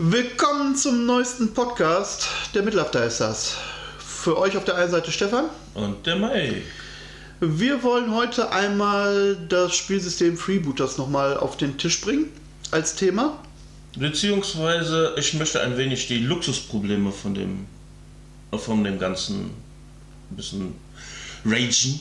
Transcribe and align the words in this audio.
Willkommen 0.00 0.76
zum 0.76 1.06
neuesten 1.06 1.54
Podcast 1.54 2.28
der 2.54 2.62
Mittlafter 2.62 3.04
ist 3.04 3.18
das. 3.18 3.56
Für 3.98 4.38
euch 4.38 4.56
auf 4.56 4.64
der 4.64 4.76
einen 4.76 4.92
Seite 4.92 5.10
Stefan. 5.10 5.46
Und 5.74 6.06
der 6.06 6.14
Mai. 6.14 6.62
Wir 7.40 7.82
wollen 7.82 8.14
heute 8.14 8.52
einmal 8.52 9.36
das 9.48 9.74
Spielsystem 9.74 10.36
Freebooters 10.36 10.98
nochmal 10.98 11.36
auf 11.36 11.56
den 11.56 11.78
Tisch 11.78 12.00
bringen 12.00 12.26
als 12.70 12.94
Thema. 12.94 13.42
Beziehungsweise 13.96 15.16
ich 15.18 15.34
möchte 15.34 15.62
ein 15.62 15.76
wenig 15.76 16.06
die 16.06 16.20
Luxusprobleme 16.20 17.10
von 17.10 17.34
dem, 17.34 17.66
von 18.52 18.84
dem 18.84 19.00
Ganzen 19.00 19.50
ein 20.30 20.36
bisschen 20.36 20.74
ragen, 21.44 21.98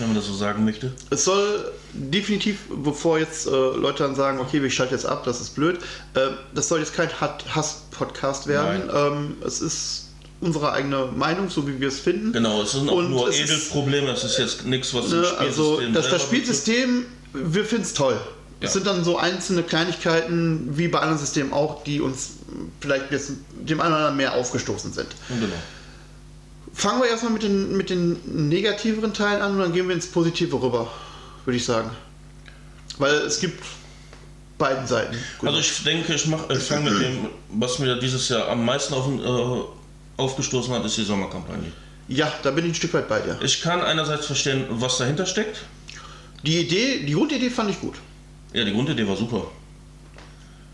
wenn 0.00 0.08
man 0.08 0.16
das 0.16 0.26
so 0.26 0.34
sagen 0.34 0.64
möchte. 0.64 0.92
Es 1.10 1.24
soll 1.24 1.72
definitiv, 1.92 2.58
bevor 2.82 3.18
jetzt 3.18 3.46
äh, 3.46 3.50
Leute 3.50 4.02
dann 4.02 4.14
sagen, 4.14 4.38
okay, 4.40 4.62
wir 4.62 4.70
schalten 4.70 4.94
jetzt 4.94 5.06
ab, 5.06 5.24
das 5.24 5.40
ist 5.40 5.54
blöd, 5.54 5.78
äh, 6.14 6.28
das 6.54 6.68
soll 6.68 6.80
jetzt 6.80 6.94
kein 6.94 7.08
Hass-Podcast 7.20 8.46
werden. 8.46 8.88
Ähm, 8.94 9.36
es 9.46 9.60
ist 9.60 10.06
unsere 10.40 10.72
eigene 10.72 11.06
Meinung, 11.14 11.50
so 11.50 11.66
wie 11.68 11.80
wir 11.80 11.88
es 11.88 12.00
finden. 12.00 12.32
Genau, 12.32 12.62
es 12.62 12.72
sind 12.72 12.88
auch 12.88 12.94
Und 12.94 13.10
nur 13.10 13.28
es 13.28 13.38
ist- 13.38 13.50
Edelprobleme, 13.50 14.06
das 14.06 14.24
ist 14.24 14.38
jetzt 14.38 14.64
nichts, 14.66 14.94
was 14.94 15.10
Ne, 15.10 15.24
also 15.38 15.80
das, 15.92 16.08
das 16.08 16.22
Spielsystem, 16.22 17.04
wir 17.34 17.64
finden 17.64 17.84
es 17.84 17.92
toll. 17.94 18.16
Es 18.62 18.68
Ja. 18.68 18.72
sind 18.74 18.86
dann 18.86 19.04
so 19.04 19.16
einzelne 19.18 19.62
Kleinigkeiten, 19.62 20.76
wie 20.76 20.88
bei 20.88 20.98
anderen 21.00 21.18
Systemen 21.18 21.52
auch, 21.52 21.82
die 21.84 22.00
uns 22.00 22.30
vielleicht 22.80 23.10
jetzt 23.10 23.32
dem 23.54 23.80
einen 23.80 23.88
oder 23.92 23.96
anderen 23.98 24.16
mehr 24.16 24.34
aufgestoßen 24.34 24.92
sind. 24.92 25.08
betrifft. 25.08 25.40
Genau. 25.40 25.54
Fangen 26.80 27.02
wir 27.02 27.08
erstmal 27.10 27.32
mit 27.32 27.42
den, 27.42 27.76
mit 27.76 27.90
den 27.90 28.48
negativeren 28.48 29.12
Teilen 29.12 29.42
an 29.42 29.52
und 29.52 29.58
dann 29.58 29.72
gehen 29.72 29.86
wir 29.86 29.94
ins 29.94 30.06
Positive 30.06 30.54
rüber, 30.62 30.90
würde 31.44 31.56
ich 31.58 31.64
sagen. 31.64 31.90
Weil 32.98 33.12
es 33.16 33.38
gibt 33.38 33.62
beiden 34.56 34.86
Seiten. 34.86 35.16
Also 35.42 35.58
ich 35.58 35.84
denke, 35.84 36.14
ich, 36.14 36.26
mach- 36.26 36.48
ich 36.48 36.58
fange 36.62 36.90
mit 36.90 37.02
dem, 37.02 37.28
was 37.50 37.78
mir 37.78 37.96
dieses 37.98 38.28
Jahr 38.30 38.48
am 38.48 38.64
meisten 38.64 38.94
auf, 38.94 39.06
äh, 39.08 40.20
aufgestoßen 40.22 40.72
hat, 40.74 40.84
ist 40.86 40.96
die 40.96 41.04
Sommerkampagne. 41.04 41.70
ja, 42.08 42.32
da 42.42 42.50
bin 42.50 42.64
ich 42.64 42.72
ein 42.72 42.74
Stück 42.74 42.94
weit 42.94 43.08
bei 43.08 43.20
dir. 43.20 43.38
Ich 43.42 43.60
kann 43.60 43.80
einerseits 43.82 44.26
verstehen, 44.26 44.64
was 44.70 44.96
dahinter 44.98 45.26
steckt. 45.26 45.58
Die 46.44 46.58
Idee, 46.60 47.04
die 47.06 47.12
Grundidee 47.12 47.50
fand 47.50 47.70
ich 47.70 47.80
gut. 47.80 47.96
Ja, 48.54 48.64
die 48.64 48.72
Grundidee 48.72 49.06
war 49.06 49.16
super. 49.16 49.44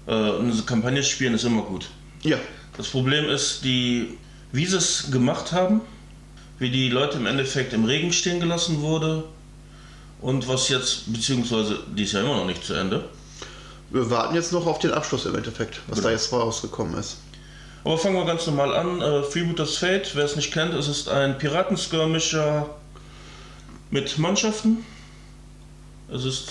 Äh, 0.06 0.12
eine 0.12 0.52
Kampagne 0.64 1.02
spielen 1.02 1.34
ist 1.34 1.44
immer 1.44 1.62
gut. 1.62 1.88
Ja, 2.22 2.38
Das 2.76 2.88
Problem 2.88 3.28
ist, 3.28 3.64
die, 3.64 4.16
wie 4.52 4.66
sie 4.66 4.76
es 4.76 5.10
gemacht 5.10 5.50
haben, 5.52 5.80
wie 6.58 6.70
die 6.70 6.88
Leute 6.88 7.18
im 7.18 7.26
Endeffekt 7.26 7.72
im 7.72 7.84
Regen 7.84 8.12
stehen 8.12 8.40
gelassen 8.40 8.80
wurde 8.80 9.24
und 10.20 10.48
was 10.48 10.68
jetzt, 10.68 11.12
beziehungsweise 11.12 11.78
die 11.94 12.04
ist 12.04 12.12
ja 12.12 12.20
immer 12.20 12.36
noch 12.36 12.46
nicht 12.46 12.64
zu 12.64 12.74
Ende. 12.74 13.04
wir 13.90 14.10
warten 14.10 14.34
jetzt 14.34 14.52
noch 14.52 14.66
auf 14.66 14.78
den 14.78 14.92
Abschluss 14.92 15.26
im 15.26 15.34
Endeffekt, 15.36 15.80
was 15.86 15.96
Genau. 15.98 16.08
da 16.08 16.12
jetzt 16.12 16.32
rausgekommen 16.32 16.98
ist. 16.98 17.18
Aber 17.84 17.96
fangen 17.98 18.16
wir 18.16 18.24
ganz 18.24 18.44
normal 18.46 18.74
an. 18.74 19.00
Äh, 19.00 19.22
Freebooters 19.22 19.76
Fate, 19.76 20.10
wer 20.16 20.24
es 20.24 20.34
nicht 20.34 20.52
kennt, 20.52 20.74
es 20.74 20.88
ist 20.88 21.08
ein 21.08 21.38
Piratenskirmischer 21.38 22.68
mit 23.90 24.18
Mannschaften. 24.18 24.84
Es 26.12 26.24
ist 26.24 26.48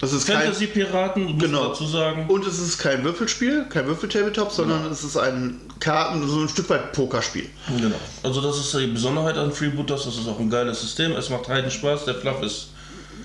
Das 0.00 0.12
ist 0.12 0.26
kein- 0.26 0.38
Fantasy-Piraten, 0.42 1.24
muss 1.24 1.42
Genau. 1.42 1.68
dazu 1.68 1.86
sagen. 1.86 2.26
Und 2.28 2.46
es 2.46 2.58
ist 2.58 2.78
kein 2.78 3.02
Würfelspiel, 3.04 3.66
kein 3.68 3.86
Würfel-Tabletop, 3.86 4.52
sondern 4.52 4.86
es 4.90 5.02
ist 5.04 5.16
ein 5.16 5.60
Karten, 5.80 6.26
so 6.28 6.40
ein 6.40 6.48
Stück 6.48 6.68
weit 6.70 6.92
Pokerspiel. 6.92 7.48
Genau. 7.76 7.96
Also 8.22 8.40
das 8.40 8.58
ist 8.58 8.72
die 8.74 8.86
Besonderheit 8.86 9.36
an 9.36 9.52
Freebooters, 9.52 10.04
das 10.04 10.16
ist 10.18 10.28
auch 10.28 10.38
ein 10.38 10.50
geiles 10.50 10.80
System. 10.80 11.12
Es 11.12 11.30
macht 11.30 11.48
heiden 11.48 11.70
Spaß, 11.70 12.04
der 12.04 12.14
Fluff 12.16 12.42
ist 12.42 12.68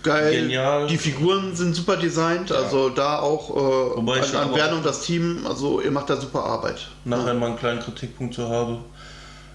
Geil. 0.01 0.31
Genial. 0.43 0.87
Die 0.87 0.97
Figuren 0.97 1.53
sind 1.57 1.75
super 1.75 1.97
designt, 1.97 2.53
also 2.53 2.87
da 2.87 3.19
auch 3.19 3.49
äh, 3.49 3.97
Wobei 3.97 4.19
ich 4.19 4.33
an, 4.33 4.49
an 4.49 4.55
Werner 4.55 4.77
und 4.77 4.85
das 4.85 5.01
Team, 5.01 5.45
also 5.45 5.81
ihr 5.81 5.91
macht 5.91 6.09
da 6.09 6.15
super 6.15 6.45
Arbeit. 6.45 6.87
nachher 7.03 7.33
mal 7.33 7.47
einen 7.47 7.57
kleinen 7.59 7.81
Kritikpunkt 7.81 8.33
zu 8.33 8.47
habe. 8.47 8.77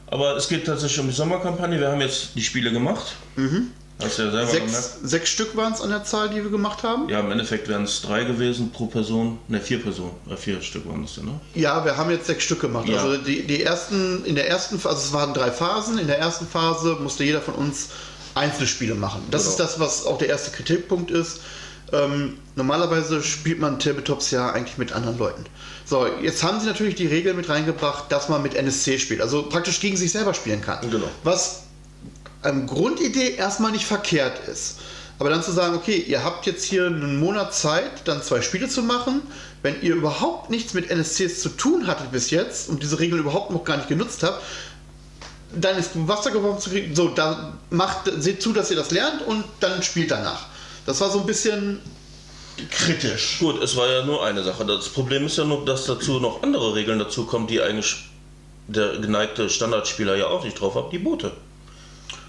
Aber 0.07 0.37
es 0.37 0.47
geht 0.49 0.67
tatsächlich 0.67 1.01
um 1.01 1.07
die 1.09 1.15
Sommerkampagne. 1.15 1.81
Wir 1.81 1.89
haben 1.91 2.03
jetzt 2.03 2.33
die 2.35 2.43
Spiele 2.43 2.71
gemacht. 2.71 3.15
Hast 4.03 4.19
du 4.19 4.23
ja 4.25 4.31
selber 4.33 4.51
gemerkt. 4.53 4.71
Sechs, 4.73 4.99
sechs 5.03 5.31
Stück 5.31 5.57
waren 5.57 5.73
es 5.73 5.81
an 5.81 5.91
der 5.91 6.05
Zahl, 6.05 6.29
die 6.29 6.43
wir 6.43 6.51
gemacht 6.51 6.83
haben. 6.83 7.09
Ja, 7.09 7.21
im 7.21 7.31
Endeffekt 7.31 7.69
wären 7.69 7.85
es 7.85 8.03
drei 8.03 8.25
gewesen 8.25 8.71
pro 8.73 8.87
Person. 8.87 9.39
Ne, 9.49 9.61
vier 9.61 9.81
Personen. 9.83 10.13
Äh, 10.29 10.37
vier 10.37 10.61
Stück 10.63 10.89
waren 10.89 11.05
es 11.05 11.17
ja, 11.17 11.23
ne? 11.23 11.41
Ja, 11.55 11.85
wir 11.85 11.97
haben 11.97 12.11
jetzt 12.11 12.27
sechs 12.27 12.43
Stück 12.45 12.61
gemacht. 12.61 12.89
Ja. 12.89 12.97
Also 13.03 13.17
die, 13.19 13.47
die 13.47 13.63
ersten, 13.63 14.25
in 14.25 14.35
der 14.35 14.49
ersten 14.49 14.79
Phase, 14.81 14.97
also 14.97 15.07
es 15.09 15.13
waren 15.13 15.33
drei 15.33 15.51
Phasen. 15.53 15.99
In 15.99 16.09
der 16.09 16.19
ersten 16.19 16.47
Phase 16.47 16.97
musste 17.01 17.23
jeder 17.25 17.41
von 17.41 17.55
uns 17.55 17.91
Einzelspiele 18.35 18.95
machen. 18.97 19.23
Das 19.31 19.43
Genau. 19.43 19.51
ist 19.53 19.61
das, 19.61 19.79
was 19.81 20.07
auch 20.07 20.19
der 20.19 20.29
erste 20.29 20.51
Kritikpunkt 20.51 21.11
ist. 21.13 21.41
Ähm, 21.93 22.39
normalerweise 22.57 23.23
spielt 23.23 23.61
man 23.61 23.79
Tabletops 23.79 24.31
ja 24.33 24.51
eigentlich 24.51 24.79
mit 24.79 24.93
anderen 24.93 25.19
Leuten. 25.19 25.45
So, 25.85 26.07
jetzt 26.23 26.43
haben 26.43 26.59
sie 26.59 26.67
natürlich 26.67 26.95
die 26.97 27.07
Regel 27.07 27.35
mit 27.35 27.49
reingebracht, 27.49 28.11
dass 28.11 28.29
man 28.29 28.43
mit 28.43 28.55
NSC 28.55 28.99
spielt, 28.99 29.21
also 29.21 29.45
praktisch 29.45 29.79
gegen 29.81 29.97
sich 29.97 30.11
selber 30.11 30.33
spielen 30.35 30.63
kann. 30.63 30.91
Genau. 30.91 31.07
Was 31.23 31.64
ähm, 32.45 32.67
Grundidee 32.67 33.35
erstmal 33.35 33.73
nicht 33.73 33.87
verkehrt 33.87 34.49
ist. 34.49 34.79
Aber 35.19 35.31
dann 35.31 35.43
zu 35.43 35.53
sagen, 35.53 35.77
okay, 35.77 35.97
ihr 35.97 36.25
habt 36.25 36.47
jetzt 36.47 36.65
hier 36.65 36.87
einen 36.87 37.21
Monat 37.21 37.55
Zeit, 37.55 38.07
dann 38.07 38.23
zwei 38.23 38.43
Spiele 38.43 38.69
zu 38.69 38.83
machen. 38.83 39.23
Wenn 39.63 39.81
ihr 39.81 39.95
überhaupt 39.95 40.51
nichts 40.51 40.75
mit 40.75 40.91
NSCs 40.91 41.41
zu 41.41 41.51
tun 41.51 41.87
hattet 41.87 42.11
bis 42.11 42.31
jetzt 42.31 42.69
und 42.69 42.83
diese 42.83 42.99
Regeln 42.99 43.21
überhaupt 43.21 43.51
noch 43.51 43.65
gar 43.65 43.77
nicht 43.77 43.89
genutzt 43.89 44.23
habt, 44.23 44.43
dann 45.55 45.79
ist 45.79 45.93
Wasser 45.95 46.33
geworfen 46.33 46.61
zu 46.61 46.71
kriegen. 46.71 46.95
So, 46.97 47.09
dann 47.09 47.59
macht, 47.71 48.11
seht 48.19 48.43
zu, 48.43 48.53
dass 48.53 48.71
ihr 48.71 48.77
das 48.77 48.91
lernt 48.91 49.23
und 49.23 49.45
dann 49.61 49.83
spielt 49.83 50.11
danach. 50.11 50.47
Das 50.85 51.01
war 51.01 51.11
so 51.11 51.21
ein 51.21 51.27
bisschen 51.27 51.81
kritisch. 52.71 53.39
Gut, 53.39 53.63
es 53.63 53.77
war 53.77 53.89
ja 53.89 54.05
nur 54.05 54.25
eine 54.25 54.43
Sache. 54.43 54.65
Das 54.65 54.89
Problem 54.89 55.27
ist 55.27 55.39
ja 55.39 55.45
nur, 55.45 55.65
dass 55.65 55.87
dazu 55.87 56.19
noch 56.21 56.43
andere 56.43 56.75
Regeln 56.75 56.99
dazu 56.99 57.25
kommen, 57.25 57.47
die 57.47 57.61
eigentlich 57.61 58.05
der 58.67 58.99
geneigte 58.99 59.49
Standardspieler 59.49 60.17
ja 60.17 60.27
auch 60.27 60.45
nicht 60.45 60.61
drauf 60.61 60.75
hat. 60.75 60.93
Die 60.93 60.99
Boote. 60.99 61.33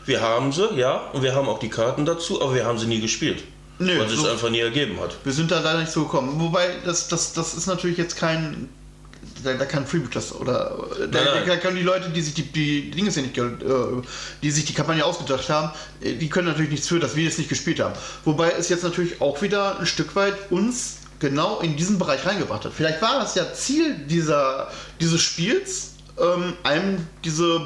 Wir 0.05 0.21
haben 0.21 0.51
sie, 0.51 0.67
ja, 0.75 1.09
und 1.13 1.23
wir 1.23 1.33
haben 1.35 1.47
auch 1.49 1.59
die 1.59 1.69
Karten 1.69 2.05
dazu, 2.05 2.41
aber 2.41 2.53
wir 2.55 2.65
haben 2.65 2.77
sie 2.77 2.85
nie 2.87 3.01
gespielt. 3.01 3.43
Nö, 3.79 3.99
weil 3.99 4.05
es 4.07 4.13
so- 4.13 4.27
einfach 4.29 4.49
nie 4.49 4.59
ergeben 4.59 4.99
hat. 5.01 5.17
Wir 5.23 5.33
sind 5.33 5.51
da 5.51 5.59
leider 5.59 5.79
nicht 5.79 5.91
so 5.91 6.03
gekommen. 6.03 6.39
Wobei, 6.39 6.69
das, 6.85 7.07
das, 7.07 7.33
das 7.33 7.53
ist 7.55 7.67
natürlich 7.67 7.97
jetzt 7.97 8.15
kein. 8.15 8.69
Da, 9.43 9.53
da 9.53 9.65
kann 9.65 9.85
Freeboot 9.85 10.15
das 10.15 10.33
oder 10.33 10.87
da, 11.11 11.23
Nein, 11.23 11.43
da 11.45 11.57
können 11.57 11.75
die 11.75 11.83
Leute, 11.83 12.09
die 12.09 12.21
sich 12.21 12.33
die, 12.33 12.43
die 12.43 12.89
Dinge 12.91 13.09
ja 13.09 13.21
nicht, 13.21 13.37
äh, 13.37 13.43
die 14.41 14.51
sich 14.51 14.65
die 14.65 14.73
Kampagne 14.73 15.03
ausgedacht 15.03 15.49
haben, 15.49 15.71
äh, 16.01 16.13
die 16.13 16.29
können 16.29 16.47
natürlich 16.47 16.71
nichts 16.71 16.87
für, 16.87 16.99
dass 16.99 17.15
wir 17.15 17.27
es 17.27 17.37
nicht 17.37 17.49
gespielt 17.49 17.79
haben. 17.79 17.93
Wobei 18.23 18.51
es 18.51 18.69
jetzt 18.69 18.83
natürlich 18.83 19.21
auch 19.21 19.41
wieder 19.41 19.79
ein 19.79 19.85
Stück 19.85 20.15
weit 20.15 20.35
uns 20.51 20.97
genau 21.19 21.59
in 21.59 21.75
diesen 21.75 21.99
Bereich 21.99 22.25
reingebracht 22.25 22.65
hat. 22.65 22.71
Vielleicht 22.75 23.01
war 23.01 23.19
das 23.19 23.35
ja 23.35 23.51
Ziel 23.53 23.95
dieser, 24.07 24.71
dieses 24.99 25.21
Spiels, 25.21 25.93
ähm, 26.19 26.53
einem 26.63 27.05
diese 27.23 27.59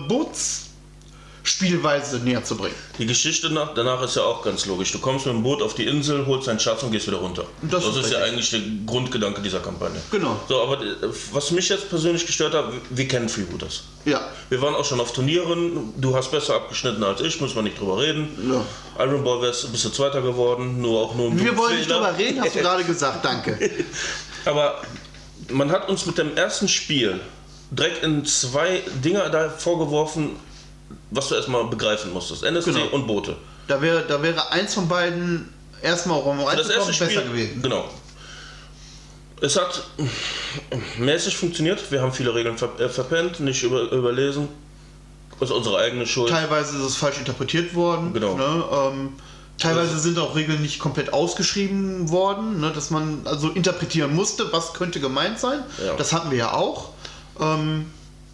Bootsspielweise 1.50 2.20
näher 2.20 2.44
zu 2.44 2.56
bringen. 2.56 2.76
Die 3.00 3.06
Geschichte 3.06 3.50
nach, 3.50 3.74
danach 3.74 4.04
ist 4.04 4.16
ja 4.16 4.22
auch 4.24 4.44
ganz 4.44 4.66
logisch. 4.68 4.92
Du 4.92 5.00
kommst 5.00 5.26
mit 5.26 5.34
dem 5.34 5.42
Boot 5.42 5.62
auf 5.64 5.74
die 5.74 5.86
Insel, 5.86 6.26
holst 6.28 6.48
deinen 6.48 6.60
Schatz 6.60 6.84
und 6.84 6.92
gehst 6.92 7.08
wieder 7.08 7.18
runter. 7.18 7.46
Das 7.64 7.84
Das, 7.84 7.96
ist 7.96 8.06
ist 8.06 8.14
ja 8.14 8.20
eigentlich 8.20 8.52
der 8.52 8.62
Grundgedanke 8.86 9.42
dieser 9.42 9.59
Kampagne. 9.59 10.00
Genau. 10.12 10.40
So, 10.48 10.62
aber 10.62 10.82
äh, 10.82 10.96
was 11.32 11.50
mich 11.52 11.70
jetzt 11.70 11.90
persönlich 11.90 12.26
gestört 12.26 12.54
hat, 12.54 12.66
wir 12.90 13.08
kennen 13.08 13.30
Freebooters. 13.30 13.84
Ja. 14.06 14.22
Wir 14.50 14.62
waren 14.62 14.76
auch 14.76 14.86
schon 14.86 15.00
auf 15.00 15.12
Turnieren. 15.12 15.94
Du 15.98 16.16
hast 16.16 16.30
besser 16.30 16.56
abgeschnitten 16.56 17.04
als 17.04 17.22
ich, 17.22 17.42
muss 17.42 17.56
man 17.56 17.64
nicht 17.64 17.80
drüber 17.80 18.00
reden. 18.00 18.28
Ja. 18.48 19.04
Iron 19.04 19.24
Ball 19.24 19.42
wärst, 19.42 19.72
bist 19.72 19.86
du 19.86 19.90
Zweiter 19.90 20.22
geworden, 20.22 20.82
nur 20.82 21.00
auch 21.02 21.16
nur 21.16 21.32
ein 21.32 21.40
Wir 21.40 21.58
wollen 21.58 21.78
nicht 21.78 21.90
drüber 21.90 22.16
reden, 22.16 22.42
hast 22.42 22.56
du 22.56 22.59
gerade 22.62 22.84
gesagt. 22.84 23.26
Danke. 23.26 23.58
Aber 24.46 24.82
man 25.50 25.72
hat 25.72 25.90
uns 25.90 26.06
mit 26.06 26.18
dem 26.18 26.38
ersten 26.38 26.68
Spiel 26.68 27.20
direkt 27.72 28.03
in 28.03 28.26
zwei 28.26 28.82
Dinger 29.03 29.29
da 29.29 29.50
vorgeworfen, 29.50 30.35
was 31.12 31.30
du 31.30 31.36
erstmal 31.36 31.66
begreifen 31.66 32.14
musstest: 32.14 32.44
NSC 32.44 32.72
Genau. 32.72 32.86
und 32.88 33.08
Boote. 33.08 33.36
Da 33.68 33.82
wäre, 33.82 34.03
da 34.08 34.22
wäre 34.22 34.52
eins 34.52 34.74
von 34.74 34.88
beiden 34.88 35.53
erstmal 35.82 36.18
auch 36.18 36.26
um 36.26 36.40
Das 36.56 36.70
erste 36.70 36.94
Spiel, 36.94 37.08
besser 37.08 37.22
gewesen. 37.24 37.62
genau. 37.62 37.86
Es 39.41 39.56
hat 39.56 39.84
mäßig 40.97 41.38
funktioniert. 41.38 41.91
Wir 41.91 42.02
haben 42.02 42.12
viele 42.12 42.34
Regeln 42.36 42.58
ver 42.58 42.78
äh, 42.80 42.90
verpennt, 42.90 43.40
nicht 43.40 43.64
über 43.64 43.90
überlesen. 43.91 44.50
Das 45.40 45.50
ist 45.50 45.56
unsere 45.56 45.78
eigene 45.78 46.06
Schuld. 46.06 46.30
Teilweise 46.30 46.76
ist 46.78 46.84
es 46.84 46.96
falsch 46.97 47.20
interpretiert 47.20 47.74
worden. 47.74 48.12
Genau. 48.12 48.35
Ne? 48.35 48.64
Ähm, 48.74 49.14
teilweise 49.58 49.97
sind 49.97 50.20
auch 50.20 50.35
Regeln 50.35 50.62
nicht 50.62 50.80
komplett 50.80 51.14
ausgeschrieben 51.14 52.09
worden, 52.09 52.59
ne? 52.59 52.72
dass 52.74 52.90
man 52.90 53.22
also 53.24 53.47
interpretieren 53.50 54.14
musste, 54.14 54.52
was 54.52 54.74
könnte 54.74 55.00
gemeint 55.00 55.40
sein. 55.40 55.64
Ja. 55.85 55.94
Das 55.96 56.12
hatten 56.12 56.32
wir 56.32 56.38
ja 56.38 56.53
auch. 56.53 56.90
Ähm, 57.40 57.85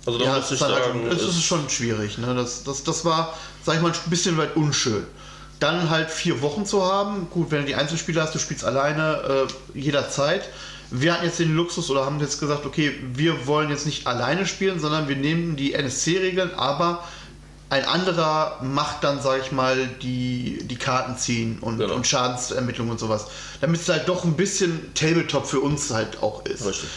Also 0.05 0.19
da 0.19 0.25
ja, 0.25 0.35
muss 0.35 0.45
ich 0.45 0.51
ist, 0.53 0.59
sagen, 0.59 1.03
halt, 1.03 1.13
es 1.13 1.21
es- 1.21 1.35
ist 1.37 1.43
schon 1.43 1.67
schwierig. 1.69 2.17
Ne? 2.17 2.33
Das, 2.35 2.63
das, 2.63 2.83
das 2.83 3.05
war, 3.05 3.33
sag 3.63 3.75
ich 3.75 3.81
mal, 3.81 3.91
ein 3.91 4.09
bisschen 4.09 4.37
weit 4.37 4.55
unschön. 4.55 5.03
Dann 5.59 5.89
halt 5.89 6.11
vier 6.11 6.41
Wochen 6.41 6.65
zu 6.65 6.83
haben. 6.85 7.27
Gut, 7.29 7.49
wenn 7.51 7.61
du 7.61 7.65
die 7.65 7.75
Einzelspiele 7.75 8.21
hast, 8.21 8.35
du 8.35 8.39
spielst 8.39 8.65
alleine 8.65 9.47
äh, 9.73 9.79
jederzeit. 9.79 10.49
Wir 10.91 11.13
hatten 11.13 11.25
jetzt 11.25 11.39
den 11.39 11.55
Luxus 11.55 11.89
oder 11.89 12.05
haben 12.05 12.19
jetzt 12.19 12.39
gesagt, 12.39 12.65
okay, 12.65 12.93
wir 13.13 13.47
wollen 13.47 13.69
jetzt 13.69 13.85
nicht 13.87 14.05
alleine 14.05 14.45
spielen, 14.45 14.79
sondern 14.79 15.07
wir 15.07 15.15
nehmen 15.15 15.55
die 15.55 15.73
NSC-Regeln, 15.73 16.53
aber 16.53 17.03
ein 17.71 17.83
anderer 17.85 18.59
macht 18.61 19.03
dann, 19.03 19.19
sag 19.21 19.41
ich 19.41 19.51
mal, 19.51 19.87
die, 20.03 20.59
die 20.65 20.75
Karten 20.75 21.17
ziehen 21.17 21.57
und, 21.61 21.79
Genau. 21.79 21.95
und 21.95 22.05
Schadensermittlung 22.05 22.89
und 22.89 22.99
sowas. 22.99 23.25
Damit 23.61 23.81
es 23.81 23.89
halt 23.89 24.07
doch 24.07 24.23
ein 24.23 24.35
bisschen 24.35 24.93
Tabletop 24.93 25.47
für 25.47 25.59
uns 25.61 25.89
halt 25.89 26.21
auch 26.21 26.45
ist. 26.45 26.63
Richtig. 26.67 26.87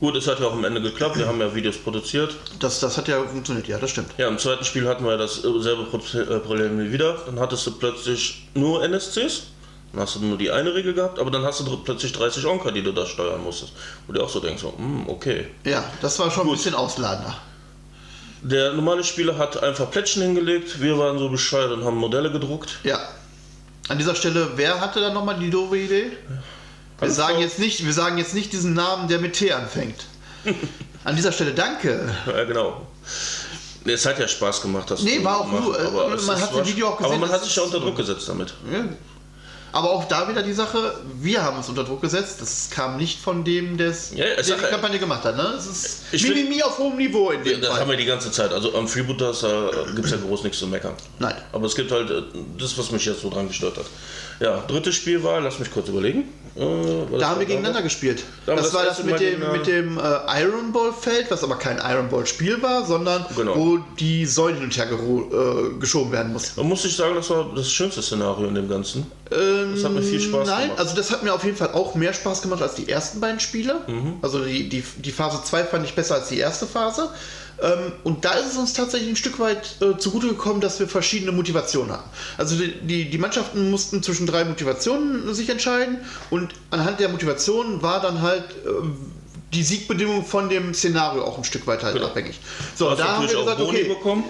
Gut, 0.00 0.16
es 0.16 0.26
hat 0.26 0.40
ja 0.40 0.46
auch 0.46 0.52
am 0.52 0.64
Ende 0.64 0.82
geklappt, 0.82 1.16
wir 1.16 1.26
haben 1.26 1.40
ja 1.40 1.54
Videos 1.54 1.78
produziert. 1.78 2.34
Das, 2.58 2.80
das 2.80 2.98
hat 2.98 3.08
ja 3.08 3.22
funktioniert, 3.22 3.68
ja, 3.68 3.78
das 3.78 3.90
stimmt. 3.90 4.10
Ja, 4.18 4.28
im 4.28 4.38
zweiten 4.38 4.64
Spiel 4.64 4.86
hatten 4.88 5.04
wir 5.04 5.16
dasselbe 5.16 5.60
äh, 5.62 6.40
Problem 6.40 6.78
wie 6.78 6.92
wieder. 6.92 7.18
Dann 7.26 7.38
hattest 7.38 7.66
du 7.66 7.72
plötzlich 7.72 8.48
nur 8.54 8.82
NSCs. 8.84 9.44
Dann 9.92 10.02
hast 10.02 10.16
du 10.16 10.20
nur 10.20 10.36
die 10.36 10.50
eine 10.50 10.74
Regel 10.74 10.92
gehabt, 10.92 11.20
aber 11.20 11.30
dann 11.30 11.44
hast 11.44 11.60
du 11.60 11.76
plötzlich 11.76 12.12
30 12.12 12.44
Onker, 12.46 12.72
die 12.72 12.82
du 12.82 12.90
da 12.90 13.06
steuern 13.06 13.42
musstest. 13.44 13.72
Wo 14.06 14.12
du 14.12 14.22
auch 14.22 14.28
so 14.28 14.40
denkst, 14.40 14.62
so, 14.62 14.74
hm, 14.76 15.08
okay. 15.08 15.46
Ja, 15.64 15.84
das 16.02 16.18
war 16.18 16.30
schon 16.30 16.44
Gut. 16.44 16.54
ein 16.54 16.56
bisschen 16.56 16.74
ausladender. 16.74 17.36
Der 18.42 18.72
normale 18.72 19.04
Spieler 19.04 19.38
hat 19.38 19.62
einfach 19.62 19.90
Plättchen 19.90 20.22
hingelegt, 20.22 20.82
wir 20.82 20.98
waren 20.98 21.18
so 21.18 21.28
bescheuert 21.28 21.72
und 21.72 21.84
haben 21.84 21.96
Modelle 21.96 22.30
gedruckt. 22.30 22.78
Ja. 22.82 22.98
An 23.88 23.96
dieser 23.96 24.14
Stelle, 24.14 24.50
wer 24.56 24.80
hatte 24.80 25.00
da 25.00 25.12
nochmal 25.12 25.38
die 25.38 25.48
doofe 25.48 25.78
Idee? 25.78 26.12
Wir 27.04 27.10
sagen, 27.10 27.38
jetzt 27.40 27.58
nicht, 27.58 27.84
wir 27.84 27.92
sagen 27.92 28.18
jetzt 28.18 28.34
nicht 28.34 28.52
diesen 28.52 28.74
Namen, 28.74 29.08
der 29.08 29.18
mit 29.18 29.34
T 29.34 29.52
anfängt. 29.52 30.06
An 31.04 31.16
dieser 31.16 31.32
Stelle 31.32 31.52
danke. 31.52 32.10
Ja, 32.26 32.44
genau. 32.44 32.86
Es 33.84 34.06
hat 34.06 34.18
ja 34.18 34.26
Spaß 34.26 34.62
gemacht, 34.62 34.90
das 34.90 35.02
Nee, 35.02 35.22
war 35.22 35.40
auch 35.40 35.46
nur, 35.50 35.78
äh, 35.78 36.22
man 36.22 36.40
hat 36.40 36.54
das 36.56 36.66
Video 36.66 36.88
auch 36.88 36.96
gesehen. 36.96 37.12
Aber 37.12 37.20
man 37.20 37.30
hat 37.30 37.44
sich 37.44 37.54
ja 37.54 37.62
unter 37.62 37.80
Druck 37.80 37.96
gesetzt 37.96 38.28
damit. 38.28 38.54
Ja, 38.72 38.84
aber 39.74 39.90
auch 39.90 40.04
da 40.04 40.28
wieder 40.28 40.44
die 40.44 40.52
Sache, 40.52 40.94
wir 41.20 41.42
haben 41.42 41.58
es 41.58 41.68
unter 41.68 41.82
Druck 41.82 42.00
gesetzt. 42.00 42.40
Das 42.40 42.70
kam 42.70 42.96
nicht 42.96 43.18
von 43.18 43.42
dem, 43.42 43.76
der 43.76 43.92
ja, 44.14 44.40
die 44.40 44.52
Kampagne 44.70 45.00
gemacht 45.00 45.24
hat. 45.24 45.36
Ne? 45.36 45.52
Es 45.58 45.66
ist 45.66 46.02
ich 46.12 46.22
Mimimi 46.22 46.62
auf 46.62 46.78
hohem 46.78 46.96
Niveau 46.96 47.32
in 47.32 47.42
dem 47.42 47.60
Das 47.60 47.70
Fall. 47.70 47.80
haben 47.80 47.90
wir 47.90 47.96
die 47.96 48.04
ganze 48.04 48.30
Zeit. 48.30 48.52
Also 48.52 48.72
am 48.76 48.86
Freebooters 48.86 49.42
äh, 49.42 49.48
gibt 49.96 50.04
es 50.04 50.12
ja 50.12 50.18
groß 50.18 50.44
nichts 50.44 50.60
zu 50.60 50.68
meckern. 50.68 50.94
Nein. 51.18 51.34
Aber 51.50 51.66
es 51.66 51.74
gibt 51.74 51.90
halt 51.90 52.08
äh, 52.08 52.22
das, 52.56 52.78
was 52.78 52.92
mich 52.92 53.04
jetzt 53.04 53.22
so 53.22 53.30
dran 53.30 53.48
gestört 53.48 53.76
hat. 53.76 53.86
Ja, 54.40 54.64
drittes 54.66 54.94
Spiel 54.94 55.22
war, 55.22 55.40
lass 55.40 55.58
mich 55.58 55.70
kurz 55.70 55.88
überlegen. 55.88 56.24
Äh, 56.56 57.18
da 57.18 57.30
haben 57.30 57.40
wir 57.40 57.46
gegeneinander 57.46 57.78
was? 57.78 57.84
gespielt. 57.84 58.22
Da 58.46 58.54
das, 58.54 58.66
das, 58.66 58.74
war 58.74 58.84
das 58.84 59.02
mit 59.02 59.18
dem, 59.18 59.40
mit 59.52 59.66
dem 59.66 59.98
äh, 59.98 60.42
Iron 60.42 60.72
Ball 60.72 60.92
Feld, 60.92 61.28
was 61.30 61.42
aber 61.42 61.56
kein 61.56 61.78
Iron 61.78 62.08
Ball 62.08 62.26
Spiel 62.26 62.62
war, 62.62 62.86
sondern 62.86 63.26
genau. 63.36 63.56
wo 63.56 63.78
die 63.98 64.24
Säulen 64.24 64.56
hin 64.56 64.64
und 64.64 64.76
her 64.76 64.86
äh, 64.86 65.78
geschoben 65.80 66.12
werden 66.12 66.32
mussten. 66.32 66.60
Man 66.60 66.68
muss 66.68 66.84
ich 66.84 66.94
sagen, 66.94 67.16
das 67.16 67.28
war 67.30 67.50
das 67.56 67.70
schönste 67.72 68.02
Szenario 68.02 68.46
in 68.46 68.54
dem 68.54 68.68
Ganzen. 68.68 69.10
Ähm, 69.32 69.72
das 69.74 69.84
hat 69.84 69.92
mir 69.92 70.02
viel 70.02 70.20
Spaß 70.20 70.46
nein, 70.46 70.62
gemacht. 70.68 70.78
also 70.78 70.94
das 70.94 71.10
hat 71.10 71.24
mir 71.24 71.34
auf 71.34 71.42
jeden 71.42 71.56
Fall 71.56 71.72
auch 71.72 71.96
mehr 71.96 72.12
Spaß 72.12 72.42
gemacht 72.42 72.62
als 72.62 72.76
die 72.76 72.88
ersten 72.88 73.18
beiden 73.18 73.40
Spiele. 73.40 73.80
Mhm. 73.88 74.18
Also 74.22 74.44
die, 74.44 74.68
die, 74.68 74.84
die 74.98 75.12
Phase 75.12 75.42
2 75.42 75.64
fand 75.64 75.84
ich 75.84 75.94
besser 75.94 76.14
als 76.16 76.28
die 76.28 76.38
erste 76.38 76.66
Phase. 76.66 77.08
Ähm, 77.62 77.92
und 78.02 78.24
da 78.24 78.32
ist 78.32 78.52
es 78.52 78.56
uns 78.56 78.72
tatsächlich 78.72 79.10
ein 79.10 79.16
Stück 79.16 79.38
weit 79.38 79.76
äh, 79.80 79.96
zugute 79.96 80.28
gekommen, 80.28 80.60
dass 80.60 80.80
wir 80.80 80.88
verschiedene 80.88 81.32
Motivationen 81.32 81.92
hatten. 81.92 82.08
Also 82.36 82.56
die, 82.56 82.72
die, 82.80 83.10
die, 83.10 83.18
Mannschaften 83.18 83.70
mussten 83.70 84.02
zwischen 84.02 84.26
drei 84.26 84.44
Motivationen 84.44 85.32
sich 85.34 85.48
entscheiden 85.48 85.98
und 86.30 86.52
anhand 86.70 87.00
der 87.00 87.08
Motivationen 87.08 87.80
war 87.80 88.00
dann 88.00 88.22
halt 88.22 88.44
äh, 88.64 88.70
die 89.52 89.62
Siegbedingung 89.62 90.24
von 90.24 90.48
dem 90.48 90.74
Szenario 90.74 91.24
auch 91.24 91.38
ein 91.38 91.44
Stück 91.44 91.66
weit 91.66 91.84
halt 91.84 91.94
genau. 91.94 92.06
abhängig. 92.06 92.40
So, 92.74 92.92
da 92.94 93.16
haben 93.16 93.28
wir 93.28 93.38
gesagt, 93.38 93.60
okay, 93.60 93.84
bekommen, 93.84 94.24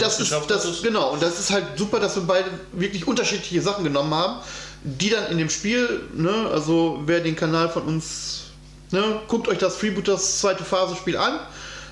das 0.00 0.20
ist, 0.20 0.34
das, 0.48 0.82
genau, 0.82 1.10
und 1.12 1.22
das 1.22 1.38
ist 1.38 1.52
halt 1.52 1.64
super, 1.76 2.00
dass 2.00 2.16
wir 2.16 2.24
beide 2.24 2.50
wirklich 2.72 3.06
unterschiedliche 3.06 3.62
Sachen 3.62 3.84
genommen 3.84 4.12
haben, 4.12 4.40
die 4.82 5.10
dann 5.10 5.30
in 5.30 5.38
dem 5.38 5.48
Spiel, 5.48 6.02
ne, 6.14 6.48
also 6.52 7.00
wer 7.06 7.20
den 7.20 7.36
Kanal 7.36 7.68
von 7.68 7.84
uns, 7.84 8.46
ne, 8.90 9.20
guckt 9.28 9.46
euch 9.46 9.58
das 9.58 9.76
Freebooters 9.76 10.40
zweite 10.40 10.64
Phase 10.64 10.96
Spiel 10.96 11.16
an. 11.16 11.38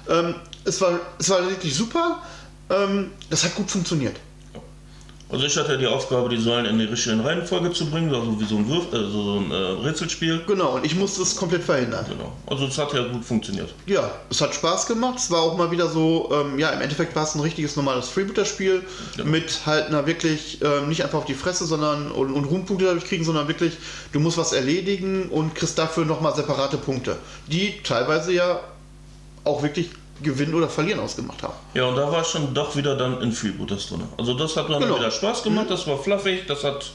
Ähm, 0.08 0.34
es 0.64 0.80
war, 0.80 1.00
es 1.18 1.30
war 1.30 1.48
wirklich 1.48 1.74
super. 1.74 2.22
Ähm, 2.70 3.10
das 3.30 3.44
hat 3.44 3.54
gut 3.54 3.70
funktioniert. 3.70 4.16
Also 5.32 5.46
ich 5.46 5.56
hatte 5.56 5.78
die 5.78 5.86
Aufgabe, 5.86 6.28
die 6.28 6.36
Säulen 6.36 6.66
in 6.66 6.78
die 6.78 6.84
richtige 6.84 7.24
Reihenfolge 7.24 7.72
zu 7.72 7.88
bringen, 7.88 8.14
also 8.14 8.38
wie 8.38 8.44
so 8.44 8.56
ein, 8.56 8.68
Würf, 8.68 8.92
äh, 8.92 9.10
so 9.10 9.40
ein 9.40 9.50
äh, 9.50 9.54
Rätselspiel. 9.54 10.42
Genau, 10.46 10.74
und 10.74 10.84
ich 10.84 10.94
musste 10.94 11.22
es 11.22 11.34
komplett 11.34 11.64
verhindern. 11.64 12.04
Genau. 12.06 12.32
Also 12.46 12.66
es 12.66 12.76
hat 12.76 12.92
ja 12.92 13.08
gut 13.08 13.24
funktioniert. 13.24 13.72
Ja, 13.86 14.10
es 14.28 14.42
hat 14.42 14.54
Spaß 14.54 14.86
gemacht. 14.86 15.18
Es 15.18 15.30
war 15.30 15.40
auch 15.40 15.56
mal 15.56 15.70
wieder 15.70 15.88
so, 15.88 16.30
ähm, 16.34 16.58
ja, 16.58 16.68
im 16.68 16.82
Endeffekt 16.82 17.16
war 17.16 17.24
es 17.24 17.34
ein 17.34 17.40
richtiges 17.40 17.76
normales 17.76 18.10
Freebooter-Spiel 18.10 18.82
genau. 19.16 19.30
mit 19.30 19.64
halt 19.64 19.86
einer 19.86 20.06
wirklich, 20.06 20.60
ähm, 20.62 20.90
nicht 20.90 21.02
einfach 21.02 21.20
auf 21.20 21.24
die 21.24 21.32
Fresse, 21.34 21.64
sondern 21.64 22.10
und, 22.10 22.30
und 22.30 22.44
Ruhmpunkte 22.44 22.84
dadurch 22.84 23.06
kriegen, 23.06 23.24
sondern 23.24 23.48
wirklich, 23.48 23.78
du 24.12 24.20
musst 24.20 24.36
was 24.36 24.52
erledigen 24.52 25.30
und 25.30 25.54
kriegst 25.54 25.78
dafür 25.78 26.04
nochmal 26.04 26.34
separate 26.34 26.76
Punkte, 26.76 27.16
die 27.46 27.80
teilweise 27.82 28.34
ja 28.34 28.60
auch 29.44 29.62
wirklich 29.62 29.88
Gewinnen 30.22 30.54
oder 30.54 30.68
Verlieren 30.68 31.00
ausgemacht 31.00 31.42
haben. 31.42 31.54
Ja, 31.74 31.86
und 31.86 31.96
da 31.96 32.10
war 32.10 32.24
schon 32.24 32.54
doch 32.54 32.76
wieder 32.76 32.96
dann 32.96 33.20
in 33.20 33.32
Freebooters 33.32 33.88
drin. 33.88 34.02
Also 34.18 34.34
das 34.34 34.56
hat 34.56 34.68
dann 34.70 34.80
genau. 34.80 34.98
wieder 34.98 35.10
Spaß 35.10 35.42
gemacht, 35.42 35.66
mhm. 35.66 35.70
das 35.70 35.86
war 35.86 35.98
fluffig, 35.98 36.46
das 36.46 36.64
hat 36.64 36.92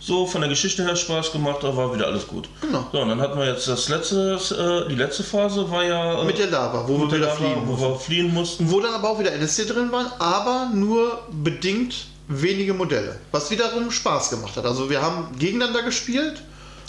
so 0.00 0.26
von 0.26 0.40
der 0.40 0.50
Geschichte 0.50 0.84
her 0.84 0.96
Spaß 0.96 1.30
gemacht, 1.30 1.58
da 1.62 1.76
war 1.76 1.94
wieder 1.94 2.06
alles 2.06 2.26
gut. 2.26 2.48
Genau. 2.60 2.86
So, 2.90 3.00
und 3.00 3.08
dann 3.08 3.20
hatten 3.20 3.38
wir 3.38 3.46
jetzt 3.46 3.68
das 3.68 3.88
letzte, 3.88 4.38
äh, 4.86 4.88
die 4.88 4.96
letzte 4.96 5.22
Phase 5.22 5.70
war 5.70 5.84
ja... 5.84 6.20
Äh, 6.20 6.24
mit 6.24 6.38
der 6.38 6.48
Lava, 6.48 6.88
wo 6.88 6.98
wir 6.98 7.06
wieder 7.06 7.18
Lava, 7.18 7.36
fliehen, 7.36 7.62
wo 7.66 7.78
wir 7.78 7.94
fliehen 7.96 8.34
mussten. 8.34 8.70
Wo 8.70 8.80
dann 8.80 8.94
aber 8.94 9.10
auch 9.10 9.20
wieder 9.20 9.32
NSC 9.32 9.66
drin 9.66 9.92
waren, 9.92 10.10
aber 10.18 10.70
nur 10.74 11.20
bedingt 11.30 12.06
wenige 12.26 12.74
Modelle, 12.74 13.18
was 13.30 13.50
wiederum 13.50 13.90
Spaß 13.90 14.30
gemacht 14.30 14.56
hat. 14.56 14.64
Also 14.64 14.90
wir 14.90 15.02
haben 15.02 15.28
gegeneinander 15.38 15.82
gespielt 15.82 16.42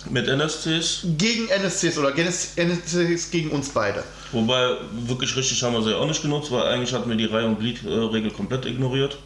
mit 0.09 0.27
NSCs? 0.27 1.05
Gegen 1.17 1.47
NSCs 1.47 1.97
oder 1.97 2.13
NSCs 2.15 3.31
gegen 3.31 3.51
uns 3.51 3.69
beide. 3.69 4.03
Wobei, 4.31 4.77
wirklich 4.91 5.35
richtig 5.35 5.61
haben 5.63 5.73
wir 5.73 5.83
sie 5.83 5.95
auch 5.95 6.07
nicht 6.07 6.21
genutzt, 6.21 6.51
weil 6.51 6.63
eigentlich 6.63 6.94
hatten 6.94 7.09
wir 7.09 7.15
die 7.15 7.25
Reihe- 7.25 7.45
und 7.45 7.59
Glied-Regel 7.59 8.31
komplett 8.31 8.65
ignoriert. 8.65 9.17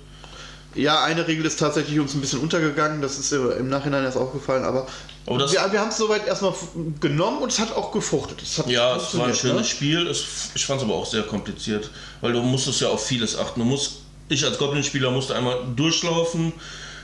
Ja, 0.76 1.04
eine 1.04 1.28
Regel 1.28 1.46
ist 1.46 1.60
tatsächlich 1.60 2.00
uns 2.00 2.14
ein 2.14 2.22
bisschen 2.22 2.40
untergegangen, 2.40 3.02
das 3.02 3.18
ist 3.18 3.32
im 3.32 3.70
Nachhinein 3.70 4.04
erst 4.04 4.18
aufgefallen, 4.18 4.64
aber, 4.64 4.86
aber 5.26 5.40
wir, 5.40 5.72
wir 5.72 5.80
haben 5.80 5.90
es 5.90 5.98
soweit 5.98 6.28
erstmal 6.28 6.54
genommen 7.00 7.40
und 7.42 7.52
es 7.52 7.60
hat 7.60 7.76
auch 7.76 7.92
gefruchtet. 7.92 8.42
Es 8.44 8.60
hat 8.60 8.68
ja, 8.68 8.96
es 8.96 9.18
war 9.18 9.28
ein 9.28 9.34
schönes 9.34 9.58
ne? 9.58 9.64
Spiel, 9.66 10.08
es, 10.08 10.24
ich 10.54 10.66
fand 10.66 10.82
es 10.82 10.86
aber 10.86 10.96
auch 10.96 11.06
sehr 11.06 11.24
kompliziert, 11.24 11.90
weil 12.22 12.34
du 12.34 12.42
musstest 12.42 12.82
ja 12.82 12.90
auf 12.90 13.04
vieles 13.04 13.38
achten. 13.38 13.62
Du 13.62 13.66
musst, 13.66 14.02
ich 14.30 14.46
als 14.46 14.58
Goblin-Spieler 14.60 15.10
musste 15.10 15.36
einmal 15.36 15.58
durchlaufen, 15.76 16.54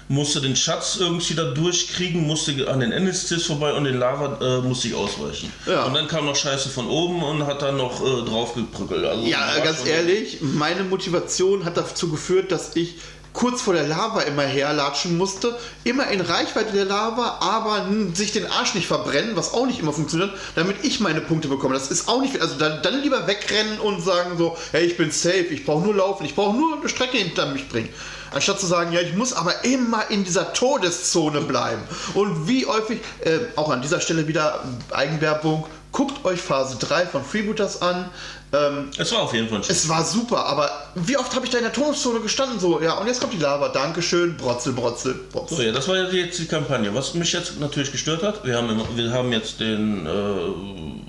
musste 0.07 0.41
den 0.41 0.55
Schatz 0.55 0.97
irgendwie 0.99 1.33
da 1.33 1.51
durchkriegen, 1.51 2.25
musste 2.25 2.69
an 2.69 2.79
den 2.79 2.91
NSCs 2.91 3.45
vorbei 3.45 3.73
und 3.73 3.85
den 3.85 3.97
Lava 3.97 4.39
äh, 4.41 4.61
musste 4.61 4.89
ich 4.89 4.95
ausweichen. 4.95 5.51
Ja. 5.65 5.85
Und 5.85 5.93
dann 5.93 6.07
kam 6.07 6.25
noch 6.25 6.35
Scheiße 6.35 6.69
von 6.69 6.87
oben 6.87 7.23
und 7.23 7.45
hat 7.45 7.61
dann 7.61 7.77
noch 7.77 8.01
äh, 8.01 8.25
draufgeprügelt. 8.25 9.05
Also 9.05 9.25
ja, 9.25 9.59
ganz 9.63 9.85
ehrlich, 9.85 10.39
meine 10.41 10.83
Motivation 10.83 11.65
hat 11.65 11.77
dazu 11.77 12.09
geführt, 12.09 12.51
dass 12.51 12.75
ich 12.75 12.95
kurz 13.33 13.61
vor 13.61 13.73
der 13.73 13.87
Lava 13.87 14.21
immer 14.21 14.43
herlatschen 14.43 15.17
musste, 15.17 15.57
immer 15.83 16.07
in 16.07 16.21
Reichweite 16.21 16.71
der 16.71 16.85
Lava, 16.85 17.39
aber 17.41 17.87
sich 18.13 18.31
den 18.31 18.45
Arsch 18.45 18.75
nicht 18.75 18.87
verbrennen, 18.87 19.35
was 19.35 19.53
auch 19.53 19.65
nicht 19.65 19.79
immer 19.79 19.91
funktioniert, 19.91 20.31
damit 20.55 20.77
ich 20.83 20.99
meine 20.99 21.21
Punkte 21.21 21.47
bekomme. 21.47 21.73
Das 21.73 21.91
ist 21.91 22.07
auch 22.07 22.21
nicht, 22.21 22.39
also 22.39 22.55
dann, 22.55 22.81
dann 22.83 23.01
lieber 23.01 23.27
wegrennen 23.27 23.79
und 23.79 24.01
sagen 24.01 24.37
so, 24.37 24.55
hey, 24.71 24.85
ich 24.85 24.97
bin 24.97 25.11
safe, 25.11 25.47
ich 25.49 25.65
brauche 25.65 25.83
nur 25.83 25.95
laufen, 25.95 26.25
ich 26.25 26.35
brauche 26.35 26.55
nur 26.55 26.77
eine 26.77 26.89
Strecke 26.89 27.17
hinter 27.17 27.47
mich 27.47 27.67
bringen. 27.67 27.89
Anstatt 28.31 28.59
zu 28.59 28.65
sagen, 28.65 28.91
ja, 28.91 29.01
ich 29.01 29.13
muss 29.13 29.33
aber 29.33 29.63
immer 29.63 30.09
in 30.09 30.23
dieser 30.23 30.53
Todeszone 30.53 31.41
bleiben. 31.41 31.81
Und 32.15 32.47
wie 32.47 32.65
häufig, 32.65 32.99
äh, 33.21 33.39
auch 33.55 33.69
an 33.69 33.81
dieser 33.81 33.99
Stelle 33.99 34.27
wieder 34.27 34.63
Eigenwerbung, 34.91 35.65
guckt 35.91 36.25
euch 36.25 36.41
Phase 36.41 36.77
3 36.77 37.05
von 37.05 37.23
Freebooters 37.23 37.81
an. 37.81 38.09
Ähm, 38.53 38.91
es 38.97 39.11
war 39.11 39.23
auf 39.23 39.33
jeden 39.33 39.49
Fall 39.49 39.63
schön. 39.63 39.71
Es 39.75 39.89
war 39.89 40.05
super, 40.05 40.45
aber 40.45 40.69
wie 40.93 41.17
oft 41.17 41.35
habe 41.35 41.45
ich 41.45 41.51
da 41.51 41.57
in 41.57 41.63
der 41.63 41.73
Todeszone 41.73 42.19
gestanden? 42.19 42.59
So, 42.59 42.79
ja, 42.81 42.93
und 42.93 43.07
jetzt 43.07 43.19
kommt 43.19 43.33
die 43.33 43.39
Lava, 43.39 43.69
Dankeschön, 43.69 44.37
Brotzel, 44.37 44.73
Brotzel, 44.73 45.15
Brotzel. 45.31 45.57
So, 45.57 45.63
ja, 45.63 45.71
das 45.71 45.87
war 45.87 45.97
jetzt 46.11 46.37
die 46.37 46.45
Kampagne. 46.45 46.93
Was 46.93 47.15
mich 47.15 47.33
jetzt 47.33 47.59
natürlich 47.59 47.91
gestört 47.91 48.21
hat, 48.21 48.45
wir 48.45 48.55
haben, 48.55 48.79
wir 48.95 49.11
haben 49.11 49.31
jetzt 49.31 49.59
den, 49.59 50.05
äh, 50.05 50.09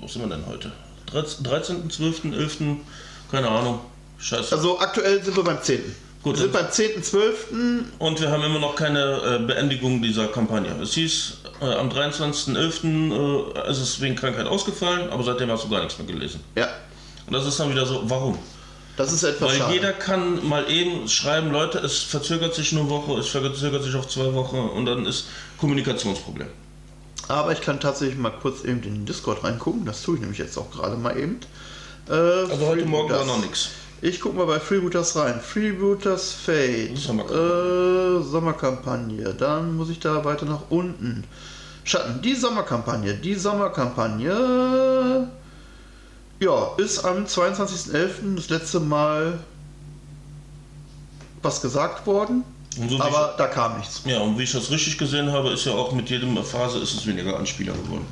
was 0.01 0.13
sind 0.13 0.23
wir 0.23 0.35
denn 0.35 0.45
heute? 0.47 0.71
13., 1.11 1.89
11., 2.33 2.57
keine 3.31 3.47
Ahnung. 3.47 3.79
Scheiße. 4.17 4.55
Also 4.55 4.79
aktuell 4.79 5.23
sind 5.23 5.35
wir 5.37 5.43
beim 5.43 5.61
10. 5.61 5.83
Gut, 6.23 6.35
wir 6.35 6.41
sind 6.41 6.53
beim 6.53 6.65
10.12. 6.65 7.83
Und 7.99 8.19
wir 8.19 8.31
haben 8.31 8.41
immer 8.43 8.57
noch 8.57 8.75
keine 8.75 9.39
äh, 9.39 9.45
Beendigung 9.45 10.01
dieser 10.01 10.27
Kampagne. 10.27 10.75
Es 10.81 10.93
hieß, 10.93 11.37
äh, 11.61 11.65
am 11.65 11.89
23.11. 11.89 13.53
Äh, 13.55 13.69
ist 13.71 13.77
es 13.77 14.01
wegen 14.01 14.15
Krankheit 14.15 14.47
ausgefallen, 14.47 15.11
aber 15.11 15.23
seitdem 15.23 15.51
hast 15.51 15.65
du 15.65 15.69
gar 15.69 15.83
nichts 15.83 15.99
mehr 15.99 16.07
gelesen. 16.07 16.39
Ja. 16.55 16.67
Und 17.27 17.33
das 17.33 17.45
ist 17.45 17.59
dann 17.59 17.71
wieder 17.71 17.85
so, 17.85 18.03
warum? 18.05 18.37
Das 18.97 19.11
ist 19.11 19.23
etwas 19.23 19.51
Weil 19.51 19.57
schade. 19.57 19.73
jeder 19.73 19.93
kann 19.93 20.47
mal 20.47 20.69
eben 20.69 21.07
schreiben, 21.09 21.51
Leute, 21.51 21.79
es 21.79 21.97
verzögert 21.99 22.55
sich 22.55 22.71
eine 22.71 22.89
Woche, 22.89 23.19
es 23.19 23.27
verzögert 23.27 23.83
sich 23.83 23.95
auf 23.95 24.07
zwei 24.07 24.33
Wochen 24.33 24.57
und 24.57 24.85
dann 24.85 25.05
ist 25.05 25.25
Kommunikationsproblem. 25.57 26.47
Aber 27.27 27.51
ich 27.51 27.59
kann 27.59 27.79
tatsächlich 27.79 28.17
mal 28.17 28.31
kurz 28.41 28.63
eben 28.63 28.83
in 28.83 28.93
den 28.93 29.05
Discord 29.05 29.43
reingucken, 29.43 29.85
das 29.85 30.01
tue 30.01 30.15
ich 30.15 30.21
nämlich 30.21 30.39
jetzt 30.39 30.57
auch 30.57 30.71
gerade 30.71 30.95
mal 30.95 31.17
eben. 31.17 31.39
Äh, 32.07 32.13
also 32.13 32.67
heute 32.67 32.85
Morgen 32.85 33.09
war 33.09 33.25
noch 33.25 33.41
nichts. 33.41 33.69
Ich 34.01 34.19
gucke 34.21 34.37
mal 34.37 34.45
bei 34.45 34.59
Freebooters 34.59 35.15
rein. 35.15 35.39
Freebooters 35.41 36.33
Fate. 36.33 36.97
Sommerkampagne. 36.97 38.19
Äh, 38.19 38.23
Sommerkampagne. 38.23 39.33
Dann 39.33 39.75
muss 39.75 39.89
ich 39.89 39.99
da 39.99 40.23
weiter 40.23 40.45
nach 40.45 40.69
unten. 40.69 41.23
Schatten. 41.83 42.21
Die 42.21 42.35
Sommerkampagne. 42.35 43.15
Die 43.15 43.35
Sommerkampagne. 43.35 45.27
Ja, 46.39 46.71
ist 46.77 47.03
am 47.05 47.25
22.11. 47.25 48.35
das 48.35 48.49
letzte 48.49 48.79
Mal 48.79 49.39
was 51.41 51.61
gesagt 51.61 52.05
worden. 52.05 52.43
So 52.89 52.99
aber 52.99 53.31
ich, 53.31 53.37
da 53.37 53.47
kam 53.47 53.77
nichts. 53.77 54.01
Ja, 54.05 54.19
und 54.19 54.37
wie 54.37 54.43
ich 54.43 54.51
das 54.51 54.69
richtig 54.69 54.97
gesehen 54.97 55.31
habe, 55.31 55.49
ist 55.51 55.65
ja 55.65 55.73
auch 55.73 55.93
mit 55.93 56.09
jedem 56.09 56.35
Phase 56.43 56.79
ist 56.79 56.93
es 56.93 57.07
weniger 57.07 57.37
Anspieler 57.37 57.73
geworden. 57.73 58.05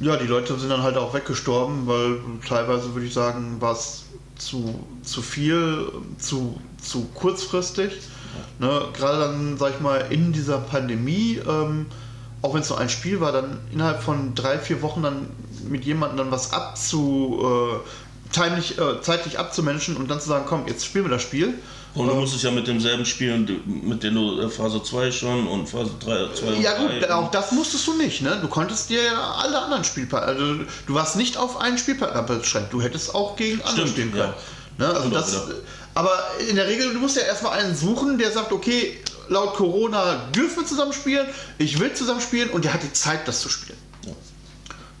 Ja, 0.00 0.16
die 0.16 0.26
Leute 0.26 0.58
sind 0.58 0.68
dann 0.68 0.82
halt 0.82 0.96
auch 0.96 1.14
weggestorben, 1.14 1.86
weil 1.86 2.18
teilweise 2.46 2.94
würde 2.94 3.06
ich 3.06 3.14
sagen, 3.14 3.60
war 3.60 3.72
es 3.72 4.04
zu, 4.36 4.84
zu 5.02 5.22
viel, 5.22 5.90
zu, 6.18 6.60
zu 6.80 7.06
kurzfristig. 7.14 7.92
Ne, 8.58 8.82
gerade 8.94 9.18
dann, 9.18 9.58
sag 9.58 9.74
ich 9.74 9.80
mal, 9.80 10.06
in 10.10 10.32
dieser 10.32 10.58
Pandemie, 10.58 11.40
ähm, 11.46 11.86
auch 12.40 12.54
wenn 12.54 12.62
es 12.62 12.68
nur 12.68 12.78
ein 12.78 12.88
Spiel 12.88 13.20
war, 13.20 13.32
dann 13.32 13.58
innerhalb 13.72 14.02
von 14.02 14.34
drei, 14.34 14.58
vier 14.58 14.82
Wochen 14.82 15.02
dann 15.02 15.28
mit 15.68 15.84
jemandem 15.84 16.18
dann 16.18 16.30
was 16.30 16.52
abzu, 16.52 17.40
äh, 17.42 18.34
timlich, 18.34 18.78
äh, 18.78 19.00
zeitlich 19.00 19.38
abzumenschen 19.38 19.96
und 19.96 20.10
dann 20.10 20.20
zu 20.20 20.28
sagen, 20.28 20.44
komm, 20.48 20.66
jetzt 20.66 20.84
spielen 20.84 21.04
wir 21.04 21.10
das 21.10 21.22
Spiel. 21.22 21.54
Und 21.94 22.08
du 22.08 22.14
musst 22.14 22.34
es 22.34 22.42
ja 22.42 22.50
mit 22.50 22.66
demselben 22.66 23.04
spielen, 23.04 23.60
mit 23.66 24.02
dem 24.02 24.14
du 24.14 24.40
äh, 24.40 24.48
Phase 24.48 24.82
2 24.82 25.12
schon 25.12 25.46
und 25.46 25.68
Phase 25.68 25.90
3, 26.00 26.28
2 26.34 26.46
und 26.46 26.60
Ja 26.62 26.74
3 26.74 27.00
gut, 27.00 27.10
auch 27.10 27.30
das 27.30 27.52
musstest 27.52 27.86
du 27.86 27.94
nicht, 27.94 28.22
ne? 28.22 28.38
Du 28.40 28.48
konntest 28.48 28.88
dir 28.88 29.02
ja 29.02 29.34
alle 29.42 29.60
anderen 29.60 29.84
Spielpartner, 29.84 30.28
also 30.28 30.64
du 30.86 30.94
warst 30.94 31.16
nicht 31.16 31.36
auf 31.36 31.60
einen 31.60 31.76
Spielpartner 31.76 32.22
beschränkt, 32.22 32.72
du 32.72 32.80
hättest 32.80 33.14
auch 33.14 33.36
gegen 33.36 33.60
andere 33.62 33.86
spielen 33.86 34.16
ja. 34.16 34.22
können. 34.22 34.34
Ne? 34.78 34.86
Also 34.86 35.00
Stimmt 35.00 35.16
auch 35.16 35.20
das, 35.20 35.42
aber 35.94 36.18
in 36.48 36.56
der 36.56 36.66
Regel, 36.66 36.94
du 36.94 36.98
musst 36.98 37.16
ja 37.16 37.22
erstmal 37.24 37.58
einen 37.58 37.76
suchen, 37.76 38.16
der 38.16 38.30
sagt, 38.30 38.52
okay, 38.52 38.98
laut 39.28 39.54
Corona 39.54 40.16
dürfen 40.34 40.62
wir 40.62 40.66
zusammen 40.66 40.94
spielen, 40.94 41.26
ich 41.58 41.78
will 41.78 41.92
zusammen 41.92 42.22
spielen 42.22 42.48
und 42.50 42.64
der 42.64 42.72
hat 42.72 42.82
die 42.82 42.92
Zeit, 42.92 43.28
das 43.28 43.40
zu 43.40 43.50
spielen. 43.50 43.78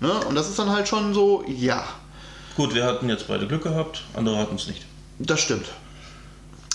Ne? 0.02 0.12
Und 0.26 0.34
das 0.34 0.48
ist 0.48 0.58
dann 0.58 0.68
halt 0.68 0.88
schon 0.88 1.14
so, 1.14 1.44
ja, 1.46 1.84
Gut, 2.56 2.74
wir 2.74 2.84
hatten 2.84 3.08
jetzt 3.08 3.28
beide 3.28 3.46
Glück 3.46 3.62
gehabt, 3.62 4.02
andere 4.14 4.36
hatten 4.36 4.56
es 4.56 4.66
nicht. 4.66 4.84
das 5.18 5.40
stimmt. 5.40 5.66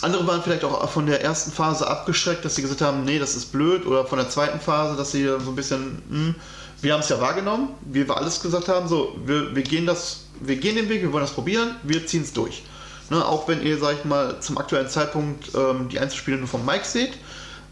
Andere 0.02 0.26
waren 0.26 0.42
vielleicht 0.42 0.64
auch 0.64 0.90
von 0.90 1.06
der 1.08 1.22
ersten 1.24 1.52
Phase 1.52 1.88
abgeschreckt, 1.88 2.46
dass 2.46 2.56
sie 2.56 2.62
gesagt 2.62 2.82
haben, 2.82 3.04
nee, 3.04 3.20
das 3.20 3.36
ist 3.36 3.52
blöd, 3.52 3.86
oder 3.86 4.06
von 4.06 4.18
der 4.18 4.30
zweiten 4.30 4.60
Phase, 4.60 4.96
dass 4.96 5.12
sie 5.12 5.26
so 5.26 5.52
ein 5.52 5.56
bisschen, 5.56 6.02
hm, 6.10 6.36
wir 6.82 6.94
haben 6.94 7.02
es 7.02 7.10
ja 7.10 7.20
wahrgenommen, 7.20 7.70
wie 7.82 8.08
wir 8.08 8.16
alles 8.16 8.42
gesagt 8.42 8.70
haben, 8.70 8.88
so, 8.88 9.16
wir, 9.26 9.54
wir 9.56 9.64
gehen 9.64 9.86
das, 9.86 10.26
wir 10.40 10.56
gehen 10.56 10.76
den 10.76 10.88
Weg, 10.88 11.02
wir 11.02 11.12
wollen 11.12 11.24
das 11.26 11.34
probieren, 11.34 11.76
wir 11.84 12.08
ziehen 12.08 12.22
es 12.22 12.32
durch. 12.32 12.64
Ne, 13.10 13.26
auch 13.26 13.48
wenn 13.48 13.62
ihr, 13.62 13.78
sag 13.78 13.96
ich 13.98 14.06
mal, 14.06 14.40
zum 14.40 14.58
aktuellen 14.58 14.88
Zeitpunkt 14.90 15.54
ähm, 15.54 15.90
die 15.90 16.00
Einzelspiele 16.00 16.38
nur 16.38 16.48
vom 16.48 16.66
Mike 16.66 16.86
seht. 16.86 17.14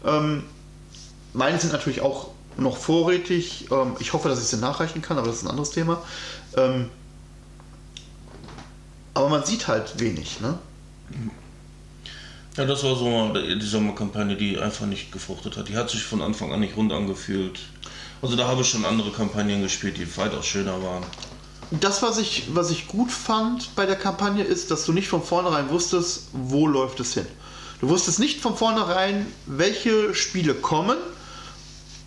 Ähm, 0.04 0.44
meine 1.32 1.58
sind 1.58 1.72
natürlich 1.72 2.00
auch 2.00 2.28
noch 2.56 2.76
vorrätig. 2.76 3.66
Ähm, 3.70 3.96
ich 3.98 4.12
hoffe, 4.12 4.28
dass 4.28 4.40
ich 4.40 4.46
sie 4.46 4.58
nachreichen 4.58 5.02
kann, 5.02 5.18
aber 5.18 5.28
das 5.28 5.36
ist 5.36 5.42
ein 5.44 5.50
anderes 5.50 5.70
Thema. 5.70 6.02
Ähm, 6.56 6.90
aber 9.14 9.28
man 9.28 9.44
sieht 9.44 9.66
halt 9.68 9.98
wenig, 9.98 10.40
ne? 10.40 10.58
Ja, 12.56 12.64
das 12.64 12.84
war 12.84 12.96
so 12.96 13.08
mal 13.08 13.58
die 13.58 13.66
Sommerkampagne, 13.66 14.36
die 14.36 14.58
einfach 14.58 14.86
nicht 14.86 15.12
gefruchtet 15.12 15.56
hat. 15.56 15.68
Die 15.68 15.76
hat 15.76 15.90
sich 15.90 16.02
von 16.02 16.22
Anfang 16.22 16.52
an 16.52 16.60
nicht 16.60 16.76
rund 16.76 16.92
angefühlt. 16.92 17.60
Also 18.22 18.34
da 18.34 18.48
habe 18.48 18.62
ich 18.62 18.68
schon 18.68 18.84
andere 18.84 19.10
Kampagnen 19.10 19.62
gespielt, 19.62 19.98
die 19.98 20.16
weitaus 20.16 20.46
schöner 20.46 20.82
waren. 20.82 21.04
Das, 21.70 22.02
was 22.02 22.18
ich, 22.18 22.44
was 22.54 22.70
ich 22.70 22.88
gut 22.88 23.10
fand 23.10 23.74
bei 23.74 23.86
der 23.86 23.96
Kampagne, 23.96 24.44
ist, 24.44 24.70
dass 24.70 24.86
du 24.86 24.92
nicht 24.92 25.08
von 25.08 25.22
vornherein 25.22 25.68
wusstest, 25.68 26.28
wo 26.32 26.66
läuft 26.66 27.00
es 27.00 27.14
hin. 27.14 27.26
Du 27.80 27.88
wusstest 27.88 28.20
nicht 28.20 28.40
von 28.40 28.56
vornherein, 28.56 29.26
welche 29.46 30.14
Spiele 30.14 30.54
kommen, 30.54 30.96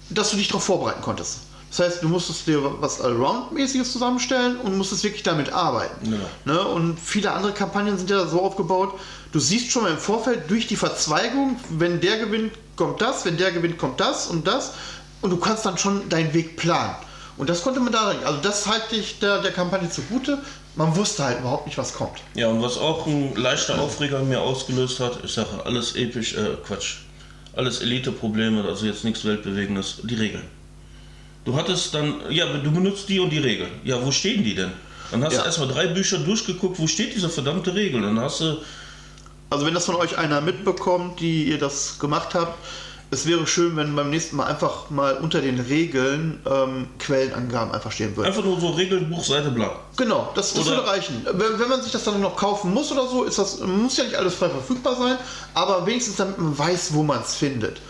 dass 0.09 0.31
du 0.31 0.37
dich 0.37 0.47
darauf 0.47 0.63
vorbereiten 0.63 1.01
konntest. 1.01 1.39
Das 1.69 1.79
heißt, 1.79 2.03
du 2.03 2.09
musstest 2.09 2.47
dir 2.47 2.61
was 2.81 2.99
Allround-mäßiges 2.99 3.91
zusammenstellen 3.91 4.57
und 4.57 4.77
musstest 4.77 5.03
wirklich 5.03 5.21
damit 5.21 5.53
arbeiten. 5.53 6.11
Genau. 6.11 6.25
Ne? 6.45 6.67
Und 6.67 6.99
viele 6.99 7.31
andere 7.31 7.53
Kampagnen 7.53 7.97
sind 7.97 8.09
ja 8.09 8.25
so 8.25 8.41
aufgebaut, 8.41 8.93
du 9.31 9.39
siehst 9.39 9.71
schon 9.71 9.83
mal 9.83 9.91
im 9.91 9.99
Vorfeld 9.99 10.49
durch 10.49 10.65
die 10.65 10.75
Verzweigung, 10.75 11.57
wenn 11.69 12.01
der 12.01 12.17
gewinnt, 12.17 12.53
kommt 12.75 13.01
das, 13.01 13.25
wenn 13.25 13.37
der 13.37 13.51
gewinnt, 13.51 13.77
kommt 13.77 13.99
das 13.99 14.27
und 14.27 14.47
das. 14.47 14.73
Und 15.21 15.29
du 15.31 15.37
kannst 15.37 15.65
dann 15.65 15.77
schon 15.77 16.09
deinen 16.09 16.33
Weg 16.33 16.55
planen. 16.57 16.95
Und 17.37 17.49
das 17.49 17.61
konnte 17.61 17.79
man 17.79 17.93
da 17.93 18.13
nicht. 18.13 18.25
Also 18.25 18.39
das 18.41 18.67
halte 18.67 18.95
ich 18.95 19.19
der, 19.19 19.41
der 19.41 19.51
Kampagne 19.51 19.89
zugute. 19.89 20.39
Man 20.75 20.95
wusste 20.95 21.23
halt 21.23 21.39
überhaupt 21.39 21.67
nicht, 21.67 21.77
was 21.77 21.93
kommt. 21.93 22.19
Ja, 22.35 22.47
und 22.47 22.61
was 22.61 22.77
auch 22.77 23.05
ein 23.05 23.35
leichter 23.35 23.79
Aufreger 23.79 24.19
mir 24.23 24.41
ausgelöst 24.41 24.99
hat, 24.99 25.19
ich 25.23 25.33
sage 25.33 25.49
alles 25.65 25.95
episch, 25.95 26.35
äh, 26.35 26.55
Quatsch. 26.65 26.97
Alles 27.56 27.82
Elite-Probleme, 27.82 28.63
also 28.63 28.86
jetzt 28.86 29.03
nichts 29.03 29.25
Weltbewegendes, 29.25 30.01
die 30.03 30.15
Regeln. 30.15 30.44
Du 31.46 31.56
hattest 31.56 31.94
dann, 31.94 32.15
ja, 32.29 32.46
du 32.58 32.72
benutzt 32.72 33.10
die 33.10 33.20
und 33.20 33.32
die 33.32 33.39
Regeln. 33.39 33.72
Ja, 33.84 34.03
wo 34.03 34.12
stehen 34.12 34.44
die 34.44 34.56
denn? 34.56 34.72
Dann 35.12 35.24
hast 35.24 35.34
Ja. 35.34 35.39
du 35.39 35.46
erstmal 35.46 35.68
drei 35.68 35.88
Bücher 35.88 36.20
durchgeguckt, 36.20 36.77
wo 36.77 36.86
steht 36.86 37.15
diese 37.15 37.29
verdammte 37.29 37.74
Regel? 37.74 38.01
Dann 38.01 38.20
hast 38.20 38.41
du, 38.41 38.58
Also 39.50 39.65
wenn 39.65 39.74
das 39.74 39.86
von 39.86 39.96
euch 39.96 40.15
einer 40.15 40.41
mitbekommt, 40.41 41.20
die 41.20 41.46
ihr 41.46 41.58
das 41.58 41.98
gemacht 41.98 42.36
habt, 42.36 42.56
es 43.11 43.25
wäre 43.25 43.47
schön, 43.47 43.75
wenn 43.75 43.95
beim 43.95 44.09
nächsten 44.11 44.35
Mal 44.35 44.45
einfach 44.45 44.89
mal 44.91 45.15
unter 45.17 45.41
den 45.41 45.59
Regeln 45.59 46.39
ähm, 46.49 46.87
Quellenangaben 46.99 47.73
einfach 47.73 47.91
stehen 47.91 48.15
würden. 48.15 48.27
einfach 48.27 48.43
nur 48.43 48.59
so 48.59 48.69
Regelbuch, 48.69 49.23
Seite 49.23 49.49
blank. 49.49 49.71
Genau, 49.97 50.31
das, 50.35 50.53
das 50.53 50.65
würde 50.67 50.85
reichen. 50.85 51.25
Wenn, 51.25 51.59
wenn 51.59 51.69
man 51.69 51.81
sich 51.81 51.91
das 51.91 52.03
dann 52.03 52.21
noch 52.21 52.35
kaufen 52.35 52.73
muss 52.73 52.91
oder 52.91 53.07
so, 53.07 53.23
ist 53.23 53.39
das 53.39 53.59
muss 53.61 53.97
ja 53.97 54.03
nicht 54.03 54.15
alles 54.15 54.35
frei 54.35 54.49
verfügbar 54.49 54.95
sein, 54.95 55.17
aber 55.55 55.85
wenigstens 55.87 56.17
damit 56.17 56.37
man 56.37 56.57
weiß, 56.57 56.93
wo 56.93 57.01
man 57.03 57.21
es 57.21 57.35
findet. 57.35 57.81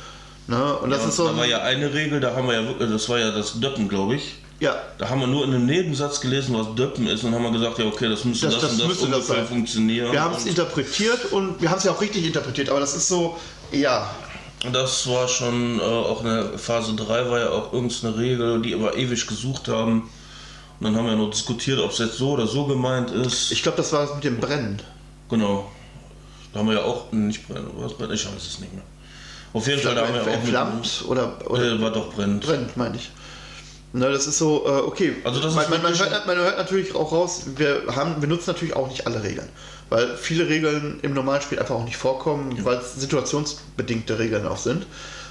Ne? 0.47 0.75
Und 0.77 0.89
das 0.89 1.01
Ja, 1.03 1.09
ist 1.09 1.15
so. 1.17 1.27
da 1.27 1.37
war 1.37 1.45
ja 1.45 1.59
eine 1.63 1.93
Regel, 1.93 2.19
da 2.21 2.33
haben 2.35 2.47
wir 2.47 2.53
ja 2.55 2.65
wirklich, 2.65 2.89
das 2.89 3.07
war 3.09 3.19
ja 3.19 3.31
das 3.31 3.59
Döppen, 3.59 3.87
glaube 3.89 4.15
ich. 4.15 4.35
ja, 4.61 4.75
Da 4.97 5.09
haben 5.09 5.19
wir 5.19 5.27
nur 5.27 5.43
in 5.43 5.53
einem 5.53 5.65
Nebensatz 5.65 6.21
gelesen, 6.21 6.55
was 6.57 6.73
Döppen 6.75 7.07
ist 7.07 7.23
und 7.25 7.35
haben 7.35 7.43
wir 7.43 7.51
gesagt, 7.51 7.77
ja 7.77 7.85
okay, 7.85 8.07
das 8.09 8.23
müsste 8.25 8.45
Das- 8.47 8.55
das, 8.55 8.61
das 8.63 8.71
und 8.71 8.79
das 8.79 8.87
müsste 8.87 9.07
das 9.09 9.27
sein. 9.27 9.45
funktionieren. 9.47 10.11
wir 10.13 10.21
haben 10.23 10.33
es 10.35 10.45
interpretiert 10.45 11.31
und 11.33 11.61
wir 11.61 11.69
haben 11.69 11.77
es 11.77 11.83
ja 11.83 11.91
auch 11.91 12.01
richtig 12.01 12.25
interpretiert, 12.25 12.69
aber 12.69 12.79
das 12.79 12.95
ist 12.95 13.07
so, 13.09 13.37
ja, 13.71 14.09
Das 14.71 15.07
war 15.07 15.27
schon 15.27 15.79
äh, 15.79 15.83
auch 15.83 16.23
eine 16.23 16.57
Phase 16.57 16.93
3 16.93 17.29
war 17.29 17.39
ja 17.39 17.49
auch 17.49 17.71
irgendeine 17.71 18.17
Regel, 18.17 18.61
die 18.61 18.77
wir 18.77 18.95
ewig 18.95 19.25
gesucht 19.25 19.67
haben. 19.69 20.09
Und 20.79 20.85
dann 20.85 20.95
haben 20.95 21.05
wir 21.05 21.15
noch 21.15 21.29
diskutiert, 21.29 21.79
ob 21.79 21.91
es 21.91 21.97
jetzt 21.99 22.17
so 22.17 22.31
oder 22.31 22.47
so 22.47 22.65
gemeint 22.65 23.11
ist. 23.11 23.51
ich 23.51 23.63
glaube, 23.63 23.77
das 23.77 23.91
war 23.93 24.05
das 24.05 24.15
mit 24.15 24.23
dem 24.23 24.39
Brennen. 24.39 24.81
genau. 25.29 25.69
Da 26.51 26.59
haben 26.59 26.67
wir 26.67 26.75
ja 26.75 26.83
auch 26.83 27.11
nicht 27.11 27.47
brennen, 27.47 27.69
was 27.75 27.93
brennen? 27.93 28.13
Ich 28.13 28.25
weiß 28.25 28.35
es 28.35 28.59
nicht 28.59 28.73
mehr. 28.73 28.81
Auf 29.53 29.67
jeden 29.67 29.81
Fall, 29.81 29.93
da 29.95 30.07
haben 30.07 30.13
wir 30.13 30.21
auch 30.21 30.25
mit, 30.25 30.35
Entflammt 30.35 31.03
oder, 31.07 31.37
oder 31.49 31.63
äh, 31.63 31.81
war 31.81 31.91
doch 31.91 32.11
brennend. 32.13 32.43
brennt, 32.43 32.75
meine 32.75 32.95
ich. 32.95 33.11
Ne, 33.91 34.11
das 34.11 34.27
ist 34.27 34.37
so, 34.37 34.65
äh, 34.67 34.69
okay. 34.69 35.15
Also 35.23 35.39
das 35.41 35.55
man, 35.55 35.69
man, 35.81 35.97
hört, 35.97 36.27
man 36.27 36.37
hört 36.37 36.57
natürlich 36.57 36.93
auch 36.93 37.11
raus, 37.11 37.43
wir, 37.55 37.83
haben, 37.95 38.21
wir 38.21 38.27
nutzen 38.27 38.51
natürlich 38.51 38.75
auch 38.75 38.87
nicht 38.87 39.07
alle 39.07 39.23
Regeln. 39.23 39.49
Weil 39.89 40.15
viele 40.15 40.47
Regeln 40.47 40.99
im 41.01 41.13
Normalspiel 41.13 41.57
einfach 41.57 41.73
auch 41.73 41.85
nicht 41.85 41.97
vorkommen, 41.97 42.63
weil 42.63 42.77
es 42.77 42.95
situationsbedingte 42.95 44.19
Regeln 44.19 44.45
auch 44.45 44.57
sind. 44.57 44.85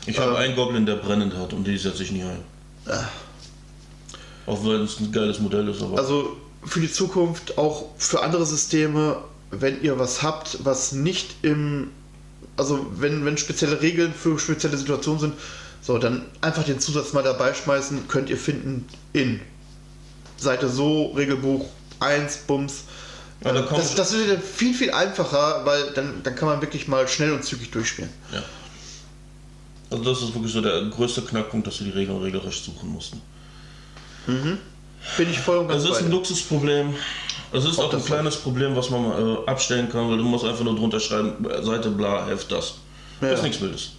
Ich 0.07 0.19
habe 0.19 0.33
Ähm. 0.33 0.37
einen 0.37 0.57
Goblin, 0.57 0.87
der 0.87 0.97
brennend 0.97 1.37
hat 1.37 1.53
und 1.53 1.65
die 1.65 1.79
setze 1.79 2.03
ich 2.03 2.11
nie 2.11 2.25
ein. 2.25 2.43
Auch 4.47 4.65
wenn 4.65 4.83
es 4.83 4.99
ein 4.99 5.12
geiles 5.12 5.38
Modell 5.38 5.69
ist, 5.69 5.83
aber. 5.83 5.99
Also 5.99 6.37
für 6.65 6.81
die 6.81 6.91
Zukunft, 6.91 7.59
auch 7.59 7.85
für 7.99 8.23
andere 8.23 8.45
Systeme, 8.47 9.19
wenn 9.50 9.83
ihr 9.83 9.99
was 9.99 10.23
habt, 10.23 10.65
was 10.65 10.93
nicht 10.93 11.37
im. 11.43 11.91
Also 12.57 12.85
wenn, 12.97 13.25
wenn 13.25 13.38
spezielle 13.38 13.81
Regeln 13.81 14.12
für 14.12 14.37
spezielle 14.38 14.77
Situationen 14.77 15.21
sind, 15.21 15.35
so, 15.88 15.97
dann 15.97 16.26
einfach 16.42 16.64
den 16.64 16.80
Zusatz 16.80 17.14
mal 17.14 17.23
dabei 17.23 17.54
schmeißen, 17.54 18.09
könnt 18.09 18.28
ihr 18.28 18.37
finden 18.37 18.87
in 19.14 19.40
Seite 20.37 20.68
so, 20.68 21.12
Regelbuch 21.12 21.64
1, 22.00 22.40
Bums. 22.47 22.85
Ja, 23.42 23.54
Ähm, 23.54 23.64
das, 23.71 23.95
das 23.95 24.12
wird 24.12 24.45
viel, 24.45 24.75
viel 24.75 24.90
einfacher, 24.90 25.64
weil 25.64 25.92
dann, 25.95 26.23
dann 26.23 26.35
kann 26.35 26.47
man 26.47 26.61
wirklich 26.61 26.88
mal 26.88 27.09
schnell 27.09 27.33
und 27.33 27.42
zügig 27.42 27.71
durchspielen. 27.71 28.11
ja. 28.35 28.42
Also 29.90 30.04
das 30.04 30.23
ist 30.23 30.35
wirklich 30.35 30.52
so 30.52 30.61
der 30.61 30.83
größte 30.90 31.23
Knackpunkt, 31.23 31.66
dass 31.66 31.80
wir 31.80 31.87
die 31.87 31.99
Regeln 31.99 32.21
regelrecht 32.21 32.62
suchen 32.62 32.90
mussten. 32.90 33.23
Bin 34.26 35.30
ich 35.30 35.38
voll 35.38 35.57
und 35.57 35.68
ganz 35.68 35.85
Es 35.85 35.88
ist 35.88 36.02
ein. 36.02 36.11
Luxusproblem. 36.11 36.95
Es 37.50 37.64
ist 37.64 37.78
Ob 37.78 37.87
auch 37.87 37.95
ein 37.95 38.04
kleines 38.04 38.37
Problem, 38.37 38.76
was 38.76 38.90
man 38.90 39.04
äh, 39.07 39.38
abstellen 39.47 39.88
kann, 39.88 40.11
weil 40.11 40.18
du 40.18 40.25
musst 40.25 40.45
einfach 40.45 40.64
nur 40.64 40.76
drunter 40.76 41.00
schreiben, 41.00 41.33
Seite 41.62 41.88
bla, 41.88 42.26
Heft 42.26 42.52
das. 42.52 42.75
Ja. 43.23 43.30
Das 43.30 43.38
ist 43.38 43.45
nichts 43.45 43.61
Wildes. 43.62 43.92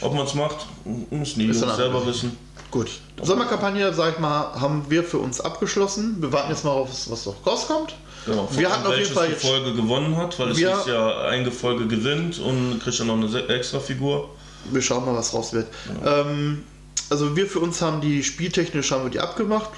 Ob 0.00 0.14
man 0.14 0.26
es 0.26 0.34
macht, 0.34 0.66
müssen 1.10 1.40
die 1.40 1.46
Jungs 1.46 1.60
selber 1.76 2.06
wissen. 2.06 2.36
Gut. 2.70 2.90
Sommerkampagne, 3.22 3.92
sag 3.94 4.14
ich 4.14 4.18
mal, 4.18 4.52
haben 4.60 4.84
wir 4.88 5.02
für 5.02 5.18
uns 5.18 5.40
abgeschlossen. 5.40 6.16
Wir 6.20 6.32
warten 6.32 6.50
jetzt 6.50 6.64
mal 6.64 6.72
auf, 6.72 6.90
was 7.08 7.26
noch 7.26 7.46
rauskommt. 7.46 7.94
Genau. 8.26 8.48
Wir 8.52 8.70
hatten 8.70 8.86
auf 8.86 8.96
jeden 8.96 9.12
Fall 9.12 9.28
die 9.28 9.34
Folge 9.34 9.74
gewonnen 9.74 10.16
hat, 10.16 10.38
weil 10.38 10.50
es 10.50 10.58
ist 10.58 10.86
ja 10.86 11.22
eine 11.22 11.50
Folge 11.50 11.86
gewinnt 11.86 12.38
und 12.38 12.80
kriegt 12.82 13.00
dann 13.00 13.06
noch 13.06 13.16
eine 13.16 13.48
extra 13.48 13.80
Figur. 13.80 14.28
Wir 14.70 14.82
schauen 14.82 15.06
mal, 15.06 15.14
was 15.14 15.32
raus 15.32 15.52
wird. 15.52 15.68
Ähm, 16.04 16.64
also 17.10 17.34
wir 17.36 17.46
für 17.46 17.60
uns 17.60 17.80
haben 17.80 18.00
die 18.02 18.22
spieltechnisch 18.22 18.90
haben 18.90 19.04
wir 19.04 19.10
die 19.10 19.20
abgemacht. 19.20 19.70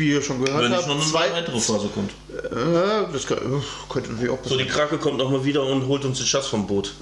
Wie 0.00 0.10
ihr 0.12 0.22
schon 0.22 0.42
gehört 0.42 0.64
Wenn 0.64 0.72
habt. 0.74 0.86
noch 0.88 0.94
eine 0.96 1.04
Zwei, 1.04 1.30
weitere 1.30 1.60
Phase 1.60 1.88
kommt. 1.88 2.10
äh, 2.32 3.12
das 3.12 3.26
kann, 3.26 3.36
äh, 3.38 3.60
könnte 3.92 4.10
natürlich 4.12 4.30
auch 4.30 4.38
So, 4.42 4.56
die 4.56 4.64
passieren. 4.64 4.68
Krake 4.88 4.98
kommt 4.98 5.18
nochmal 5.18 5.44
wieder 5.44 5.62
und 5.64 5.86
holt 5.86 6.04
uns 6.06 6.16
den 6.18 6.26
Schatz 6.26 6.46
vom 6.46 6.66
Boot. 6.66 6.94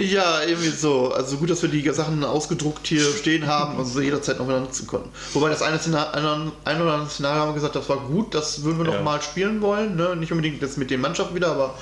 ja, 0.00 0.42
irgendwie 0.44 0.68
so. 0.68 1.12
Also 1.12 1.36
gut, 1.38 1.50
dass 1.50 1.60
wir 1.62 1.68
die 1.68 1.88
Sachen 1.90 2.22
ausgedruckt 2.22 2.86
hier 2.86 3.02
stehen 3.02 3.46
haben 3.48 3.78
und 3.78 3.84
sie 3.84 4.02
jederzeit 4.04 4.38
noch 4.38 4.46
wieder 4.46 4.60
nutzen 4.60 4.86
konnten. 4.86 5.10
Wobei 5.32 5.48
das 5.48 5.60
eine, 5.62 5.78
Szenario, 5.78 6.12
ein, 6.12 6.52
ein 6.64 6.80
oder 6.82 6.92
andere 6.94 7.10
Szenario 7.10 7.40
haben 7.40 7.48
wir 7.50 7.54
gesagt, 7.54 7.74
das 7.74 7.88
war 7.88 7.96
gut, 7.98 8.32
das 8.34 8.62
würden 8.62 8.78
wir 8.78 8.84
noch 8.84 8.94
Ja. 8.94 9.02
mal 9.02 9.20
spielen 9.20 9.60
wollen. 9.60 9.96
Ne? 9.96 10.14
Nicht 10.14 10.30
unbedingt 10.30 10.62
jetzt 10.62 10.78
mit 10.78 10.90
den 10.90 11.00
Mannschaften 11.00 11.34
wieder, 11.34 11.48
aber 11.50 11.74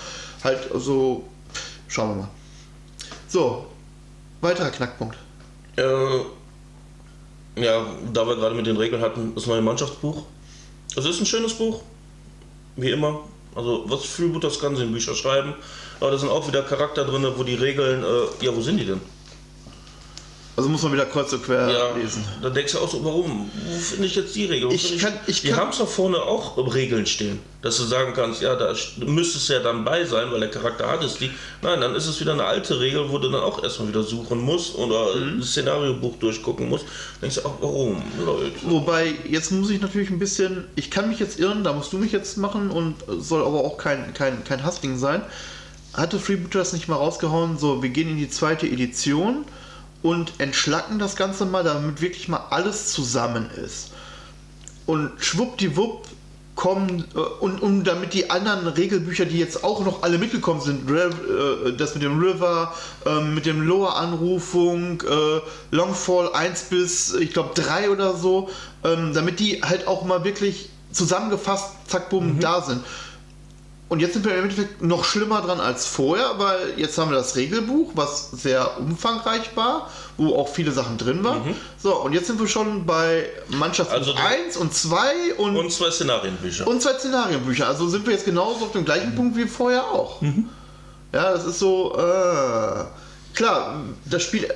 halt 0.42 0.60
so. 0.74 1.24
Schauen 1.88 2.08
wir 2.10 2.16
mal. 2.22 2.28
So, 3.28 3.66
weiterer 4.40 4.70
Knackpunkt. 4.70 5.16
Äh, 5.76 5.82
ja, 7.56 7.84
da 8.12 8.26
wir 8.26 8.36
gerade 8.36 8.54
mit 8.54 8.66
den 8.66 8.76
Regeln 8.76 9.02
hatten, 9.02 9.34
das 9.34 9.46
neue 9.46 9.60
Mannschaftsbuch. 9.62 10.24
Also 10.96 11.08
es 11.08 11.16
ist 11.16 11.22
ein 11.22 11.26
schönes 11.26 11.54
Buch, 11.54 11.82
wie 12.76 12.90
immer. 12.90 13.20
Also 13.54 13.84
was 13.86 14.04
Freebooters 14.04 14.60
kann 14.60 14.76
sie 14.76 14.84
in 14.84 14.92
Bücher 14.92 15.14
schreiben, 15.14 15.54
aber 16.00 16.12
da 16.12 16.18
sind 16.18 16.28
auch 16.28 16.46
wieder 16.46 16.62
Charakter 16.62 17.04
drin, 17.04 17.26
wo 17.36 17.42
die 17.42 17.54
Regeln, 17.54 18.04
äh, 18.04 18.44
ja, 18.44 18.54
wo 18.54 18.60
sind 18.60 18.78
die 18.78 18.86
denn? 18.86 19.00
Also 20.58 20.68
muss 20.70 20.82
man 20.82 20.92
wieder 20.92 21.06
kreuz 21.06 21.32
und 21.32 21.44
quer 21.44 21.70
Ja, 21.70 21.94
lesen. 21.96 22.24
da 22.42 22.50
denkst 22.50 22.72
du 22.72 22.78
auch 22.80 22.90
so, 22.90 23.04
warum? 23.04 23.48
Wo 23.64 23.78
finde 23.78 24.06
ich 24.06 24.16
jetzt 24.16 24.34
die 24.34 24.44
Regel? 24.46 24.72
Ich 24.72 24.98
kann- 24.98 25.12
ich 25.28 25.42
die 25.42 25.54
haben 25.54 25.70
es 25.70 25.78
doch 25.78 25.86
vorne 25.88 26.18
auch 26.20 26.56
Regeln 26.74 27.06
stehen, 27.06 27.38
dass 27.62 27.76
du 27.76 27.84
sagen 27.84 28.12
kannst, 28.12 28.42
ja, 28.42 28.56
da 28.56 28.74
müsste 29.06 29.38
es 29.38 29.46
ja 29.46 29.60
dann 29.60 29.84
bei 29.84 30.04
sein, 30.04 30.32
weil 30.32 30.40
der 30.40 30.50
Charakter 30.50 30.90
hat 30.90 31.04
es 31.04 31.14
die. 31.14 31.30
Nein, 31.62 31.80
dann 31.80 31.94
ist 31.94 32.08
es 32.08 32.20
wieder 32.20 32.32
eine 32.32 32.42
alte 32.42 32.80
Regel, 32.80 33.08
wo 33.08 33.18
du 33.18 33.30
dann 33.30 33.40
auch 33.40 33.62
erstmal 33.62 33.86
wieder 33.86 34.02
suchen 34.02 34.40
musst 34.40 34.74
oder 34.74 35.14
Mhm. 35.14 35.38
ein 35.38 35.42
Szenariobuch 35.44 36.16
durchgucken 36.18 36.68
musst. 36.68 36.86
Denkst 37.22 37.36
du 37.36 37.42
auch, 37.46 37.54
warum, 37.60 38.02
Leute? 38.26 38.50
Wobei, 38.64 39.14
jetzt 39.30 39.52
muss 39.52 39.70
ich 39.70 39.80
natürlich 39.80 40.10
ein 40.10 40.18
bisschen, 40.18 40.64
ich 40.74 40.90
kann 40.90 41.08
mich 41.08 41.20
jetzt 41.20 41.38
irren, 41.38 41.62
da 41.62 41.72
musst 41.72 41.92
du 41.92 41.98
mich 41.98 42.10
jetzt 42.10 42.36
machen 42.36 42.72
und 42.72 42.96
soll 43.20 43.42
aber 43.42 43.58
auch 43.60 43.78
kein, 43.78 44.12
kein, 44.12 44.42
kein 44.42 44.64
Hassding 44.64 44.98
sein. 44.98 45.22
Hatte 45.94 46.18
Freebooter 46.18 46.58
das 46.58 46.72
nicht 46.72 46.88
mal 46.88 46.96
rausgehauen, 46.96 47.58
so, 47.58 47.80
wir 47.80 47.90
gehen 47.90 48.08
in 48.10 48.16
die 48.18 48.28
zweite 48.28 48.66
Edition 48.66 49.44
und 50.02 50.32
entschlacken 50.38 50.98
das 50.98 51.16
Ganze 51.16 51.46
mal, 51.46 51.64
damit 51.64 52.00
wirklich 52.00 52.28
mal 52.28 52.44
alles 52.50 52.92
zusammen 52.92 53.50
ist. 53.50 53.90
Und 54.86 55.12
schwuppdiwupp 55.18 56.06
kommen, 56.58 57.04
äh, 57.14 57.18
und, 57.18 57.62
und 57.62 57.84
damit 57.84 58.14
die 58.14 58.30
anderen 58.30 58.66
Regelbücher, 58.66 59.24
die 59.24 59.38
jetzt 59.38 59.62
auch 59.64 59.84
noch 59.84 60.02
alle 60.02 60.18
mitgekommen 60.18 60.60
sind, 60.60 60.90
äh, 60.90 61.72
das 61.72 61.94
mit 61.94 62.02
dem 62.02 62.18
River, 62.18 62.74
ähm, 63.06 63.34
mit 63.34 63.46
dem 63.46 63.62
Lower-Anrufung, 63.62 65.02
äh, 65.02 65.40
Longfall 65.70 66.32
1 66.32 66.64
bis, 66.64 67.14
ich 67.14 67.32
glaube, 67.32 67.50
3 67.54 67.90
oder 67.90 68.16
so, 68.16 68.50
ähm, 68.84 69.14
damit 69.14 69.40
die 69.40 69.62
halt 69.62 69.86
auch 69.86 70.04
mal 70.04 70.24
wirklich 70.24 70.68
zusammengefasst, 70.90 71.74
zack, 71.86 72.10
bumm, 72.10 72.40
da 72.40 72.60
sind. 72.62 72.82
Und 73.88 74.00
jetzt 74.00 74.12
sind 74.12 74.26
wir 74.26 74.34
im 74.36 74.44
Endeffekt 74.44 74.82
noch 74.82 75.02
schlimmer 75.02 75.40
dran 75.40 75.60
als 75.60 75.86
vorher, 75.86 76.34
weil 76.38 76.74
jetzt 76.76 76.98
haben 76.98 77.10
wir 77.10 77.16
das 77.16 77.36
Regelbuch, 77.36 77.92
was 77.94 78.30
sehr 78.32 78.78
umfangreich 78.78 79.56
war, 79.56 79.88
wo 80.18 80.36
auch 80.36 80.48
viele 80.48 80.72
Sachen 80.72 80.98
drin 80.98 81.24
waren. 81.24 81.54
So, 81.82 81.96
und 81.96 82.12
jetzt 82.12 82.26
sind 82.26 82.38
wir 82.38 82.48
schon 82.48 82.84
bei 82.84 83.24
Mannschaftsbuch 83.48 83.98
Also 83.98 84.12
die- 84.12 84.18
1 84.20 84.58
und 84.58 84.74
2 84.74 85.34
und, 85.38 85.56
Und 85.56 85.72
zwei 85.72 85.90
Szenarienbücher. 85.90 86.66
und 86.66 86.82
zwei 86.82 86.98
Szenarienbücher. 86.98 87.66
Also 87.66 87.88
sind 87.88 88.04
wir 88.04 88.12
jetzt 88.12 88.26
genauso 88.26 88.66
auf 88.66 88.72
dem 88.72 88.84
gleichen 88.84 89.14
Punkt 89.14 89.36
wie 89.38 89.46
vorher 89.46 89.84
auch. 89.84 90.20
Ja, 90.20 91.32
das 91.32 91.46
ist 91.46 91.58
so, 91.58 91.94
äh, 91.96 92.84
klar, 93.34 93.80
das 94.04 94.22
Spiel 94.22 94.46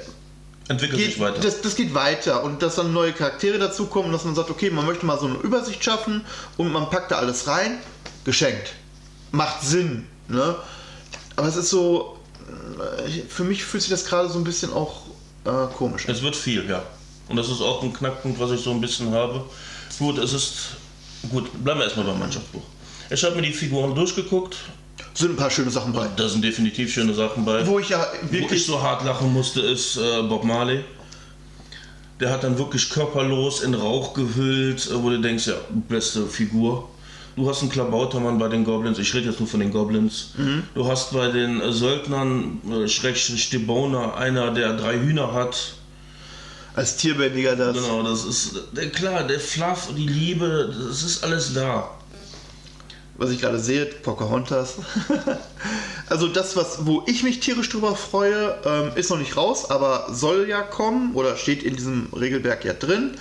Entwickelt 0.69 0.99
geht, 0.99 1.11
sich 1.13 1.21
weiter. 1.21 1.41
Das, 1.41 1.63
das 1.63 1.75
geht 1.75 1.95
weiter 1.95 2.45
und 2.45 2.63
dass 2.63 2.75
dann 2.77 2.93
neue 2.93 3.13
Charaktere 3.13 3.59
dazukommen, 3.59 4.13
dass 4.13 4.25
man 4.27 4.35
sagt, 4.35 4.51
okay, 4.51 4.69
man 4.69 4.85
möchte 4.85 5.07
mal 5.07 5.19
so 5.19 5.25
eine 5.27 5.37
Übersicht 5.37 5.83
schaffen 5.83 6.25
und 6.59 6.71
man 6.71 6.91
packt 6.91 7.11
da 7.11 7.17
alles 7.17 7.47
rein, 7.47 7.79
geschenkt. 8.27 8.75
Macht 9.33 9.63
Sinn, 9.63 10.07
ne? 10.29 10.55
Aber 11.37 11.49
es 11.49 11.57
ist 11.57 11.71
so, 11.71 12.19
äh, 13.07 13.23
für 13.29 13.45
mich 13.45 13.65
fühlt 13.65 13.83
sich 13.83 13.91
das 13.91 14.05
gerade 14.05 14.29
so 14.29 14.39
ein 14.39 14.45
bisschen 14.45 14.73
auch 14.73 15.03
äh, 15.45 15.67
komisch 15.77 16.07
an. 16.07 16.15
Es 16.15 16.23
wird 16.23 16.37
viel, 16.37 16.69
ja. 16.69 16.83
Und 17.29 17.37
das 17.37 17.49
ist 17.49 17.61
auch 17.61 17.83
ein 17.83 17.93
Knackpunkt, 17.93 18.39
was 18.39 18.51
ich 18.51 18.61
so 18.61 18.71
ein 18.71 18.81
bisschen 18.81 19.13
habe. 19.13 19.45
Gut, 19.99 20.19
es 20.19 20.33
ist. 20.33 20.55
Gut, 21.31 21.51
bleiben 21.65 21.81
wir 21.81 21.85
erstmal 21.85 22.07
beim 22.07 22.19
Mannschaftsbuch. 22.19 22.63
Ich 23.11 23.23
habe 23.25 23.37
mir 23.37 23.43
die 23.43 23.53
Figuren 23.53 23.95
durchgeguckt. 23.95 24.57
Sind 25.15 25.33
ein 25.33 25.37
paar 25.37 25.51
schöne 25.51 25.71
Sachen 25.71 25.93
bei. 25.93 26.09
Da 26.17 26.29
sind 26.29 26.43
definitiv 26.43 26.93
schöne 26.93 27.15
Sachen 27.15 27.45
bei. 27.45 27.67
Wo 27.67 27.79
ich 27.79 27.91
ja 27.91 28.07
Wo 28.23 28.27
ich 28.27 28.43
wirklich 28.43 28.67
so 28.67 28.81
hart 28.83 29.05
lachen 29.05 29.33
musste, 29.33 29.61
ist 29.61 29.97
äh, 29.97 30.23
Bob 30.23 30.45
Marley. 30.45 30.85
Der 32.21 32.31
hat 32.31 32.45
dann 32.45 32.59
wirklich 32.59 32.89
körperlos 32.91 33.63
in 33.63 33.75
Rauch 33.75 34.15
gehüllt, 34.15 34.89
wo 34.95 35.11
du 35.11 35.21
denkst, 35.21 35.47
ja, 35.47 35.55
beste 35.89 36.27
Figur. 36.27 36.89
Du 37.35 37.49
hast 37.49 37.63
einen 37.63 37.71
Klabautermann 37.71 38.39
bei 38.39 38.49
den 38.49 38.65
Goblins, 38.65 38.99
ich 38.99 39.15
rede 39.15 39.29
jetzt 39.29 39.41
nur 39.41 39.49
von 39.49 39.61
den 39.61 39.71
Goblins. 39.71 40.31
Mhm. 40.37 40.65
Du 40.75 40.87
hast 40.87 41.13
bei 41.13 41.29
den 41.29 41.61
äh, 41.61 41.73
Söldnern, 41.73 42.61
äh, 42.71 42.89
Schrägstrich 42.89 43.49
Deboner, 43.49 44.17
einer, 44.17 44.51
der 44.51 44.77
drei 44.77 44.99
Hühner 44.99 45.33
hat. 45.33 45.75
als 46.75 46.97
Tierbändiger 46.97 47.57
das. 47.57 47.75
Genau, 47.75 48.03
das 48.03 48.25
ist, 48.25 48.55
der, 48.73 48.91
klar, 48.91 49.25
der 49.27 49.41
Fluff, 49.41 49.89
die 49.97 50.07
Liebe, 50.07 50.75
das 50.89 51.03
ist 51.03 51.25
alles 51.25 51.55
da. 51.55 51.91
was 53.17 53.31
ich 53.31 53.41
gerade 53.41 53.59
sehe, 53.59 53.87
Pocahontas. 53.87 54.75
also 56.09 56.29
das, 56.29 56.55
was, 56.55 56.85
wo 56.85 57.03
ich 57.07 57.23
mich 57.23 57.41
tierisch 57.41 57.71
drüber 57.71 57.97
freue, 57.97 58.59
ähm, 58.67 58.93
ist 58.95 59.09
noch 59.11 59.19
nicht 59.19 59.37
raus, 59.39 59.71
aber 59.71 60.09
soll 60.11 60.49
ja 60.49 60.61
kommen 60.61 61.15
oder 61.15 61.37
steht 61.37 61.63
in 61.63 61.77
diesem 61.77 62.09
Regelwerk 62.13 62.65
ja 62.67 62.75
drin. 62.75 63.13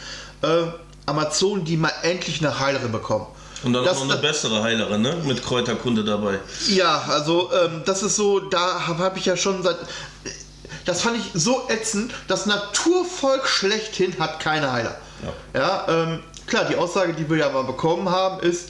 Äh, 0.41 0.63
Amazonen, 1.05 1.63
die 1.65 1.77
mal 1.77 1.91
endlich 2.03 2.39
eine 2.39 2.59
Heilerin 2.59 2.91
bekommen. 2.91 3.27
Und 3.63 3.73
dann 3.73 3.85
Das- 3.85 3.95
noch 3.97 4.09
eine 4.09 4.17
bessere 4.17 4.63
Heilerin, 4.63 5.01
ne? 5.01 5.17
Mit 5.25 5.43
Kräuterkunde 5.43 6.03
dabei. 6.03 6.39
Ja, 6.67 7.03
also 7.07 7.51
ähm, 7.53 7.83
das 7.85 8.01
ist 8.03 8.15
so, 8.15 8.39
da 8.39 8.87
habe 8.87 9.03
hab 9.03 9.17
ich 9.17 9.25
ja 9.25 9.37
schon 9.37 9.61
seit. 9.63 9.77
Das 10.85 11.01
fand 11.01 11.17
ich 11.17 11.25
so 11.39 11.67
ätzend. 11.69 12.11
Das 12.27 12.45
Naturvolk 12.47 13.47
schlechthin 13.47 14.15
hat 14.19 14.39
keine 14.39 14.71
Heiler. 14.71 14.97
Ja, 15.53 15.85
ähm, 15.87 16.19
klar, 16.47 16.65
die 16.65 16.75
Aussage, 16.75 17.13
die 17.13 17.29
wir 17.29 17.37
ja 17.37 17.49
mal 17.49 17.63
bekommen 17.63 18.09
haben, 18.09 18.39
ist, 18.41 18.69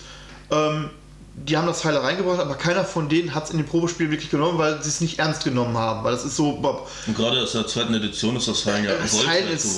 ähm, 0.51 0.89
die 1.33 1.55
haben 1.55 1.65
das 1.67 1.85
Heiler 1.85 2.03
reingebracht, 2.03 2.41
aber 2.41 2.55
keiner 2.55 2.83
von 2.83 3.07
denen 3.07 3.33
hat 3.33 3.45
es 3.45 3.51
in 3.51 3.57
dem 3.57 3.65
Probespiel 3.65 4.11
wirklich 4.11 4.29
genommen, 4.29 4.57
weil 4.57 4.83
sie 4.83 4.89
es 4.89 4.99
nicht 4.99 5.19
ernst 5.19 5.45
genommen 5.45 5.77
haben. 5.77 6.03
Weil 6.03 6.11
das 6.11 6.25
ist 6.25 6.35
so, 6.35 6.51
Bob, 6.53 6.89
Und 7.07 7.15
gerade 7.15 7.41
aus 7.41 7.53
der 7.53 7.65
zweiten 7.65 7.93
Edition 7.93 8.35
ist 8.35 8.49
das 8.49 8.65
Heilen 8.65 8.83
ja 8.83 8.91
das 9.01 9.11
Gold 9.13 9.27
wert 9.29 9.49
ist. 9.51 9.77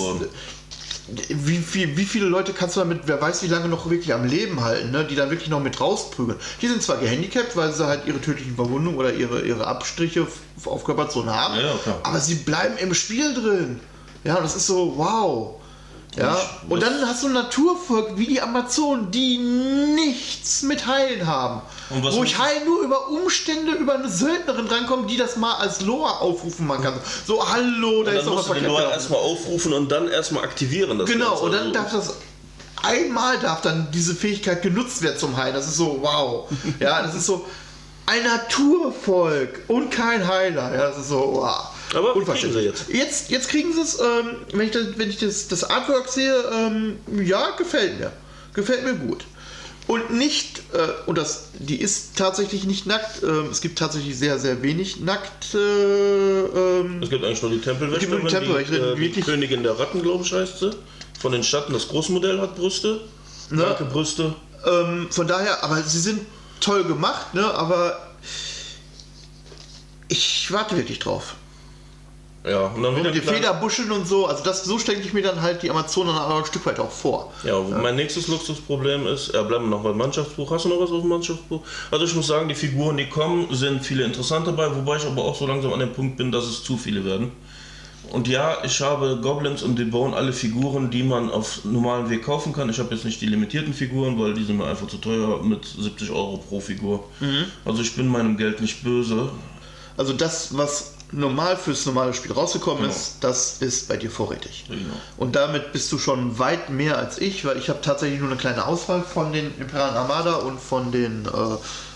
Wie, 1.07 1.57
viel, 1.57 1.97
wie 1.97 2.05
viele 2.05 2.27
Leute 2.27 2.53
kannst 2.53 2.77
du 2.77 2.79
damit, 2.79 3.01
wer 3.07 3.21
weiß 3.21 3.43
wie 3.43 3.47
lange 3.47 3.67
noch 3.67 3.89
wirklich 3.89 4.13
am 4.13 4.23
Leben 4.23 4.63
halten, 4.63 4.91
ne? 4.91 5.03
die 5.03 5.15
dann 5.15 5.29
wirklich 5.29 5.49
noch 5.49 5.61
mit 5.61 5.81
rausprügeln. 5.81 6.39
Die 6.61 6.67
sind 6.67 6.81
zwar 6.81 6.97
gehandicapt, 6.97 7.57
weil 7.57 7.73
sie 7.73 7.85
halt 7.85 8.05
ihre 8.05 8.21
tödlichen 8.21 8.55
Verwundungen 8.55 8.97
oder 8.97 9.13
ihre, 9.13 9.41
ihre 9.41 9.67
Abstriche 9.67 10.25
auf 10.65 10.83
Körperzone 10.85 11.33
haben, 11.33 11.55
Ja, 11.55 11.75
aber 12.03 12.19
sie 12.19 12.35
bleiben 12.35 12.77
im 12.77 12.93
Spiel 12.93 13.33
drin. 13.33 13.81
Ja, 14.23 14.39
das 14.39 14.55
ist 14.55 14.67
so, 14.67 14.93
wow. 14.95 15.55
Ja, 16.15 16.38
und 16.69 16.84
dann 16.84 17.06
hast 17.08 17.23
du 17.23 17.28
ein 17.28 17.34
Naturvolk 17.34 18.17
wie 18.17 18.28
die 18.28 18.39
Amazonen, 18.41 19.10
die 19.10 19.38
nichts 19.38 20.62
mit 20.62 20.86
Heilen 20.86 21.26
haben. 21.26 21.62
Wo 21.89 22.23
ich 22.23 22.38
Heilen 22.38 22.65
nur 22.65 22.82
über 22.82 23.08
Umstände, 23.10 23.71
über 23.73 23.95
eine 23.95 24.10
Söldnerin 24.10 24.67
rankomme, 24.67 25.08
die 25.08 25.17
das 25.17 25.38
mal 25.38 25.56
als 25.56 25.82
Lore 25.82 26.19
aufrufen 26.19 26.67
man 26.67 26.82
kann. 26.82 26.93
So, 27.26 27.43
hallo, 27.52 28.04
da 28.04 28.12
ist 28.12 28.19
dann 28.19 28.26
doch 28.28 28.32
was 28.38 28.47
musst 28.47 28.49
du 28.49 28.54
den 28.54 28.63
verkehrt 28.63 28.67
Lore 28.67 28.78
gelaufen. 28.82 28.93
erstmal 28.93 29.19
aufrufen 29.21 29.73
und 29.73 29.91
dann 29.91 30.08
erstmal 30.08 30.43
aktivieren. 30.43 30.99
Das 30.99 31.10
Genau, 31.10 31.30
Ganze. 31.30 31.43
und 31.45 31.52
dann 31.54 31.73
darf 31.73 31.91
das 31.91 32.13
einmal 32.84 33.39
darf 33.39 33.62
dann 33.62 33.88
diese 33.91 34.13
Fähigkeit 34.13 34.62
genutzt 34.62 35.02
werden 35.02 35.17
zum 35.17 35.36
Heilen. 35.38 35.56
Das 35.56 35.67
ist 35.67 35.78
so, 35.78 35.99
wow. 36.02 36.47
Ja, 36.80 37.02
das 37.02 37.15
ist 37.15 37.26
so 37.26 37.45
ein 38.06 38.23
Naturvolk 38.23 39.62
und 39.67 39.89
kein 39.89 40.28
Heiler. 40.28 40.73
Ja, 40.76 40.89
das 40.89 40.97
ist 40.99 41.10
so, 41.10 41.30
wow. 41.41 41.69
Aber 41.95 42.15
Unverständlich. 42.15 42.63
kriegen 42.65 42.75
sie 42.88 42.93
jetzt. 42.97 43.29
Jetzt 43.29 43.49
kriegen 43.49 43.73
sie 43.73 43.82
es, 43.82 43.99
ähm, 43.99 44.36
wenn 44.53 44.67
ich, 44.67 44.71
das, 44.71 44.86
wenn 44.97 45.10
ich 45.10 45.17
das, 45.17 45.47
das 45.47 45.63
Artwork 45.63 46.08
sehe, 46.08 46.36
ähm, 46.53 46.97
ja, 47.23 47.51
gefällt 47.51 47.99
mir. 47.99 48.12
Gefällt 48.53 48.84
mir 48.84 48.95
gut. 48.95 49.25
Und 49.86 50.13
nicht, 50.13 50.60
äh, 50.73 50.88
und 51.08 51.17
das, 51.17 51.49
die 51.60 51.75
ist 51.82 52.15
tatsächlich 52.15 52.63
nicht 52.63 52.86
nackt. 52.86 53.21
Ähm, 53.21 53.49
es 53.51 53.60
gibt 53.60 53.77
tatsächlich 53.77 54.17
sehr, 54.17 54.39
sehr 54.39 54.62
wenig 54.62 55.01
nackt. 55.01 55.53
Äh, 55.53 55.58
ähm, 55.58 57.01
Es 57.03 57.10
gibt 57.10 57.23
eigentlich 57.25 57.41
nur 57.41 57.51
die 57.51 57.60
Tempelwächter. 57.60 57.99
Die 57.99 58.29
Tempelwächter, 58.29 58.95
die, 58.95 59.06
äh, 59.06 59.10
die 59.10 59.21
Königin 59.21 59.62
der 59.63 59.77
Ratten, 59.77 60.01
glaube 60.01 60.23
ich, 60.23 60.32
heißt 60.32 60.60
sie. 60.60 60.71
Von 61.19 61.34
den 61.34 61.43
Schatten. 61.43 61.73
Das 61.73 61.89
Großmodell 61.89 62.39
hat 62.39 62.56
Brüste. 62.56 63.01
Ne? 63.49 63.62
Starke 63.62 63.86
Brüste. 63.86 64.34
Ähm, 64.65 65.08
von 65.12 65.27
daher, 65.27 65.63
aber 65.63 65.82
sie 65.84 65.99
sind 65.99 66.21
toll 66.62 66.86
gemacht, 66.86 67.34
ne? 67.34 67.43
Aber 67.53 67.97
ich 70.08 70.47
warte 70.51 70.77
wirklich 70.77 70.99
drauf. 70.99 71.36
Ja, 72.45 72.67
und 72.67 72.84
dann 72.84 72.93
wieder 72.95 73.12
Mit 73.12 73.23
den 73.23 73.23
Federbuschen 73.23 73.89
und 73.91 74.06
so, 74.06 74.25
also 74.27 74.43
das 74.43 74.65
so 74.65 74.77
stelle 74.77 74.99
ich 74.99 75.13
mir 75.13 75.21
dann 75.21 75.41
halt 75.41 75.63
die 75.63 75.71
Amazonen 75.71 76.13
ein 76.13 76.45
Stück 76.45 76.65
weit 76.65 76.77
auch 76.77 76.91
vor. 76.91 77.32
Ja, 77.43 77.58
mein 77.62 77.95
nächstes 77.95 78.27
Luxusproblem 78.27 79.08
ist, 79.08 79.34
ja, 79.34 79.43
bleiben 79.43 79.65
wir 79.65 79.69
noch 79.69 79.84
beim 79.84 79.97
Mannschaftsbuch. 79.97 80.51
Hast 80.51 80.65
du 80.65 80.69
noch 80.69 80.82
was 80.82 80.91
aus 80.91 81.01
dem 81.01 81.10
Mannschaftsbuch? 81.10 81.62
Also 81.89 82.03
ich 82.03 82.13
muss 82.15 82.27
sagen, 82.27 82.49
die 82.49 82.56
Figuren, 82.56 82.97
die 82.97 83.08
kommen, 83.08 83.47
sind 83.56 83.86
viele 83.86 84.03
interessant 84.03 84.45
dabei, 84.45 84.75
wobei 84.75 84.97
ich 84.97 85.06
aber 85.06 85.23
auch 85.23 85.36
so 85.36 85.47
langsam 85.47 85.71
an 85.71 85.79
dem 85.79 85.93
Punkt 85.93 86.17
bin, 86.17 86.34
dass 86.34 86.43
es 86.43 86.63
zu 86.63 86.75
viele 86.75 87.06
werden. 87.06 87.32
Und 88.12 88.27
ja, 88.27 88.58
ich 88.65 88.82
habe 88.82 89.19
Goblins 89.21 89.63
und 89.63 89.79
Debone 89.79 90.13
alle 90.13 90.34
Figuren, 90.34 90.91
die 90.91 91.03
man 91.03 91.32
auf 91.32 91.63
normalen 91.63 92.10
Weg 92.10 92.25
kaufen 92.25 92.51
kann. 92.51 92.69
Ich 92.69 92.77
habe 92.77 92.93
jetzt 92.93 93.06
nicht 93.06 93.21
die 93.21 93.25
limitierten 93.25 93.73
Figuren, 93.73 94.19
weil 94.19 94.34
die 94.34 94.43
sind 94.43 94.58
mir 94.58 94.65
einfach 94.65 94.88
zu 94.88 94.97
teuer 94.97 95.41
mit 95.41 95.65
70 95.65 96.12
Euro 96.12 96.38
pro 96.38 96.60
Figur. 96.60 97.06
Also 97.63 97.82
ich 97.82 97.95
bin 97.95 98.08
meinem 98.08 98.36
Geld 98.36 98.60
nicht 98.60 98.84
böse. 98.84 99.29
Also 99.95 100.12
das, 100.12 100.58
was 100.58 100.92
normal 101.13 101.58
fürs 101.58 101.86
normale 101.86 102.13
Spiel 102.13 102.32
rausgekommen 102.32 102.84
Genau. 102.84 102.93
ist, 102.93 103.17
das 103.21 103.62
ist 103.62 103.88
bei 103.88 103.97
dir 103.97 104.10
vorrätig. 104.12 104.65
Genau. 104.67 104.93
Und 105.17 105.36
damit 105.36 105.71
bist 105.71 105.91
du 105.91 105.97
schon 105.97 106.38
weit 106.39 106.69
mehr 106.69 106.97
als 106.97 107.19
ich, 107.19 107.45
weil 107.45 107.58
ich 107.58 107.69
habe 107.69 107.82
tatsächlich 107.82 108.19
nur 108.19 108.30
eine 108.30 108.38
kleine 108.39 108.65
Auswahl 108.65 109.04
von 109.04 109.32
den 109.32 109.54
Imperialen 109.60 109.95
Armada 109.95 110.36
und 110.36 110.60
von 110.60 110.91
den 110.91 111.26
äh, 111.26 111.30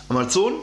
Amazonen, 0.10 0.58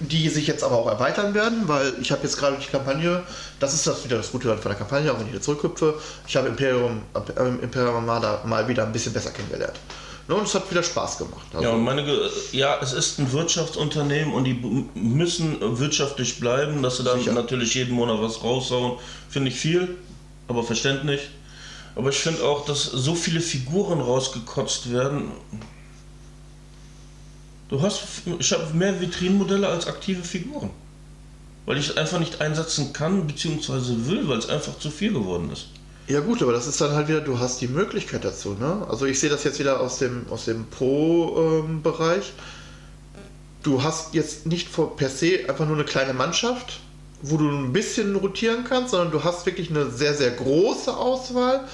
die 0.00 0.28
sich 0.28 0.46
jetzt 0.46 0.62
aber 0.64 0.76
auch 0.76 0.88
erweitern 0.88 1.34
werden, 1.34 1.66
weil 1.66 1.94
ich 2.00 2.10
habe 2.12 2.22
jetzt 2.24 2.36
gerade 2.36 2.56
die 2.58 2.66
Kampagne, 2.66 3.22
das 3.60 3.74
ist 3.74 3.86
das 3.86 4.04
wieder 4.04 4.16
das 4.18 4.30
Gute 4.32 4.48
von 4.58 4.70
der 4.70 4.78
Kampagne, 4.78 5.10
auch 5.12 5.18
wenn 5.18 5.26
ich 5.26 5.32
wieder 5.32 5.42
zurückhüpfe, 5.42 5.94
ich 6.26 6.36
habe 6.36 6.48
Imperium, 6.48 7.02
äh, 7.14 7.48
Imperium 7.62 7.94
Armada 7.96 8.40
mal 8.44 8.66
wieder 8.68 8.84
ein 8.84 8.92
bisschen 8.92 9.12
besser 9.12 9.30
kennengelernt. 9.30 9.78
Ne, 10.26 10.34
und 10.34 10.44
es 10.44 10.54
hat 10.54 10.70
wieder 10.70 10.82
Spaß 10.82 11.18
gemacht. 11.18 11.46
Also, 11.52 11.68
Ja, 11.68 11.76
meine, 11.76 12.30
ja, 12.52 12.78
es 12.80 12.92
ist 12.94 13.18
ein 13.18 13.30
Wirtschaftsunternehmen 13.32 14.32
und 14.32 14.44
die 14.44 14.54
müssen 14.94 15.78
wirtschaftlich 15.78 16.40
bleiben, 16.40 16.82
dass 16.82 16.96
sie 16.96 17.04
dann 17.04 17.18
Sicher. 17.18 17.32
natürlich 17.32 17.74
jeden 17.74 17.94
Monat 17.94 18.22
was 18.22 18.42
raushauen, 18.42 18.98
finde 19.28 19.50
ich 19.50 19.56
viel, 19.56 19.98
aber 20.48 20.62
verständlich. 20.64 21.20
Aber 21.94 22.08
ich 22.08 22.16
finde 22.16 22.42
auch, 22.42 22.64
dass 22.64 22.84
so 22.84 23.14
viele 23.14 23.40
Figuren 23.40 24.00
rausgekotzt 24.00 24.90
werden. 24.90 25.32
Du 27.68 27.82
hast, 27.82 28.02
ich 28.38 28.52
habe 28.52 28.72
mehr 28.74 29.00
Vitrinenmodelle 29.00 29.68
als 29.68 29.86
aktive 29.86 30.22
Figuren. 30.22 30.70
Weil 31.66 31.78
ich 31.78 31.90
es 31.90 31.96
einfach 31.96 32.18
nicht 32.18 32.40
einsetzen 32.40 32.92
kann, 32.92 33.26
beziehungsweise 33.26 34.06
will, 34.06 34.28
weil 34.28 34.38
es 34.38 34.48
einfach 34.48 34.78
zu 34.78 34.90
viel 34.90 35.12
geworden 35.12 35.50
ist. 35.50 35.68
Ja 36.06 36.20
gut, 36.20 36.42
aber 36.42 36.52
das 36.52 36.66
ist 36.66 36.80
dann 36.80 36.92
halt 36.92 37.08
wieder, 37.08 37.22
du 37.22 37.38
hast 37.38 37.60
die 37.60 37.68
Möglichkeit 37.68 38.24
dazu. 38.24 38.56
Ne? 38.60 38.86
Also 38.88 39.06
ich 39.06 39.18
sehe 39.18 39.30
das 39.30 39.44
jetzt 39.44 39.58
wieder 39.58 39.80
aus 39.80 39.98
dem, 39.98 40.26
aus 40.28 40.44
dem 40.44 40.66
Pro-Bereich. 40.66 42.32
du 43.62 43.82
hast 43.82 44.14
jetzt 44.14 44.44
nicht 44.44 44.68
vor, 44.68 44.96
per 44.96 45.08
se 45.08 45.40
einfach 45.48 45.66
nur 45.66 45.76
eine 45.76 45.84
kleine 45.84 46.12
Mannschaft, 46.12 46.80
wo 47.22 47.38
du 47.38 47.48
ein 47.48 47.72
bisschen 47.72 48.14
rotieren 48.16 48.64
kannst, 48.68 48.90
sondern 48.90 49.12
du 49.12 49.24
hast 49.24 49.46
wirklich 49.46 49.70
eine 49.70 49.90
sehr, 49.90 50.12
sehr 50.12 50.30
große 50.30 50.94
Auswahl, 50.94 51.66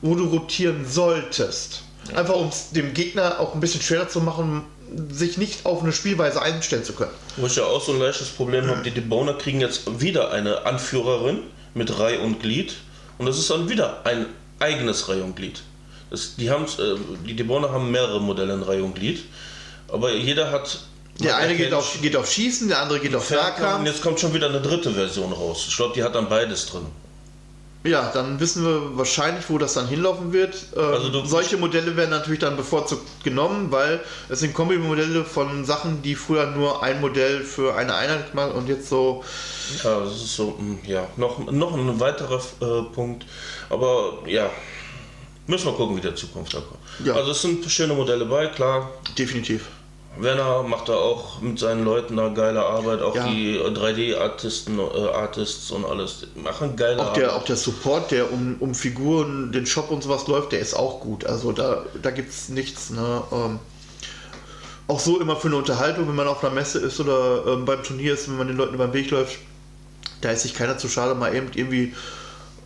wo 0.00 0.14
du 0.14 0.24
rotieren 0.24 0.86
solltest. 0.88 1.82
Einfach 2.14 2.36
um 2.36 2.48
es 2.48 2.70
dem 2.70 2.94
Gegner 2.94 3.38
auch 3.40 3.54
ein 3.54 3.60
bisschen 3.60 3.82
schwerer 3.82 4.08
zu 4.08 4.20
machen, 4.20 4.62
sich 5.10 5.36
nicht 5.36 5.66
auf 5.66 5.82
eine 5.82 5.92
Spielweise 5.92 6.40
einstellen 6.40 6.84
zu 6.84 6.94
können. 6.94 7.10
Wo 7.36 7.46
ich 7.46 7.56
ja 7.56 7.64
auch 7.64 7.82
so 7.82 7.92
ein 7.92 7.98
leichtes 7.98 8.28
Problem 8.28 8.66
habe, 8.66 8.82
die 8.82 8.90
Deboner 8.92 9.34
kriegen 9.34 9.60
jetzt 9.60 10.00
wieder 10.00 10.30
eine 10.30 10.64
Anführerin 10.64 11.40
mit 11.74 11.98
Reih 11.98 12.20
und 12.20 12.40
Glied 12.40 12.74
und 13.18 13.26
das 13.26 13.38
ist 13.38 13.50
dann 13.50 13.68
wieder 13.68 14.04
ein 14.04 14.26
eigenes 14.58 15.08
Reih 15.08 15.22
und 15.22 15.36
Glied. 15.36 15.62
Das, 16.10 16.36
die, 16.36 16.50
haben, 16.50 16.64
äh, 16.64 16.96
die 17.26 17.34
Deboner 17.34 17.70
haben 17.70 17.90
mehrere 17.90 18.20
Modelle 18.20 18.54
in 18.54 18.62
Reih 18.62 18.82
und 18.82 18.94
Glied, 18.94 19.24
aber 19.88 20.12
jeder 20.12 20.50
hat... 20.50 20.80
Der 21.20 21.36
eine 21.36 21.56
geht 21.56 21.72
auf, 21.72 22.00
geht 22.02 22.16
auf 22.16 22.28
Schießen, 22.30 22.68
der 22.68 22.82
andere 22.82 22.98
geht 22.98 23.14
auf 23.14 23.26
Fernkampf 23.26 23.80
und 23.80 23.86
jetzt 23.86 24.02
kommt 24.02 24.18
schon 24.18 24.34
wieder 24.34 24.48
eine 24.48 24.60
dritte 24.60 24.90
Version 24.90 25.32
raus. 25.32 25.66
Ich 25.68 25.76
glaube, 25.76 25.94
die 25.94 26.02
hat 26.02 26.16
dann 26.16 26.28
beides 26.28 26.66
drin. 26.66 26.86
Ja, 27.86 28.10
dann 28.14 28.40
wissen 28.40 28.64
wir 28.64 28.96
wahrscheinlich, 28.96 29.44
wo 29.50 29.58
das 29.58 29.74
dann 29.74 29.86
hinlaufen 29.86 30.32
wird. 30.32 30.56
Ähm, 30.74 30.82
Also 30.82 31.24
solche 31.26 31.58
Modelle 31.58 31.96
werden 31.96 32.10
natürlich 32.10 32.40
dann 32.40 32.56
bevorzugt 32.56 33.22
genommen, 33.22 33.70
weil 33.70 34.00
es 34.30 34.40
sind 34.40 34.54
Kombimodelle 34.54 35.22
von 35.24 35.66
Sachen, 35.66 36.00
die 36.00 36.14
früher 36.14 36.46
nur 36.46 36.82
ein 36.82 37.02
Modell 37.02 37.42
für 37.42 37.74
eine 37.74 37.94
Einheit 37.94 38.30
gemacht 38.30 38.54
und 38.54 38.68
jetzt 38.70 38.88
so. 38.88 39.22
Ja, 39.82 40.00
das 40.00 40.14
ist 40.14 40.34
so, 40.34 40.52
mm, 40.58 40.78
ja, 40.86 41.06
noch, 41.18 41.38
noch 41.50 41.74
ein 41.76 42.00
weiterer 42.00 42.40
äh, 42.62 42.82
Punkt. 42.94 43.26
Aber 43.68 44.14
ja, 44.26 44.48
müssen 45.46 45.66
wir 45.66 45.72
gucken, 45.74 45.96
wie 45.96 46.00
der 46.00 46.14
Zukunft 46.16 46.54
da 46.54 46.60
kommt. 46.60 46.80
Ja. 47.06 47.14
Also 47.14 47.32
es 47.32 47.42
sind 47.42 47.70
schöne 47.70 47.92
Modelle 47.92 48.24
bei, 48.24 48.46
klar. 48.46 48.90
Definitiv. 49.18 49.66
Werner 50.16 50.62
macht 50.62 50.88
da 50.88 50.94
auch 50.94 51.40
mit 51.40 51.58
seinen 51.58 51.84
Leuten 51.84 52.16
da 52.16 52.28
geile 52.28 52.64
Arbeit, 52.64 53.02
auch 53.02 53.14
Ja. 53.16 53.26
die 53.26 53.58
3D-Artisten, 53.58 54.78
äh, 54.78 55.08
Artists 55.12 55.70
und 55.70 55.84
alles 55.84 56.26
machen 56.36 56.76
geile 56.76 57.00
Auch 57.00 57.06
Arbeit. 57.08 57.16
der, 57.22 57.36
auch 57.36 57.44
der 57.44 57.56
Support, 57.56 58.10
der 58.10 58.32
um, 58.32 58.56
um 58.60 58.74
Figuren, 58.74 59.50
den 59.52 59.66
Shop 59.66 59.90
und 59.90 60.02
sowas 60.02 60.26
läuft, 60.28 60.52
der 60.52 60.60
ist 60.60 60.74
auch 60.74 61.00
gut. 61.00 61.24
Also 61.24 61.52
da, 61.52 61.84
da 62.00 62.10
gibt 62.10 62.30
es 62.30 62.48
nichts. 62.48 62.90
Ne? 62.90 63.22
Ähm, 63.32 63.58
auch 64.86 65.00
so 65.00 65.18
immer 65.20 65.34
für 65.36 65.48
eine 65.48 65.56
Unterhaltung, 65.56 66.06
wenn 66.08 66.14
man 66.14 66.28
auf 66.28 66.44
einer 66.44 66.54
Messe 66.54 66.78
ist 66.78 67.00
oder 67.00 67.44
ähm, 67.46 67.64
beim 67.64 67.82
Turnier 67.82 68.14
ist, 68.14 68.28
wenn 68.28 68.36
man 68.38 68.46
den 68.48 68.56
Leuten 68.56 68.74
über 68.74 68.86
den 68.86 68.92
Weg 68.94 69.10
läuft, 69.10 69.38
da 70.20 70.30
ist 70.30 70.42
sich 70.42 70.54
keiner 70.54 70.78
zu 70.78 70.88
schade, 70.88 71.14
mal 71.14 71.34
eben 71.34 71.48
irgendwie 71.54 71.94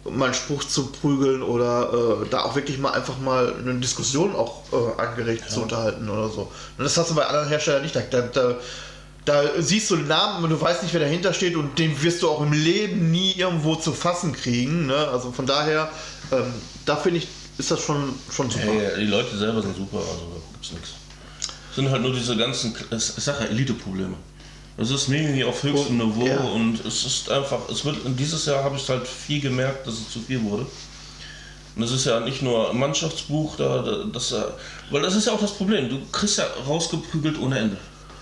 mal 0.05 0.27
einen 0.27 0.35
Spruch 0.35 0.65
zu 0.65 0.87
prügeln 0.87 1.43
oder 1.43 2.23
äh, 2.23 2.29
da 2.31 2.43
auch 2.43 2.55
wirklich 2.55 2.79
mal 2.79 2.93
einfach 2.93 3.19
mal 3.19 3.55
eine 3.55 3.75
Diskussion 3.75 4.35
auch 4.35 4.63
äh, 4.73 5.01
angeregt 5.01 5.51
zu 5.51 5.63
unterhalten 5.63 6.09
oder 6.09 6.29
so. 6.29 6.43
Und 6.77 6.85
das 6.85 6.97
hast 6.97 7.11
du 7.11 7.15
bei 7.15 7.27
anderen 7.27 7.49
Herstellern 7.49 7.83
nicht. 7.83 7.95
Da, 7.95 8.03
da, 8.03 8.57
da, 9.25 9.43
siehst 9.59 9.91
du 9.91 9.97
den 9.97 10.09
Namen 10.09 10.45
und 10.45 10.51
du 10.51 10.61
weißt 10.61 10.83
nicht, 10.83 10.93
wer 10.95 11.01
dahinter 11.01 11.35
steht 11.35 11.57
und 11.57 11.79
den 11.79 12.01
wirst 12.03 12.23
du 12.23 12.31
auch 12.31 12.41
im 12.41 12.53
Leben 12.53 13.11
nie 13.11 13.33
irgendwo 13.33 13.75
zu 13.75 13.93
fassen 13.93 14.33
kriegen. 14.33 14.87
Ne? 14.87 14.97
Also 14.97 15.33
von 15.33 15.47
daher, 15.47 15.91
ähm, 16.33 16.53
da 16.87 16.97
finde 16.97 17.19
ich, 17.19 17.29
ist 17.59 17.71
das 17.71 17.83
schon, 17.83 18.15
schon 18.31 18.51
super. 18.51 18.65
Hey, 18.65 19.01
die 19.01 19.07
Leute 19.07 19.37
selber 19.37 19.61
sind 19.61 19.77
super, 19.77 19.99
also 19.99 20.33
da 20.33 20.41
gibt's 20.53 20.73
nichts. 20.73 20.91
Es 21.71 21.77
sind 21.77 21.91
halt 21.91 22.03
nur 22.03 22.13
diese 22.13 22.37
ganzen, 22.37 22.75
ich 22.91 23.05
sag 23.05 23.41
ja, 23.41 23.47
Elite-Probleme. 23.47 24.17
Es 24.81 24.91
ist 24.91 25.09
Mimimi 25.09 25.43
auf 25.43 25.61
höchstem 25.65 25.99
Niveau 25.99 26.25
ja. 26.25 26.39
und 26.39 26.85
es 26.87 27.05
ist 27.05 27.31
einfach, 27.31 27.59
es 27.69 27.85
wird, 27.85 27.97
dieses 28.17 28.47
Jahr 28.47 28.63
habe 28.63 28.77
ich 28.77 28.89
halt 28.89 29.09
viel 29.09 29.41
gemerkt, 29.41 29.87
dass 29.87 29.95
es 29.95 30.09
zu 30.11 30.21
viel 30.21 30.41
wurde. 30.45 30.67
Und 31.75 31.83
das 31.83 31.91
ist 31.91 32.07
ja 32.07 32.21
nicht 32.21 32.43
nur 32.43 32.71
ein 32.71 32.79
Mannschaftsbuch, 32.79 33.57
da, 33.57 33.83
da, 33.83 34.05
das, 34.13 34.31
äh, 34.31 34.41
weil 34.91 35.03
das 35.03 35.17
ist 35.17 35.27
ja 35.27 35.33
auch 35.33 35.41
das 35.41 35.53
Problem. 35.53 35.89
Du 35.89 35.99
kriegst 36.13 36.39
ja 36.39 36.45
rausgeprügelt 36.67 37.41
ohne 37.41 37.59
Ende. 37.59 37.77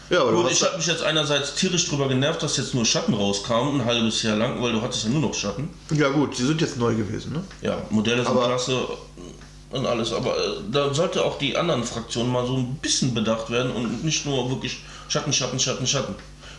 Ja, 0.08 0.22
aber 0.22 0.32
Gut, 0.32 0.50
ich 0.50 0.62
habe 0.62 0.78
mich 0.78 0.86
jetzt 0.86 1.02
einerseits 1.02 1.54
tierisch 1.56 1.88
drüber 1.88 2.08
genervt, 2.08 2.42
dass 2.42 2.56
jetzt 2.56 2.74
nur 2.74 2.86
Schatten 2.86 3.12
rauskamen, 3.12 3.80
ein 3.80 3.84
halbes 3.84 4.22
Jahr 4.22 4.36
lang, 4.36 4.62
weil 4.62 4.72
du 4.72 4.80
hattest 4.80 5.04
ja 5.04 5.10
nur 5.10 5.20
noch 5.20 5.34
Schatten. 5.34 5.68
ja 5.90 6.08
gut, 6.08 6.38
die 6.38 6.44
sind 6.44 6.60
jetzt 6.62 6.78
neu 6.78 6.94
gewesen. 6.94 7.32
Ne? 7.32 7.44
Ja, 7.60 7.76
Modelle 7.90 8.22
sind 8.22 8.28
Aber- 8.28 8.46
klasse 8.46 8.78
und 9.72 9.84
alles, 9.84 10.12
aber 10.12 10.36
äh, 10.38 10.50
da 10.70 10.94
sollte 10.94 11.24
auch 11.24 11.38
die 11.38 11.56
anderen 11.56 11.84
Fraktionen 11.84 12.30
mal 12.30 12.46
so 12.46 12.56
ein 12.56 12.76
bisschen 12.76 13.14
bedacht 13.14 13.50
werden 13.50 13.72
und 13.72 14.04
nicht 14.04 14.24
nur 14.24 14.48
wirklich 14.48 14.78
Schatten, 15.08 15.32
Schatten, 15.32 15.58
Schatten, 15.58 15.86
Schatten. 15.86 16.14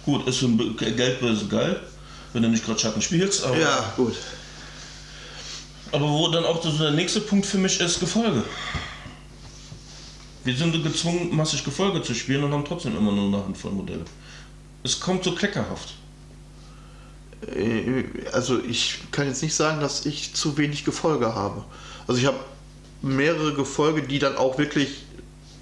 Gut, 0.08 0.26
ist 0.26 0.42
ein 0.42 0.78
Geldböse 0.78 1.48
geil, 1.48 1.82
wenn 2.32 2.42
du 2.42 2.48
nicht 2.48 2.66
gerade 2.66 2.80
Schatten 2.80 3.02
spielst, 3.02 3.44
aber, 3.44 3.60
Ja, 3.60 3.92
gut. 3.98 4.16
aber 5.92 6.08
wo 6.10 6.30
dann 6.30 6.46
auch 6.46 6.64
so 6.64 6.72
der 6.72 6.92
nächste 6.92 7.20
Punkt 7.20 7.46
für 7.46 7.58
mich 7.58 7.78
ist, 7.82 8.00
Gefolge. 8.00 8.42
Wir 10.46 10.56
sind 10.56 10.82
gezwungen, 10.82 11.36
massig 11.36 11.62
Gefolge 11.66 12.02
zu 12.04 12.14
spielen 12.16 12.42
und 12.46 12.54
haben 12.54 12.64
trotzdem 12.64 12.96
immer 12.96 13.12
nur 13.12 13.26
eine 13.26 13.44
Handvoll 13.44 13.72
Modelle. 13.74 14.06
Es 14.82 14.98
kommt 14.98 15.26
so 15.26 15.36
kleckerhaft. 15.36 15.96
Äh, 17.54 18.06
Also 18.32 18.60
ich 18.64 19.00
kann 19.12 19.28
jetzt 19.28 19.44
nicht 19.44 19.56
sagen, 19.56 19.82
dass 19.82 20.06
ich 20.06 20.34
zu 20.34 20.58
wenig 20.58 20.86
Gefolge 20.86 21.36
habe. 21.36 21.66
Also 22.08 22.22
ich 22.22 22.28
habe 22.28 22.40
mehrere 23.02 23.54
Gefolge, 23.54 24.04
die 24.04 24.20
dann 24.20 24.38
auch 24.38 24.58
wirklich 24.58 24.88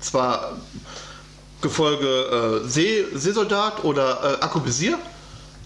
zwar 0.02 0.62
Gefolge 1.66 2.62
äh, 2.64 2.68
See, 2.68 3.06
Seesoldat 3.16 3.84
oder 3.84 4.38
äh, 4.40 4.44
Akkubisier, 4.44 5.00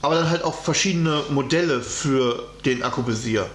aber 0.02 0.16
dann 0.16 0.30
halt 0.30 0.44
auch 0.46 0.56
verschiedene 0.56 1.24
Modelle 1.30 1.82
für 1.82 2.44
den 2.64 2.84
Akkubisier 2.84 3.46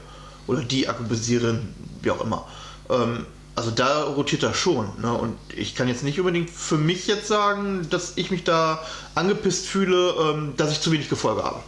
oder 0.47 0.63
die 0.63 0.87
Akkubisierin, 0.87 1.75
wie 2.03 2.11
auch 2.11 2.23
immer. 2.23 2.47
Ähm, 2.91 3.25
also 3.57 3.71
da 3.71 4.03
rotiert 4.03 4.43
er 4.43 4.53
schon. 4.53 4.89
Ne? 5.01 5.11
Und 5.11 5.37
ich 5.57 5.75
kann 5.75 5.89
jetzt 5.89 6.05
nicht 6.05 6.19
unbedingt 6.19 6.51
für 6.51 6.77
mich 6.77 7.07
jetzt 7.07 7.29
sagen, 7.29 7.87
dass 7.89 8.13
ich 8.17 8.31
mich 8.31 8.45
da 8.45 8.85
angepisst 9.15 9.67
fühle, 9.67 10.15
ähm, 10.21 10.53
dass 10.59 10.71
ich 10.71 10.83
zu 10.83 10.93
wenig 10.93 11.09
Gefolge 11.09 11.43
habe. 11.43 11.61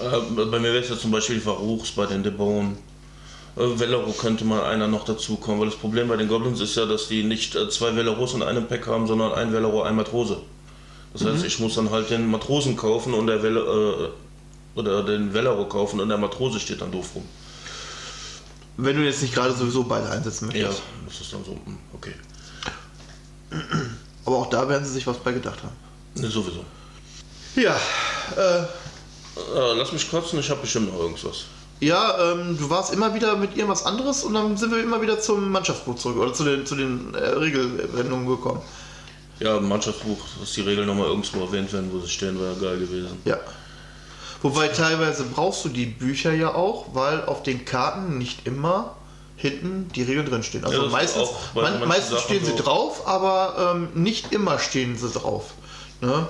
Äh, 0.00 0.44
Bei 0.46 0.58
mir 0.58 0.72
wäre 0.72 0.78
es 0.82 0.88
ja 0.88 0.96
zum 0.96 1.10
Beispiel 1.10 1.44
Varuchs 1.44 1.90
bei 1.90 2.06
den 2.06 2.22
Debone. 2.22 2.76
Äh, 3.56 3.78
Velero 3.78 4.12
könnte 4.12 4.44
mal 4.44 4.64
einer 4.64 4.88
noch 4.88 5.04
dazu 5.04 5.36
kommen, 5.36 5.60
weil 5.60 5.68
das 5.68 5.76
Problem 5.78 6.08
bei 6.08 6.16
den 6.16 6.28
Goblins 6.28 6.60
ist 6.60 6.74
ja, 6.76 6.86
dass 6.86 7.08
die 7.08 7.22
nicht 7.22 7.54
äh, 7.54 7.68
zwei 7.68 7.94
Veleros 7.94 8.34
in 8.34 8.42
einem 8.42 8.66
Pack 8.66 8.86
haben, 8.86 9.06
sondern 9.06 9.32
ein 9.34 9.52
Velero, 9.52 9.82
ein 9.82 9.96
Matrose. 9.96 10.38
Das 11.12 11.24
heißt, 11.26 11.44
ich 11.44 11.58
muss 11.58 11.74
dann 11.74 11.90
halt 11.90 12.08
den 12.08 12.30
Matrosen 12.30 12.74
kaufen 12.76 13.12
und 13.12 13.26
der 13.26 13.42
Vele, 13.42 13.60
äh, 13.60 14.78
oder 14.78 15.02
den 15.02 15.34
Velero 15.34 15.66
kaufen 15.68 16.00
und 16.00 16.08
der 16.08 16.16
Matrose 16.16 16.58
steht 16.58 16.80
dann 16.80 16.90
doof 16.90 17.10
rum. 17.14 17.24
Wenn 18.78 18.96
du 18.96 19.02
jetzt 19.04 19.20
nicht 19.20 19.34
gerade 19.34 19.52
sowieso 19.52 19.84
beide 19.84 20.08
einsetzen 20.08 20.50
Ja, 20.52 20.68
möchtest. 20.68 20.82
das 21.06 21.20
ist 21.20 21.32
dann 21.34 21.44
so, 21.44 21.50
hm, 21.52 21.76
okay. 21.92 22.14
Aber 24.24 24.36
auch 24.38 24.48
da 24.48 24.66
werden 24.66 24.84
sie 24.86 24.92
sich 24.92 25.06
was 25.06 25.18
bei 25.18 25.32
gedacht 25.32 25.62
haben. 25.62 25.76
Ne, 26.14 26.28
sowieso. 26.28 26.64
Ja, 27.56 27.76
äh, 28.36 28.62
Äh, 29.34 29.74
lass 29.76 29.92
mich 29.92 30.10
kotzen, 30.10 30.38
ich 30.40 30.48
habe 30.50 30.60
bestimmt 30.62 30.92
noch 30.92 31.00
irgendwas. 31.00 31.44
Ja, 31.82 32.32
ähm, 32.32 32.56
du 32.56 32.70
warst 32.70 32.94
immer 32.94 33.12
wieder 33.12 33.36
mit 33.36 33.56
irgendwas 33.56 33.84
anderes 33.84 34.22
und 34.22 34.34
dann 34.34 34.56
sind 34.56 34.70
wir 34.70 34.80
immer 34.80 35.02
wieder 35.02 35.18
zum 35.18 35.50
Mannschaftsbuch 35.50 35.96
zurück 35.96 36.16
oder 36.16 36.32
zu 36.32 36.44
den, 36.44 36.64
zu 36.64 36.76
den 36.76 37.12
äh, 37.14 37.18
Regelwendungen 37.18 38.26
gekommen. 38.26 38.60
Ja, 39.40 39.56
im 39.56 39.68
Mannschaftsbuch, 39.68 40.18
dass 40.38 40.52
die 40.52 40.60
Regeln 40.60 40.86
nochmal 40.86 41.08
irgendwo 41.08 41.40
erwähnt 41.40 41.72
werden, 41.72 41.90
wo 41.92 41.98
sie 41.98 42.08
stehen, 42.08 42.40
wäre 42.40 42.54
geil 42.54 42.78
gewesen. 42.78 43.20
Ja. 43.24 43.38
Wobei 44.42 44.68
teilweise 44.68 45.24
brauchst 45.24 45.64
du 45.64 45.70
die 45.70 45.86
Bücher 45.86 46.32
ja 46.32 46.54
auch, 46.54 46.94
weil 46.94 47.24
auf 47.24 47.42
den 47.42 47.64
Karten 47.64 48.16
nicht 48.16 48.46
immer 48.46 48.94
hinten 49.34 49.88
die 49.92 50.04
Regeln 50.04 50.26
drinstehen. 50.26 50.64
Also 50.64 50.84
Ja, 50.84 50.88
meistens, 50.88 51.30
man, 51.54 51.88
meistens 51.88 52.10
Sachen 52.10 52.24
stehen 52.24 52.44
sie 52.44 52.54
drauf, 52.54 53.08
aber 53.08 53.74
ähm, 53.74 53.88
nicht 53.94 54.32
immer 54.32 54.60
stehen 54.60 54.96
sie 54.96 55.10
drauf. 55.10 55.54
Ne? 56.00 56.28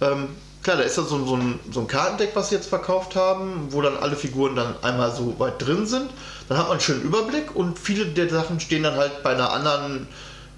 Ähm, 0.00 0.30
klar, 0.62 0.76
da 0.76 0.82
ist 0.82 0.96
ja 0.96 1.02
so, 1.02 1.24
so, 1.24 1.36
ein, 1.36 1.58
so 1.70 1.80
ein 1.80 1.86
Kartendeck, 1.86 2.30
was 2.34 2.48
sie 2.50 2.56
jetzt 2.56 2.68
verkauft 2.68 3.14
haben, 3.16 3.68
wo 3.70 3.80
dann 3.82 3.96
alle 3.96 4.16
Figuren 4.16 4.56
dann 4.56 4.74
einmal 4.82 5.14
so 5.14 5.38
weit 5.38 5.60
drin 5.64 5.86
sind. 5.86 6.10
Dann 6.48 6.58
hat 6.58 6.64
man 6.66 6.72
einen 6.72 6.80
schönen 6.80 7.02
Überblick 7.02 7.54
und 7.54 7.78
viele 7.78 8.06
der 8.06 8.28
Sachen 8.28 8.58
stehen 8.60 8.82
dann 8.82 8.96
halt 8.96 9.22
bei 9.22 9.30
einer 9.30 9.52
anderen 9.52 10.08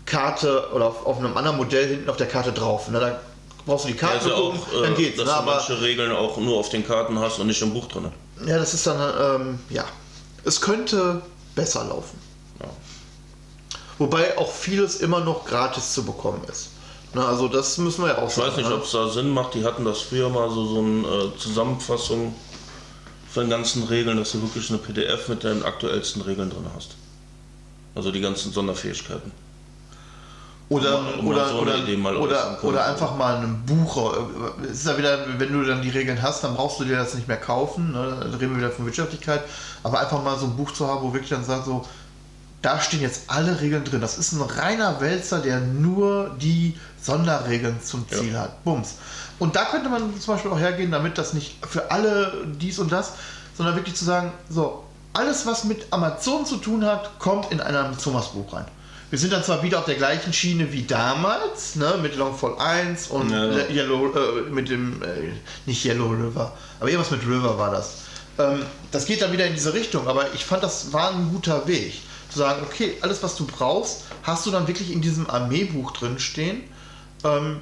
Karte 0.06 0.68
oder 0.72 0.86
auf, 0.86 1.06
auf 1.06 1.18
einem 1.18 1.36
anderen 1.36 1.56
Modell 1.56 1.88
hinten 1.88 2.08
auf 2.10 2.16
der 2.16 2.28
Karte 2.28 2.52
drauf. 2.52 2.88
Ne? 2.88 2.98
Da 3.00 3.20
brauchst 3.66 3.84
du 3.84 3.88
die 3.88 3.96
Karte 3.96 4.28
ja 4.28 4.34
gucken, 4.34 4.60
auch, 4.60 4.82
dann 4.82 4.92
äh, 4.92 4.96
geht's. 4.96 5.16
dass 5.16 5.26
Ne? 5.26 5.32
du 5.32 5.38
Aber 5.38 5.54
manche 5.56 5.80
Regeln 5.80 6.12
auch 6.12 6.36
nur 6.38 6.58
auf 6.58 6.68
den 6.70 6.86
Karten 6.86 7.18
hast 7.18 7.38
und 7.38 7.46
nicht 7.46 7.62
im 7.62 7.72
Buch 7.72 7.86
drin. 7.88 8.08
ja, 8.46 8.56
das 8.58 8.74
ist 8.74 8.86
dann, 8.86 9.40
ähm, 9.40 9.58
ja, 9.68 9.84
es 10.44 10.60
könnte 10.60 11.20
besser 11.54 11.84
laufen. 11.84 12.18
Ja. 12.60 12.68
Wobei 13.98 14.38
auch 14.38 14.50
vieles 14.50 14.96
immer 14.96 15.20
noch 15.20 15.44
gratis 15.44 15.92
zu 15.92 16.04
bekommen 16.04 16.42
ist. 16.50 16.70
Na, 17.12 17.26
also 17.26 17.48
das 17.48 17.76
müssen 17.78 18.04
wir 18.04 18.10
ja 18.10 18.18
auch 18.18 18.28
Ich 18.28 18.38
weiß 18.38 18.56
nicht, 18.56 18.68
ne? 18.68 18.74
ob 18.74 18.84
es 18.84 18.92
da 18.92 19.08
Sinn 19.08 19.30
macht. 19.30 19.54
Die 19.54 19.64
hatten 19.64 19.84
das 19.84 20.00
früher 20.00 20.28
mal 20.28 20.48
so, 20.48 20.64
so 20.64 20.78
eine 20.78 21.06
äh, 21.06 21.38
Zusammenfassung 21.38 22.34
von 23.28 23.44
den 23.44 23.50
ganzen 23.50 23.84
Regeln, 23.84 24.16
dass 24.16 24.32
du 24.32 24.42
wirklich 24.42 24.70
eine 24.70 24.78
PDF 24.78 25.28
mit 25.28 25.42
den 25.42 25.64
aktuellsten 25.64 26.22
Regeln 26.22 26.50
drin 26.50 26.66
hast. 26.74 26.96
Also 27.94 28.12
die 28.12 28.20
ganzen 28.20 28.52
Sonderfähigkeiten. 28.52 29.32
Oder, 30.68 31.00
Um 31.18 31.24
mal 31.24 31.34
oder, 31.34 31.48
so 31.48 31.60
eine 31.62 31.98
oder, 31.98 32.20
oder, 32.20 32.58
oder 32.62 32.86
einfach 32.86 33.16
mal 33.16 33.38
ein 33.38 33.64
Buch. 33.66 34.14
Es 34.62 34.78
ist 34.78 34.86
ja 34.86 34.96
wieder, 34.96 35.26
wenn 35.38 35.52
du 35.52 35.64
dann 35.64 35.82
die 35.82 35.88
Regeln 35.88 36.22
hast, 36.22 36.44
dann 36.44 36.54
brauchst 36.54 36.78
du 36.78 36.84
dir 36.84 36.96
das 36.96 37.14
nicht 37.14 37.26
mehr 37.26 37.38
kaufen. 37.38 37.90
Ne? 37.90 38.18
Dann 38.20 38.34
reden 38.34 38.52
wir 38.52 38.58
wieder 38.58 38.70
von 38.70 38.86
Wirtschaftlichkeit. 38.86 39.42
Aber 39.82 39.98
einfach 39.98 40.22
mal 40.22 40.38
so 40.38 40.46
ein 40.46 40.56
Buch 40.56 40.72
zu 40.72 40.86
haben, 40.86 41.02
wo 41.02 41.12
wirklich 41.12 41.30
dann 41.30 41.42
sagt, 41.42 41.64
so, 41.64 41.84
da 42.62 42.80
stehen 42.80 43.00
jetzt 43.00 43.22
alle 43.28 43.60
Regeln 43.60 43.84
drin. 43.84 44.00
Das 44.00 44.18
ist 44.18 44.32
ein 44.32 44.42
reiner 44.42 45.00
Wälzer, 45.00 45.38
der 45.40 45.60
nur 45.60 46.30
die 46.40 46.76
Sonderregeln 47.02 47.80
zum 47.82 48.06
Ziel 48.08 48.32
Ja. 48.32 48.40
hat. 48.42 48.64
Bums. 48.64 48.96
Und 49.38 49.56
da 49.56 49.64
könnte 49.66 49.88
man 49.88 50.18
zum 50.20 50.34
Beispiel 50.34 50.50
auch 50.50 50.58
hergehen, 50.58 50.90
damit 50.92 51.16
das 51.16 51.32
nicht 51.32 51.56
für 51.66 51.90
alle 51.90 52.32
dies 52.58 52.78
und 52.78 52.92
das, 52.92 53.12
sondern 53.56 53.74
wirklich 53.76 53.94
zu 53.96 54.04
sagen, 54.04 54.32
so, 54.50 54.84
alles 55.14 55.46
was 55.46 55.64
mit 55.64 55.86
Amazon 55.90 56.44
zu 56.44 56.56
tun 56.58 56.84
hat, 56.84 57.18
kommt 57.18 57.50
in 57.50 57.60
ein 57.60 57.74
Amazonas-Buch 57.74 58.52
rein. 58.52 58.66
Wir 59.08 59.18
sind 59.18 59.32
dann 59.32 59.42
zwar 59.42 59.62
wieder 59.62 59.78
auf 59.80 59.86
der 59.86 59.96
gleichen 59.96 60.32
Schiene 60.32 60.70
wie 60.72 60.84
damals, 60.84 61.74
ne, 61.74 61.94
mit 62.00 62.14
Longfall 62.16 62.58
1 62.58 63.08
und 63.08 63.30
Ja. 63.30 63.44
Le- 63.44 63.68
Yellow, 63.70 64.12
äh, 64.14 64.50
mit 64.50 64.68
dem, 64.68 65.02
äh, 65.02 65.32
nicht 65.66 65.84
Yellow 65.84 66.10
River, 66.10 66.52
aber 66.78 66.88
irgendwas 66.90 67.10
mit 67.10 67.22
River 67.26 67.58
war 67.58 67.70
das. 67.72 67.94
Ähm, 68.38 68.62
das 68.92 69.06
geht 69.06 69.20
dann 69.22 69.32
wieder 69.32 69.46
in 69.46 69.54
diese 69.54 69.74
Richtung, 69.74 70.06
aber 70.06 70.32
ich 70.34 70.44
fand, 70.44 70.62
das 70.62 70.92
war 70.92 71.10
ein 71.12 71.30
guter 71.32 71.66
Weg. 71.66 71.94
Zu 72.30 72.38
sagen, 72.38 72.62
okay, 72.64 72.96
alles 73.00 73.22
was 73.22 73.36
du 73.36 73.46
brauchst, 73.46 74.04
hast 74.22 74.46
du 74.46 74.50
dann 74.50 74.66
wirklich 74.68 74.92
in 74.92 75.00
diesem 75.00 75.28
Armeebuch 75.28 75.90
drin 75.92 76.18
stehen. 76.18 76.62
Ähm, 77.24 77.60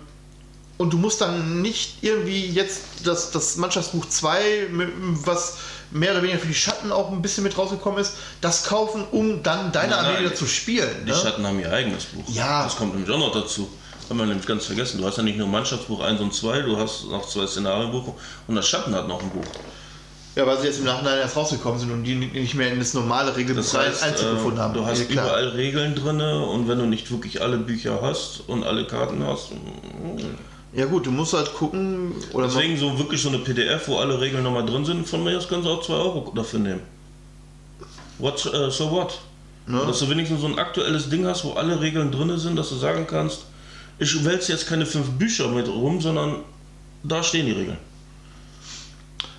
und 0.77 0.93
du 0.93 0.97
musst 0.99 1.21
dann 1.21 1.61
nicht 1.61 2.03
irgendwie 2.03 2.47
jetzt 2.47 2.83
das, 3.05 3.31
das 3.33 3.57
Mannschaftsbuch 3.57 4.07
2, 4.09 4.69
mit- 4.71 4.93
was 5.25 5.57
mehr 5.91 6.13
oder 6.13 6.23
weniger 6.23 6.39
für 6.39 6.47
die 6.47 6.55
Schatten 6.55 6.93
auch 6.93 7.11
ein 7.11 7.21
bisschen 7.23 7.43
mit 7.45 7.57
rausgekommen 7.59 7.99
ist, 7.99 8.13
das 8.41 8.65
kaufen, 8.65 9.05
um 9.11 9.43
dann 9.43 9.73
deine 9.73 9.97
Nein, 9.97 10.05
Armee 10.05 10.21
wieder 10.21 10.35
zu 10.35 10.47
spielen. 10.47 10.89
Die 11.05 11.11
Ne? 11.11 11.17
Schatten 11.17 11.45
haben 11.47 11.59
ihr 11.59 11.73
eigenes 11.73 12.05
Buch. 12.05 12.23
Ja. 12.29 12.63
Das 12.65 12.77
kommt 12.77 12.95
nämlich 12.95 13.11
auch 13.11 13.19
noch 13.19 13.33
dazu. 13.33 13.69
Haben 14.09 14.19
wir 14.21 14.27
nämlich 14.27 14.47
ganz 14.47 14.67
vergessen. 14.67 14.99
Du 15.01 15.07
hast 15.07 15.17
ja 15.17 15.23
nicht 15.23 15.37
nur 15.39 15.49
Mannschaftsbuch 15.49 16.01
1 16.01 16.21
und 16.21 16.33
2, 16.35 16.61
du 16.63 16.77
hast 16.79 17.07
noch 17.07 17.27
zwei 17.29 17.47
Szenarienbuch 17.47 18.15
und 18.47 18.55
das 18.55 18.69
Schatten 18.69 18.95
hat 18.95 19.09
noch 19.09 19.21
ein 19.23 19.31
Buch. 19.31 19.45
Ja, 20.37 20.47
weil 20.47 20.59
sie 20.61 20.67
jetzt 20.67 20.79
im 20.79 20.85
Nachhinein 20.85 21.19
erst 21.19 21.37
rausgekommen 21.37 21.81
sind 21.81 21.91
und 21.91 22.05
die 22.05 22.15
nicht 22.15 22.55
mehr 22.55 22.71
in 22.73 22.79
das 22.79 22.95
normale 22.95 23.35
Regelbuch 23.37 23.63
Das 23.63 23.75
heißt, 23.77 24.03
Einzug 24.05 24.29
äh, 24.29 24.31
gefunden 24.35 24.59
haben. 24.61 24.75
du 24.75 24.87
hast 24.87 25.01
Ja, 25.01 25.07
überall 25.11 25.49
Regeln 25.49 25.95
drin 25.95 26.21
und 26.21 26.69
wenn 26.69 26.79
du 26.79 26.87
nicht 26.87 27.11
wirklich 27.11 27.43
alle 27.43 27.57
Bücher 27.59 28.01
hast 28.01 28.43
und 28.49 28.63
alle 28.63 28.87
Karten 28.87 29.25
hast, 29.27 29.51
mm, 29.53 30.77
Ja 30.79 30.85
gut, 30.85 31.07
du 31.07 31.11
musst 31.11 31.33
halt 31.33 31.53
gucken 31.55 32.13
oder 32.33 32.47
deswegen 32.47 32.77
so 32.77 32.99
wirklich 32.99 33.21
so 33.21 33.31
eine 33.31 33.39
PDF, 33.39 33.89
wo 33.89 33.97
alle 33.97 34.21
Regeln 34.21 34.45
nochmal 34.45 34.65
drin 34.65 34.85
sind, 34.85 35.09
von 35.09 35.25
mir 35.25 35.37
aus 35.37 35.49
können 35.49 35.63
sie 35.65 35.71
auch 35.71 35.83
2 35.83 35.93
Euro 35.95 36.33
dafür 36.35 36.61
nehmen. 36.61 36.81
What, 38.19 38.47
äh, 38.53 38.71
so 38.71 38.91
what? 38.91 39.19
Ne? 39.67 39.81
Dass 39.87 39.99
du 39.99 40.09
wenigstens 40.09 40.41
so 40.41 40.47
ein 40.47 40.59
aktuelles 40.59 41.09
Ding 41.11 41.27
hast, 41.27 41.45
wo 41.45 41.53
alle 41.53 41.81
Regeln 41.81 42.11
drin 42.13 42.37
sind, 42.39 42.57
dass 42.57 42.69
du 42.69 42.77
sagen 42.77 43.07
kannst, 43.09 43.41
ich 43.99 44.25
wälze 44.25 44.53
jetzt 44.53 44.67
keine 44.69 44.87
fünf 44.87 45.11
Bücher 45.11 45.49
mit 45.49 45.69
rum, 45.69 46.01
sondern 46.01 46.37
da 47.03 47.23
stehen 47.23 47.47
die 47.47 47.53
Regeln. 47.53 47.77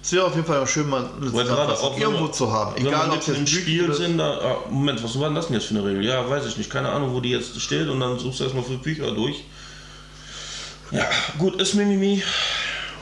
Es 0.02 0.14
wäre 0.14 0.26
auf 0.26 0.36
jeden 0.36 0.48
Fall 0.48 0.60
auch 0.60 0.68
schön, 0.68 0.90
mal 0.90 1.10
eine 1.22 1.32
Zusammenfassung 1.32 1.96
wenn 1.96 2.02
irgendwo 2.02 2.28
zu 2.28 2.52
haben. 2.52 2.76
Wenn 2.76 2.88
Egal, 2.88 3.08
wir 3.08 3.14
ob 3.14 3.20
es 3.20 3.28
im 3.28 3.34
jetzt 3.36 3.42
ein 3.42 3.48
Spiel 3.48 3.94
sind, 3.94 4.18
da, 4.18 4.38
ah, 4.38 4.58
Moment, 4.70 5.04
was 5.04 5.20
war 5.20 5.28
denn 5.28 5.36
das 5.36 5.48
denn 5.48 5.56
jetzt 5.56 5.68
für 5.68 5.76
eine 5.76 5.86
Regel? 5.86 6.06
Ja, 6.06 6.30
weiß 6.30 6.46
ich 6.46 6.58
nicht, 6.58 6.70
keine 6.70 6.90
Ahnung, 6.90 7.14
wo 7.14 7.20
die 7.20 7.32
jetzt 7.32 7.60
steht 7.60 7.90
und 7.90 8.00
dann 8.00 8.18
suchst 8.18 8.40
du 8.40 8.46
erstmal 8.46 8.64
fünf 8.64 8.82
Bücher 8.82 9.12
durch. 9.12 9.44
Ja, 10.92 11.06
gut, 11.38 11.62
ist 11.62 11.76
Mimimi. 11.76 12.24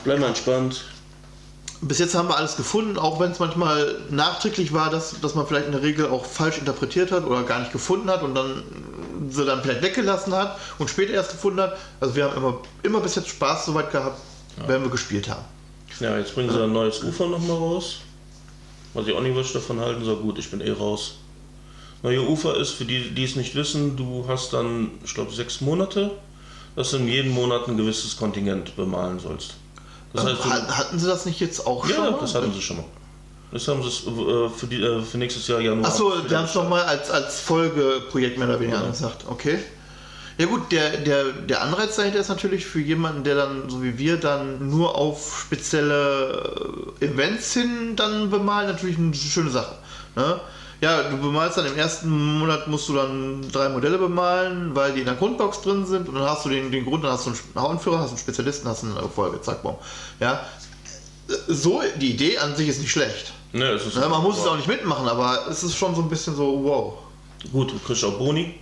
Bleib 0.04 0.18
mal 0.18 0.28
entspannt. 0.28 0.84
Bis 1.80 2.00
jetzt 2.00 2.16
haben 2.16 2.28
wir 2.28 2.36
alles 2.36 2.56
gefunden, 2.56 2.98
auch 2.98 3.20
wenn 3.20 3.30
es 3.30 3.38
manchmal 3.38 3.96
nachträglich 4.10 4.72
war, 4.72 4.90
dass, 4.90 5.20
dass 5.20 5.36
man 5.36 5.46
vielleicht 5.46 5.68
eine 5.68 5.80
Regel 5.80 6.08
auch 6.08 6.24
falsch 6.24 6.58
interpretiert 6.58 7.12
hat 7.12 7.24
oder 7.24 7.44
gar 7.44 7.60
nicht 7.60 7.70
gefunden 7.70 8.10
hat 8.10 8.22
und 8.22 8.34
dann 8.34 8.64
sie 9.30 9.44
dann 9.44 9.62
vielleicht 9.62 9.82
weggelassen 9.82 10.34
hat 10.34 10.58
und 10.78 10.90
später 10.90 11.12
erst 11.12 11.30
gefunden 11.30 11.60
hat. 11.60 11.76
Also 12.00 12.16
wir 12.16 12.24
haben 12.24 12.36
immer, 12.36 12.60
immer 12.82 13.00
bis 13.00 13.14
jetzt 13.14 13.28
Spaß 13.28 13.66
soweit 13.66 13.92
gehabt, 13.92 14.20
wenn 14.66 14.82
wir 14.82 14.90
gespielt 14.90 15.28
haben. 15.28 15.44
Ja, 16.00 16.16
jetzt 16.18 16.34
bringen 16.34 16.50
sie 16.50 16.62
ein 16.62 16.72
neues 16.72 17.02
Ufer 17.02 17.26
nochmal 17.26 17.56
raus. 17.56 17.96
Weiß 18.94 19.06
ich 19.06 19.14
auch 19.14 19.20
nicht, 19.20 19.36
was 19.36 19.52
davon 19.52 19.80
halten 19.80 20.04
soll. 20.04 20.16
Gut, 20.16 20.38
ich 20.38 20.50
bin 20.50 20.60
eh 20.60 20.70
raus. 20.70 21.14
Neue 22.02 22.22
Ufer 22.22 22.56
ist, 22.56 22.70
für 22.70 22.84
die, 22.84 23.10
die 23.10 23.24
es 23.24 23.34
nicht 23.36 23.54
wissen, 23.56 23.96
du 23.96 24.24
hast 24.28 24.52
dann, 24.52 24.92
ich 25.04 25.14
glaube, 25.14 25.32
sechs 25.32 25.60
Monate, 25.60 26.12
dass 26.76 26.92
du 26.92 26.98
in 26.98 27.08
jedem 27.08 27.32
Monat 27.32 27.66
ein 27.68 27.76
gewisses 27.76 28.16
Kontingent 28.16 28.76
bemalen 28.76 29.18
sollst. 29.18 29.54
Das 30.12 30.24
heißt, 30.24 30.44
du, 30.44 30.50
Hat- 30.50 30.78
Hatten 30.78 30.98
sie 30.98 31.06
das 31.06 31.26
nicht 31.26 31.40
jetzt 31.40 31.66
auch 31.66 31.84
schon? 31.84 31.94
ja, 32.04 32.10
mal? 32.12 32.18
das 32.20 32.34
hatten 32.34 32.52
sie 32.54 32.62
schon 32.62 32.76
mal. 32.78 32.84
Das 33.50 33.66
haben 33.66 33.82
sie 33.82 33.88
äh, 33.88 34.48
für, 34.50 34.66
die, 34.66 34.80
äh, 34.80 35.02
für 35.02 35.18
nächstes 35.18 35.48
Jahr 35.48 35.60
Januar. 35.60 35.88
Achso, 35.90 36.12
die 36.20 36.36
haben 36.36 36.44
es 36.44 36.54
nochmal 36.54 36.82
als, 36.82 37.10
als 37.10 37.40
Folgeprojekt 37.40 38.38
mehr 38.38 38.46
oder 38.48 38.60
weniger 38.60 38.78
Ja. 38.78 38.84
angesagt. 38.84 39.24
Okay. 39.28 39.58
Ja 40.38 40.46
gut, 40.46 40.70
der, 40.70 40.98
der, 40.98 41.32
der 41.32 41.62
Anreiz 41.62 41.96
dahinter 41.96 42.20
ist 42.20 42.28
natürlich 42.28 42.64
für 42.64 42.78
jemanden, 42.78 43.24
der 43.24 43.34
dann, 43.34 43.68
so 43.68 43.82
wie 43.82 43.98
wir, 43.98 44.18
dann 44.18 44.70
nur 44.70 44.94
auf 44.94 45.40
spezielle 45.42 46.94
äh, 47.00 47.06
Events 47.06 47.54
hin 47.54 47.96
dann 47.96 48.30
bemalt, 48.30 48.68
natürlich 48.68 48.98
eine 48.98 49.12
schöne 49.14 49.50
Sache. 49.50 49.74
Ne? 50.14 50.40
Ja, 50.80 51.02
du 51.02 51.16
bemalst 51.16 51.58
dann 51.58 51.66
im 51.66 51.76
ersten 51.76 52.38
Monat 52.38 52.68
musst 52.68 52.88
du 52.88 52.94
dann 52.94 53.50
drei 53.50 53.68
Modelle 53.68 53.98
bemalen, 53.98 54.76
weil 54.76 54.92
die 54.92 55.00
in 55.00 55.06
der 55.06 55.16
Grundbox 55.16 55.62
drin 55.62 55.84
sind 55.84 56.08
und 56.08 56.14
dann 56.14 56.22
hast 56.22 56.44
du 56.44 56.50
den, 56.50 56.70
den 56.70 56.84
Grund, 56.84 57.02
dann 57.02 57.10
hast 57.12 57.26
du 57.26 57.30
einen 57.30 57.40
Hauenführer, 57.56 57.98
hast 57.98 58.10
einen 58.10 58.18
Spezialisten, 58.18 58.68
hast 58.68 58.84
eine 58.84 58.94
Folge, 59.08 59.42
zack, 59.42 59.64
boom. 59.64 59.74
Ja. 60.20 60.46
So, 61.48 61.82
die 62.00 62.12
Idee 62.12 62.38
an 62.38 62.54
sich 62.54 62.68
ist 62.68 62.80
nicht 62.80 62.92
schlecht. 62.92 63.32
Ne, 63.52 63.64
es 63.70 63.86
ist 63.86 63.96
Ja, 63.96 64.08
man 64.08 64.22
muss 64.22 64.38
es 64.38 64.46
auch 64.46 64.56
nicht 64.56 64.68
mitmachen, 64.68 65.08
aber 65.08 65.48
es 65.50 65.64
ist 65.64 65.76
schon 65.76 65.96
so 65.96 66.02
ein 66.02 66.08
bisschen 66.08 66.36
so, 66.36 66.62
wow. 66.62 66.94
Gut, 67.50 67.72
du 67.72 67.78
kriegst 67.80 68.04
auch 68.04 68.16
Boni. 68.16 68.54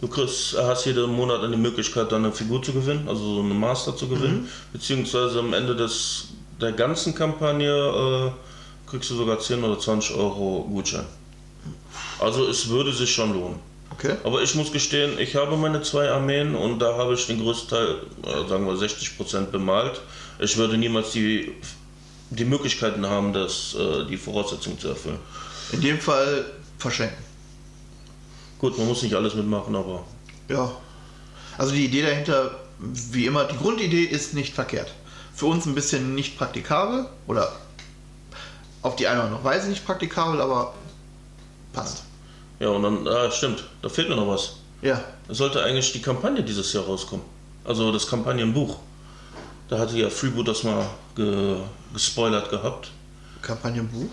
Du 0.00 0.08
kriegst, 0.08 0.56
hast 0.58 0.84
jeden 0.84 1.10
Monat 1.10 1.42
eine 1.42 1.56
Möglichkeit, 1.56 2.12
dann 2.12 2.24
eine 2.24 2.32
Figur 2.32 2.62
zu 2.62 2.72
gewinnen, 2.72 3.08
also 3.08 3.36
so 3.36 3.40
eine 3.40 3.54
Master 3.54 3.96
zu 3.96 4.08
gewinnen. 4.08 4.48
Beziehungsweise 4.72 5.38
am 5.38 5.54
Ende 5.54 5.74
des, 5.74 6.28
der 6.60 6.72
ganzen 6.72 7.14
Kampagne 7.14 7.70
äh, 7.70 8.30
kriegst 8.90 9.10
du 9.10 9.14
sogar 9.14 9.38
10 9.38 9.64
oder 9.64 9.78
20 9.78 10.14
Euro 10.16 10.66
Gutschein. 10.70 11.06
Also 12.18 12.46
es 12.46 12.68
würde 12.68 12.92
sich 12.92 13.12
schon 13.12 13.32
lohnen. 13.32 13.58
Okay. 13.90 14.16
Aber 14.24 14.42
ich 14.42 14.54
muss 14.54 14.70
gestehen, 14.70 15.18
ich 15.18 15.34
habe 15.36 15.56
meine 15.56 15.80
zwei 15.80 16.10
Armeen 16.10 16.54
und 16.54 16.78
da 16.80 16.96
habe 16.96 17.14
ich 17.14 17.26
den 17.26 17.40
größten 17.40 17.68
Teil, 17.70 17.96
äh, 18.24 18.48
sagen 18.48 18.66
wir 18.66 18.74
60% 18.74 19.46
bemalt. 19.46 20.02
Ich 20.38 20.56
würde 20.58 20.76
niemals 20.76 21.12
die, 21.12 21.52
die 22.30 22.44
Möglichkeiten 22.44 23.06
haben, 23.06 23.32
das, 23.32 23.74
äh, 23.74 24.04
die 24.06 24.18
Voraussetzungen 24.18 24.78
zu 24.78 24.88
erfüllen. 24.88 25.18
In 25.72 25.80
dem 25.80 25.98
Fall 25.98 26.44
verschenken. 26.78 27.25
Gut, 28.66 28.78
man 28.78 28.88
muss 28.88 29.02
nicht 29.02 29.14
alles 29.14 29.36
mitmachen, 29.36 29.76
aber 29.76 30.02
Ja. 30.48 30.72
Also 31.56 31.70
die 31.70 31.84
Idee 31.84 32.02
dahinter, 32.02 32.50
wie 32.80 33.24
immer, 33.24 33.44
die 33.44 33.56
Grundidee 33.56 34.02
ist 34.02 34.34
nicht 34.34 34.54
verkehrt. 34.54 34.92
Für 35.32 35.46
uns 35.46 35.66
ein 35.66 35.76
bisschen 35.76 36.16
nicht 36.16 36.36
praktikabel 36.36 37.06
oder 37.28 37.52
auf 38.82 38.96
die 38.96 39.06
eine 39.06 39.20
oder 39.20 39.28
andere 39.28 39.44
Weise 39.44 39.68
nicht 39.68 39.86
praktikabel, 39.86 40.40
aber 40.40 40.74
passt. 41.72 42.02
Ja, 42.58 42.70
und 42.70 42.82
dann, 42.82 43.06
ah, 43.06 43.30
stimmt, 43.30 43.62
da 43.82 43.88
fehlt 43.88 44.08
mir 44.08 44.16
noch 44.16 44.26
was. 44.26 44.54
Ja. 44.82 45.00
Es 45.28 45.38
sollte 45.38 45.62
eigentlich 45.62 45.92
die 45.92 46.02
Kampagne 46.02 46.42
dieses 46.42 46.72
Jahr 46.72 46.86
rauskommen. 46.86 47.24
Also 47.64 47.92
das 47.92 48.08
Kampagnenbuch. 48.08 48.78
Da 49.68 49.78
hatte 49.78 49.96
ja 49.96 50.10
Freeboot 50.10 50.48
das 50.48 50.64
mal 50.64 50.84
ge 51.14 51.54
gespoilert 51.92 52.50
gehabt. 52.50 52.90
Kampagnenbuch. 53.42 54.10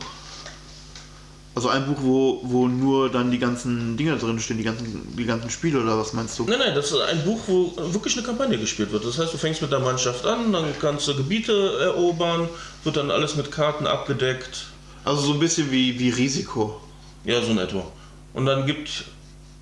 Also 1.56 1.70
ein 1.70 1.86
Buch, 1.86 1.98
wo, 2.00 2.40
wo 2.44 2.68
nur 2.68 3.12
dann 3.12 3.30
die 3.30 3.38
ganzen 3.38 3.96
Dinge 3.96 4.18
drin 4.18 4.40
stehen, 4.40 4.58
die 4.58 4.64
ganzen, 4.64 5.16
die 5.16 5.26
ganzen 5.26 5.52
Spiele 5.52 5.82
oder 5.82 6.00
was 6.00 6.14
meinst 6.14 6.40
du? 6.40 6.46
Nein, 6.46 6.58
nein, 6.58 6.74
das 6.74 6.92
ist 6.92 7.00
ein 7.00 7.24
Buch, 7.24 7.40
wo 7.46 7.74
wirklich 7.94 8.18
eine 8.18 8.26
Kampagne 8.26 8.58
gespielt 8.58 8.92
wird. 8.92 9.06
Das 9.06 9.20
heißt, 9.20 9.32
du 9.32 9.38
fängst 9.38 9.62
mit 9.62 9.72
der 9.72 9.80
Mannschaft 9.80 10.26
an, 10.26 10.52
dann 10.52 10.66
kannst 10.82 11.08
du 11.08 11.16
Gebiete 11.16 11.78
erobern, 11.80 12.50
wird 12.84 12.98
dann 12.98 13.12
alles 13.12 13.36
mit 13.36 13.52
Karten 13.52 13.86
abgedeckt. 13.86 14.66
Also 15.06 15.22
so 15.22 15.34
ein 15.34 15.40
bisschen 15.40 15.70
wie, 15.72 16.00
wie 16.00 16.10
Risiko. 16.10 16.82
Ja, 17.24 17.40
so 17.42 17.52
in 17.52 17.60
etwa. 17.60 17.86
Und 18.34 18.48
dann 18.48 18.66
gibt 18.66 19.06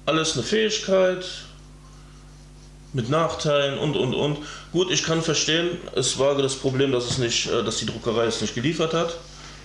alles 0.06 0.34
eine 0.34 0.44
Fähigkeit 0.44 1.26
mit 2.94 3.10
Nachteilen 3.10 3.78
und 3.78 3.96
und 3.96 4.14
und. 4.14 4.38
Gut, 4.72 4.92
ich 4.92 5.04
kann 5.04 5.22
verstehen, 5.22 5.78
es 5.96 6.18
war 6.20 6.36
das 6.36 6.56
Problem, 6.56 6.92
dass 6.92 7.10
es 7.10 7.18
nicht, 7.18 7.48
äh, 7.48 7.64
dass 7.64 7.78
die 7.78 7.86
Druckerei 7.86 8.26
es 8.26 8.42
nicht 8.42 8.56
geliefert 8.56 8.94
hat. 8.94 9.18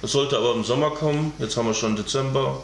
Das 0.03 0.13
sollte 0.13 0.37
aber 0.37 0.55
im 0.55 0.65
Sommer 0.65 0.91
kommen. 0.91 1.33
Jetzt 1.39 1.57
haben 1.57 1.67
wir 1.67 1.75
schon 1.75 1.97
Dezember. 1.97 2.63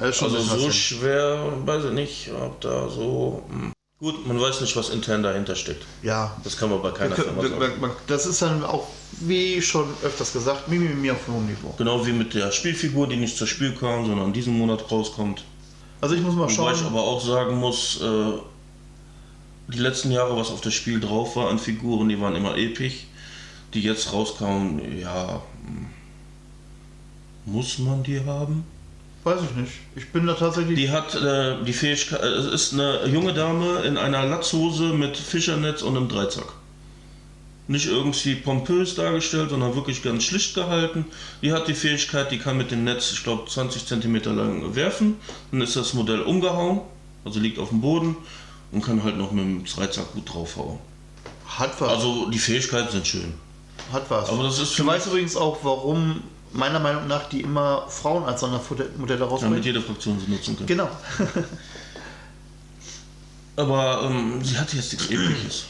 Äh, 0.00 0.12
schon 0.12 0.34
Also 0.34 0.58
so 0.58 0.70
schwer, 0.70 1.52
weiß 1.64 1.84
ich 1.86 1.92
nicht, 1.92 2.30
ob 2.32 2.60
da 2.60 2.88
so. 2.88 3.42
hm. 3.48 3.72
Gut, 4.00 4.24
man 4.28 4.40
weiß 4.40 4.60
nicht, 4.60 4.76
was 4.76 4.90
intern 4.90 5.24
dahinter 5.24 5.56
steckt. 5.56 5.84
Ja. 6.04 6.36
Das 6.44 6.56
kann 6.56 6.70
man 6.70 6.80
bei 6.82 6.92
keiner 6.92 7.16
Firma 7.16 7.42
können- 7.42 7.58
wir- 7.60 7.68
sagen. 7.68 7.80
wir- 7.82 7.96
Das 8.06 8.26
ist 8.26 8.40
dann 8.42 8.64
auch, 8.64 8.86
wie 9.20 9.60
schon 9.60 9.86
öfters 10.04 10.32
gesagt, 10.32 10.68
Mimimi 10.68 11.10
auf 11.10 11.26
hohem 11.26 11.46
Niveau. 11.46 11.74
Genau 11.78 12.06
wie 12.06 12.12
mit 12.12 12.32
der 12.32 12.52
Spielfigur, 12.52 13.08
die 13.08 13.16
nicht 13.16 13.36
zur 13.36 13.48
Spiel 13.48 13.74
kam, 13.74 14.06
sondern 14.06 14.32
diesen 14.32 14.56
Monat 14.56 14.88
rauskommt. 14.88 15.42
Also 16.00 16.14
ich 16.14 16.20
muss 16.20 16.34
mal 16.36 16.42
Wobei 16.42 16.52
schauen. 16.52 16.74
ich 16.76 16.84
aber 16.84 17.00
auch 17.02 17.20
sagen 17.20 17.56
muss, 17.56 18.00
äh, 18.00 18.38
die 19.72 19.78
letzten 19.78 20.12
Jahre, 20.12 20.36
was 20.36 20.50
auf 20.50 20.60
das 20.60 20.74
Spiel 20.74 21.00
drauf 21.00 21.34
war 21.34 21.50
an 21.50 21.58
Figuren, 21.58 22.08
die 22.08 22.20
waren 22.20 22.36
immer 22.36 22.56
episch. 22.56 23.06
Die 23.74 23.82
jetzt 23.82 24.12
rauskamen, 24.12 24.98
ja, 25.00 25.42
hm, 25.66 25.86
muss 27.50 27.78
man 27.78 28.02
die 28.02 28.20
haben? 28.24 28.64
Weiß 29.24 29.40
ich 29.50 29.56
nicht. 29.56 29.72
Ich 29.96 30.10
bin 30.12 30.26
da 30.26 30.34
tatsächlich. 30.34 30.76
Die 30.78 30.90
hat 30.90 31.14
äh, 31.14 31.62
die 31.64 31.72
Fähigkeit, 31.72 32.20
äh, 32.22 32.26
es 32.26 32.46
ist 32.46 32.72
eine 32.74 33.06
junge 33.06 33.34
Dame 33.34 33.80
in 33.80 33.96
einer 33.96 34.24
Latzhose 34.24 34.84
mit 34.94 35.16
Fischernetz 35.16 35.82
und 35.82 35.96
einem 35.96 36.08
Dreizack. 36.08 36.52
Nicht 37.66 37.86
irgendwie 37.86 38.34
pompös 38.36 38.94
dargestellt, 38.94 39.50
sondern 39.50 39.74
wirklich 39.74 40.02
ganz 40.02 40.24
schlicht 40.24 40.54
gehalten. 40.54 41.04
Die 41.42 41.52
hat 41.52 41.68
die 41.68 41.74
Fähigkeit, 41.74 42.30
die 42.30 42.38
kann 42.38 42.56
mit 42.56 42.70
dem 42.70 42.84
Netz, 42.84 43.12
ich 43.12 43.22
glaube, 43.24 43.48
20 43.50 43.84
cm 43.86 44.14
lang 44.34 44.74
werfen. 44.74 45.16
Dann 45.50 45.60
ist 45.60 45.76
das 45.76 45.92
Modell 45.92 46.22
umgehauen, 46.22 46.80
also 47.26 47.40
liegt 47.40 47.58
auf 47.58 47.68
dem 47.68 47.82
Boden 47.82 48.16
und 48.72 48.82
kann 48.82 49.02
halt 49.02 49.18
noch 49.18 49.32
mit 49.32 49.44
dem 49.44 49.64
Dreizack 49.66 50.12
gut 50.14 50.32
draufhauen. 50.32 50.78
hat 51.58 51.78
was. 51.80 51.88
Also 51.90 52.30
die 52.30 52.38
Fähigkeiten 52.38 52.90
sind 52.90 53.06
schön. 53.06 53.34
hat 53.92 54.08
was. 54.10 54.30
Aber 54.30 54.44
das 54.44 54.58
ist 54.60 54.78
mich- 54.78 54.86
weißt 54.88 55.06
übrigens 55.08 55.36
auch, 55.36 55.58
warum 55.62 56.22
meiner 56.52 56.80
Meinung 56.80 57.06
nach 57.06 57.28
die 57.28 57.40
immer 57.42 57.86
Frauen 57.88 58.24
als 58.24 58.40
Sondermodelle 58.40 59.24
rausbringen. 59.24 59.54
Damit 59.54 59.64
jede 59.64 59.80
Fraktion 59.80 60.18
sie 60.20 60.30
nutzen 60.30 60.56
kann. 60.56 60.66
genau. 60.66 60.88
Aber 63.56 64.08
ähm, 64.08 64.42
sie 64.44 64.56
hatte 64.56 64.76
jetzt 64.76 64.92
nichts 64.92 65.10
Episches. 65.10 65.64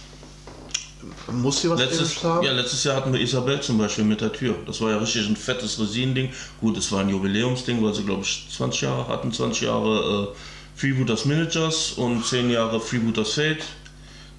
Muss 1.30 1.62
sie 1.62 1.70
was 1.70 1.80
Letztes, 1.80 2.22
haben? 2.22 2.44
ja, 2.44 2.52
letztes 2.52 2.84
Jahr 2.84 2.96
hatten 2.96 3.12
wir 3.12 3.20
Isabel 3.20 3.60
zum 3.60 3.78
Beispiel 3.78 4.04
mit 4.04 4.20
der 4.20 4.32
Tür. 4.32 4.56
Das 4.66 4.80
war 4.80 4.90
ja 4.90 4.98
richtig 4.98 5.26
ein 5.26 5.36
fettes 5.36 5.78
Resin-Ding. 5.78 6.30
Gut, 6.60 6.76
es 6.76 6.90
war 6.92 7.00
ein 7.00 7.08
Jubiläumsding, 7.08 7.82
weil 7.82 7.94
sie, 7.94 8.04
glaube 8.04 8.22
ich, 8.22 8.46
20 8.54 8.82
Jahre 8.82 9.08
hatten, 9.08 9.32
20 9.32 9.62
Jahre 9.62 10.34
äh, 10.34 10.78
Freebooters 10.78 11.24
Managers 11.24 11.92
und 11.92 12.26
10 12.26 12.50
Jahre 12.50 12.80
Freebooters 12.80 13.34
Fate. 13.34 13.64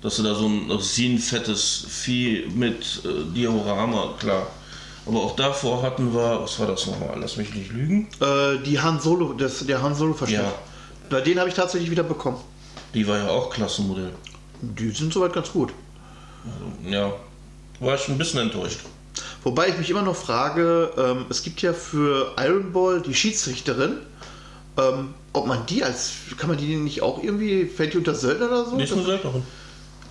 Dass 0.02 0.16
sie 0.16 0.24
da 0.24 0.34
so 0.36 0.48
ein 0.48 0.70
Resin-fettes 0.72 1.86
Vieh 1.90 2.46
mit 2.54 3.02
äh, 3.04 3.34
Diorama, 3.36 4.14
klar. 4.20 4.48
Aber 5.06 5.20
auch 5.20 5.36
davor 5.36 5.82
hatten 5.82 6.14
wir, 6.14 6.42
was 6.42 6.60
war 6.60 6.68
das 6.68 6.86
nochmal? 6.86 7.18
Lass 7.20 7.38
mich 7.38 7.54
nicht 7.54 7.72
lügen. 7.72 8.08
Äh, 8.22 8.58
die 8.64 8.80
Han 8.80 9.00
Solo, 9.00 9.34
das, 9.34 9.66
der 9.66 9.82
Han 9.82 9.96
Solo 9.96 10.14
Verschnitt. 10.14 10.42
Ja. 10.42 10.54
Bei 11.10 11.22
denen 11.22 11.40
habe 11.40 11.50
ich 11.50 11.56
tatsächlich 11.56 11.90
wieder 11.90 12.04
bekommen. 12.04 12.38
Die 12.94 13.08
war 13.08 13.18
ja 13.18 13.30
auch 13.30 13.50
Klassenmodell. 13.50 14.14
Die 14.62 14.92
sind 14.92 15.14
soweit 15.14 15.34
ganz 15.34 15.52
gut. 15.52 15.72
Ja, 16.88 17.14
war 17.80 17.96
ich 17.96 18.08
ein 18.08 18.18
bisschen 18.18 18.42
enttäuscht. 18.42 18.80
Wobei 19.44 19.70
ich 19.70 19.78
mich 19.78 19.90
immer 19.90 20.02
noch 20.02 20.16
frage, 20.16 20.92
ähm, 20.98 21.26
es 21.30 21.44
gibt 21.44 21.62
ja 21.62 21.74
für 21.74 22.34
Iron 22.38 22.72
Ball 22.72 23.02
die 23.02 23.14
Schiedsrichterin, 23.14 23.98
ähm, 24.78 25.14
ob 25.34 25.48
man 25.48 25.66
die 25.66 25.84
als, 25.84 26.12
kann 26.38 26.50
man 26.50 26.58
die 26.58 26.76
nicht 26.76 27.02
auch 27.02 27.22
irgendwie, 27.24 27.66
fällt 27.66 27.94
die 27.94 27.98
unter 27.98 28.16
Söldner 28.16 28.48
oder 28.48 28.66
so? 28.66 28.78
Die 28.78 28.84
ist 28.84 28.94
eine 28.94 29.04
Söldnerin. 29.04 29.44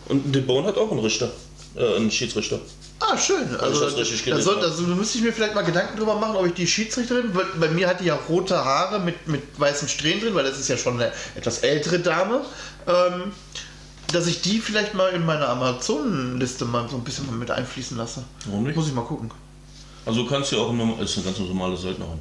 Und 0.09 0.35
DeBone 0.35 0.67
hat 0.67 0.77
auch 0.79 0.91
einen 0.91 1.01
Richter. 1.01 1.31
Äh, 1.77 1.97
einen 1.97 2.11
Schiedsrichter. 2.11 2.59
Ah, 3.01 3.17
schön. 3.17 3.57
Also, 3.61 3.85
das 3.85 3.97
richtig 3.97 4.25
da 4.25 4.31
gelesen 4.33 4.45
soll, 4.45 4.65
also 4.65 4.83
müsste 4.83 5.19
ich 5.19 5.25
mir 5.25 5.33
vielleicht 5.33 5.55
mal 5.55 5.63
Gedanken 5.63 5.97
drüber 5.97 6.17
machen, 6.17 6.37
ob 6.37 6.47
ich 6.47 6.55
die 6.55 6.67
Schiedsrichterin, 6.67 7.35
weil 7.35 7.45
bei 7.59 7.69
mir 7.69 7.89
hat 7.89 8.01
die 8.01 8.07
ja 8.07 8.19
rote 8.29 8.65
Haare 8.65 8.99
mit, 8.99 9.29
mit 9.29 9.43
weißen 9.59 9.89
Strähnen 9.89 10.21
drin, 10.21 10.35
weil 10.35 10.45
das 10.45 10.59
ist 10.59 10.69
ja 10.69 10.77
schon 10.77 10.95
eine 10.95 11.13
etwas 11.37 11.59
ältere 11.61 12.01
Dame, 12.01 12.45
ähm, 12.87 13.33
dass 14.13 14.27
ich 14.27 14.41
die 14.41 14.59
vielleicht 14.59 14.95
mal 14.95 15.11
in 15.11 15.25
meine 15.25 15.47
Amazon-Liste 15.47 16.65
mal 16.65 16.89
so 16.89 16.97
ein 16.97 17.05
bisschen 17.05 17.27
mal 17.27 17.37
mit 17.37 17.51
einfließen 17.51 17.97
lasse. 17.97 18.25
Warum 18.47 18.65
nicht? 18.65 18.77
Muss 18.77 18.89
ich 18.89 18.95
mal 18.95 19.05
gucken. 19.05 19.31
Also 20.05 20.23
du 20.23 20.29
kannst 20.29 20.51
ja 20.53 20.59
auch 20.59 20.71
immer, 20.71 21.01
ist 21.01 21.17
eine 21.17 21.27
ganz 21.27 21.39
normale 21.39 21.77
Söldnerin. 21.77 22.19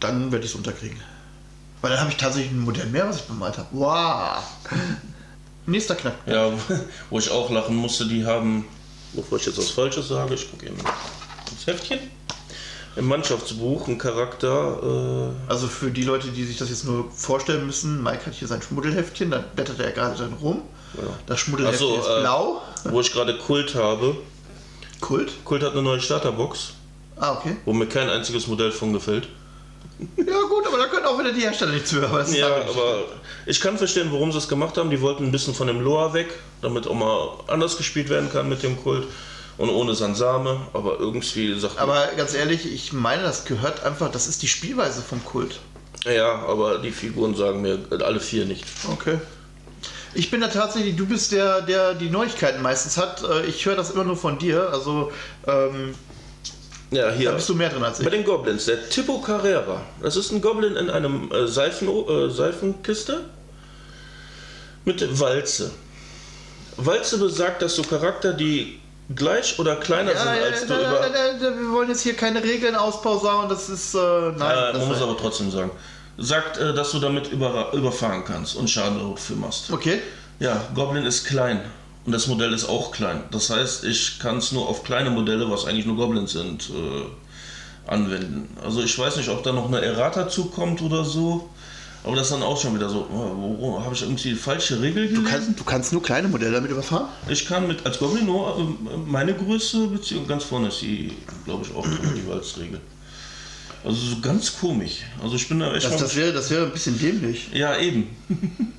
Dann 0.00 0.30
werde 0.30 0.44
ich 0.44 0.52
es 0.52 0.56
unterkriegen. 0.56 0.98
Weil 1.80 1.90
dann 1.90 2.00
habe 2.00 2.10
ich 2.10 2.16
tatsächlich 2.16 2.52
ein 2.52 2.60
Modell 2.60 2.86
mehr, 2.86 3.08
was 3.08 3.16
ich 3.16 3.22
bemalt 3.22 3.58
habe. 3.58 3.68
Wow! 3.72 4.42
Nächster 5.66 5.94
Knack. 5.96 6.14
Ja, 6.26 6.50
wo 7.10 7.18
ich 7.18 7.30
auch 7.30 7.50
lachen 7.50 7.76
musste, 7.76 8.06
die 8.06 8.24
haben, 8.24 8.64
bevor 9.12 9.38
ich 9.38 9.46
jetzt 9.46 9.58
was 9.58 9.70
Falsches 9.70 10.08
sage, 10.08 10.34
ich 10.34 10.50
gucke 10.50 10.66
eben 10.66 10.76
ins 10.78 11.66
Heftchen. 11.66 11.98
Im 12.96 13.06
Mannschaftsbuch 13.06 13.86
ein 13.86 13.96
Charakter, 13.98 15.30
Also 15.46 15.68
für 15.68 15.90
die 15.90 16.02
Leute, 16.02 16.28
die 16.28 16.44
sich 16.44 16.56
das 16.56 16.68
jetzt 16.68 16.84
nur 16.84 17.08
vorstellen 17.12 17.64
müssen, 17.66 18.02
Mike 18.02 18.26
hat 18.26 18.34
hier 18.34 18.48
sein 18.48 18.60
Schmuddelheftchen, 18.60 19.30
da 19.30 19.38
blättert 19.54 19.78
er 19.78 19.92
gerade 19.92 20.16
dann 20.18 20.32
rum. 20.34 20.62
Das 21.26 21.38
Schmuddelheftchen 21.38 21.88
so, 21.88 21.96
ist 22.00 22.06
äh, 22.08 22.20
blau. 22.22 22.62
äh, 22.84 22.90
wo 22.90 23.00
ich 23.00 23.12
gerade 23.12 23.36
Kult 23.38 23.74
habe. 23.76 24.16
Kult. 25.00 25.30
Kult 25.44 25.62
hat 25.62 25.72
eine 25.72 25.82
neue 25.82 26.00
Starterbox, 26.00 26.70
Ah, 27.20 27.34
okay. 27.34 27.56
wo 27.64 27.72
mir 27.72 27.86
kein 27.86 28.08
einziges 28.08 28.46
Modell 28.48 28.72
von 28.72 28.92
gefällt. 28.92 29.28
Ja 30.16 30.40
gut, 30.48 30.66
aber 30.66 30.78
da 30.78 30.86
können 30.86 31.06
auch 31.06 31.18
wieder 31.18 31.32
die 31.32 31.40
Hersteller 31.40 31.72
nichts 31.72 31.90
für. 31.92 32.06
Aber 32.06 32.24
Ja, 32.28 32.46
aber 32.46 33.04
ich 33.46 33.60
kann 33.60 33.76
verstehen, 33.78 34.08
warum 34.12 34.30
sie 34.30 34.38
es 34.38 34.48
gemacht 34.48 34.76
haben. 34.76 34.90
Die 34.90 35.00
wollten 35.00 35.24
ein 35.24 35.32
bisschen 35.32 35.54
von 35.54 35.66
dem 35.66 35.80
Loa 35.80 36.12
weg, 36.12 36.28
damit 36.62 36.86
auch 36.86 36.94
mal 36.94 37.30
anders 37.48 37.76
gespielt 37.76 38.08
werden 38.08 38.30
kann 38.30 38.48
mit 38.48 38.62
dem 38.62 38.80
Kult. 38.80 39.06
Und 39.56 39.70
ohne 39.70 39.96
Sansame, 39.96 40.60
aber 40.72 41.00
irgendwie 41.00 41.58
sagt 41.58 41.78
aber 41.80 42.10
ganz 42.16 42.32
ehrlich, 42.32 42.72
ich 42.72 42.92
meine, 42.92 43.24
das 43.24 43.44
gehört 43.44 43.82
einfach, 43.82 44.08
das 44.08 44.28
ist 44.28 44.42
die 44.42 44.46
Spielweise 44.46 45.02
vom 45.02 45.24
Kult. 45.24 45.58
Ja, 46.04 46.44
aber 46.46 46.78
die 46.78 46.92
Figuren 46.92 47.34
sagen 47.34 47.62
mir 47.62 47.80
alle 47.90 48.20
vier 48.20 48.44
nicht. 48.44 48.64
Okay. 48.92 49.18
Ich 50.14 50.30
bin 50.30 50.40
da 50.40 50.46
tatsächlich, 50.48 50.94
du 50.94 51.06
bist 51.06 51.32
der, 51.32 51.60
der 51.62 51.94
die 51.94 52.08
Neuigkeiten 52.08 52.62
meistens 52.62 52.96
hat. 52.96 53.22
Äh, 53.24 53.46
Ich 53.46 53.66
höre 53.66 53.74
das 53.76 53.90
immer 53.90 54.04
nur 54.04 54.16
von 54.16 54.38
dir. 54.38 54.70
Also 54.72 55.10
ähm, 55.46 55.94
Ja, 56.90 57.10
hier. 57.10 57.30
da 57.30 57.36
bist 57.36 57.48
du 57.48 57.54
mehr 57.54 57.68
drin 57.68 57.82
als 57.84 57.98
Bei 57.98 58.04
ich. 58.06 58.10
den 58.10 58.24
Goblins, 58.24 58.64
der 58.64 58.88
Tipo 58.88 59.18
Carrera. 59.20 59.82
Das 60.02 60.16
ist 60.16 60.32
ein 60.32 60.40
Goblin 60.40 60.74
in 60.76 60.88
einem 60.88 61.30
äh, 61.32 61.46
Seifen, 61.46 61.88
äh, 61.88 62.30
Seifenkiste 62.30 63.20
mit 64.84 65.20
Walze. 65.20 65.70
Walze 66.76 67.18
besagt, 67.18 67.60
dass 67.62 67.76
du 67.76 67.82
Charakter, 67.82 68.32
die 68.32 68.80
gleich 69.14 69.58
oder 69.58 69.76
kleiner 69.76 70.12
Ja, 70.12 70.18
sind 70.18 70.34
ja, 70.36 70.42
als 70.42 70.60
du 70.62 70.66
da, 70.68 70.78
über. 70.80 71.00
da, 71.00 71.08
da, 71.08 71.32
da, 71.50 71.58
wir 71.58 71.70
wollen 71.72 71.88
jetzt 71.88 72.02
hier 72.02 72.14
keine 72.14 72.42
Regeln 72.42 72.74
auspausauern. 72.74 73.48
Das 73.48 73.68
ist 73.68 73.94
äh, 73.94 73.98
nein. 73.98 74.40
Äh, 74.40 74.72
das 74.72 74.78
man 74.78 74.88
muss 74.88 75.02
aber 75.02 75.16
trotzdem 75.16 75.50
sagen. 75.50 75.70
Sagt, 76.16 76.58
äh, 76.58 76.72
dass 76.74 76.92
du 76.92 76.98
damit 77.00 77.28
über, 77.30 77.72
überfahren 77.74 78.24
kannst 78.24 78.56
und 78.56 78.68
Schaden 78.70 79.16
für 79.16 79.34
machst. 79.34 79.70
okay. 79.70 80.00
Ja, 80.40 80.62
Goblin 80.74 81.04
ist 81.04 81.26
klein. 81.26 81.62
Und 82.08 82.12
das 82.12 82.26
Modell 82.26 82.54
ist 82.54 82.66
auch 82.66 82.90
klein. 82.90 83.20
Das 83.32 83.50
heißt, 83.50 83.84
ich 83.84 84.18
kann 84.18 84.38
es 84.38 84.50
nur 84.52 84.66
auf 84.66 84.82
kleine 84.82 85.10
Modelle, 85.10 85.50
was 85.50 85.66
eigentlich 85.66 85.84
nur 85.84 85.96
Goblins 85.96 86.32
sind, 86.32 86.70
äh, 86.70 87.90
anwenden. 87.90 88.48
Also 88.64 88.82
ich 88.82 88.98
weiß 88.98 89.18
nicht, 89.18 89.28
ob 89.28 89.42
da 89.42 89.52
noch 89.52 89.66
eine 89.66 89.82
Errata 89.82 90.26
zukommt 90.26 90.80
oder 90.80 91.04
so. 91.04 91.50
Aber 92.04 92.16
das 92.16 92.28
ist 92.28 92.32
dann 92.32 92.42
auch 92.42 92.58
schon 92.58 92.74
wieder 92.74 92.88
so, 92.88 93.06
oh, 93.12 93.82
habe 93.84 93.94
ich 93.94 94.00
irgendwie 94.00 94.30
die 94.30 94.36
falsche 94.36 94.80
Regel 94.80 95.08
Du 95.08 95.16
gelesen? 95.16 95.26
kannst, 95.30 95.60
du 95.60 95.64
kannst 95.64 95.92
nur 95.92 96.02
kleine 96.02 96.28
Modelle 96.28 96.52
damit 96.52 96.70
überfahren? 96.70 97.08
ich 97.28 97.44
kann 97.44 97.68
mit 97.68 97.84
als 97.84 97.98
Goblin 97.98 98.24
nur 98.24 98.56
äh, 98.58 98.96
meine 99.06 99.34
Größe, 99.34 99.88
beziehungsweise 99.88 100.28
ganz 100.30 100.44
vorne 100.44 100.68
ist 100.68 100.80
die, 100.80 101.12
glaube 101.44 101.66
ich, 101.66 101.76
auch 101.76 101.84
die 101.86 102.26
Walzregel. 102.26 102.80
Also 103.84 104.00
so 104.00 104.20
ganz 104.22 104.58
komisch. 104.58 105.00
Also 105.22 105.36
ich 105.36 105.46
bin 105.46 105.58
da 105.60 105.74
echt 105.74 105.84
Das, 105.84 105.98
das 105.98 106.16
wäre 106.16 106.32
das 106.32 106.48
wäre 106.48 106.64
ein 106.64 106.72
bisschen 106.72 106.98
dämlich. 106.98 107.50
ja, 107.52 107.76
eben. 107.78 108.06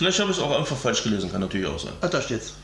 Vielleicht 0.00 0.18
habe 0.18 0.30
ich 0.30 0.38
es 0.38 0.42
auch 0.42 0.58
einfach 0.58 0.78
falsch 0.78 1.02
gelesen, 1.02 1.30
kann 1.30 1.42
natürlich 1.42 1.66
auch 1.66 1.78
sein. 1.78 1.92
Ach, 2.00 2.08
da 2.08 2.22
steht's. 2.22 2.54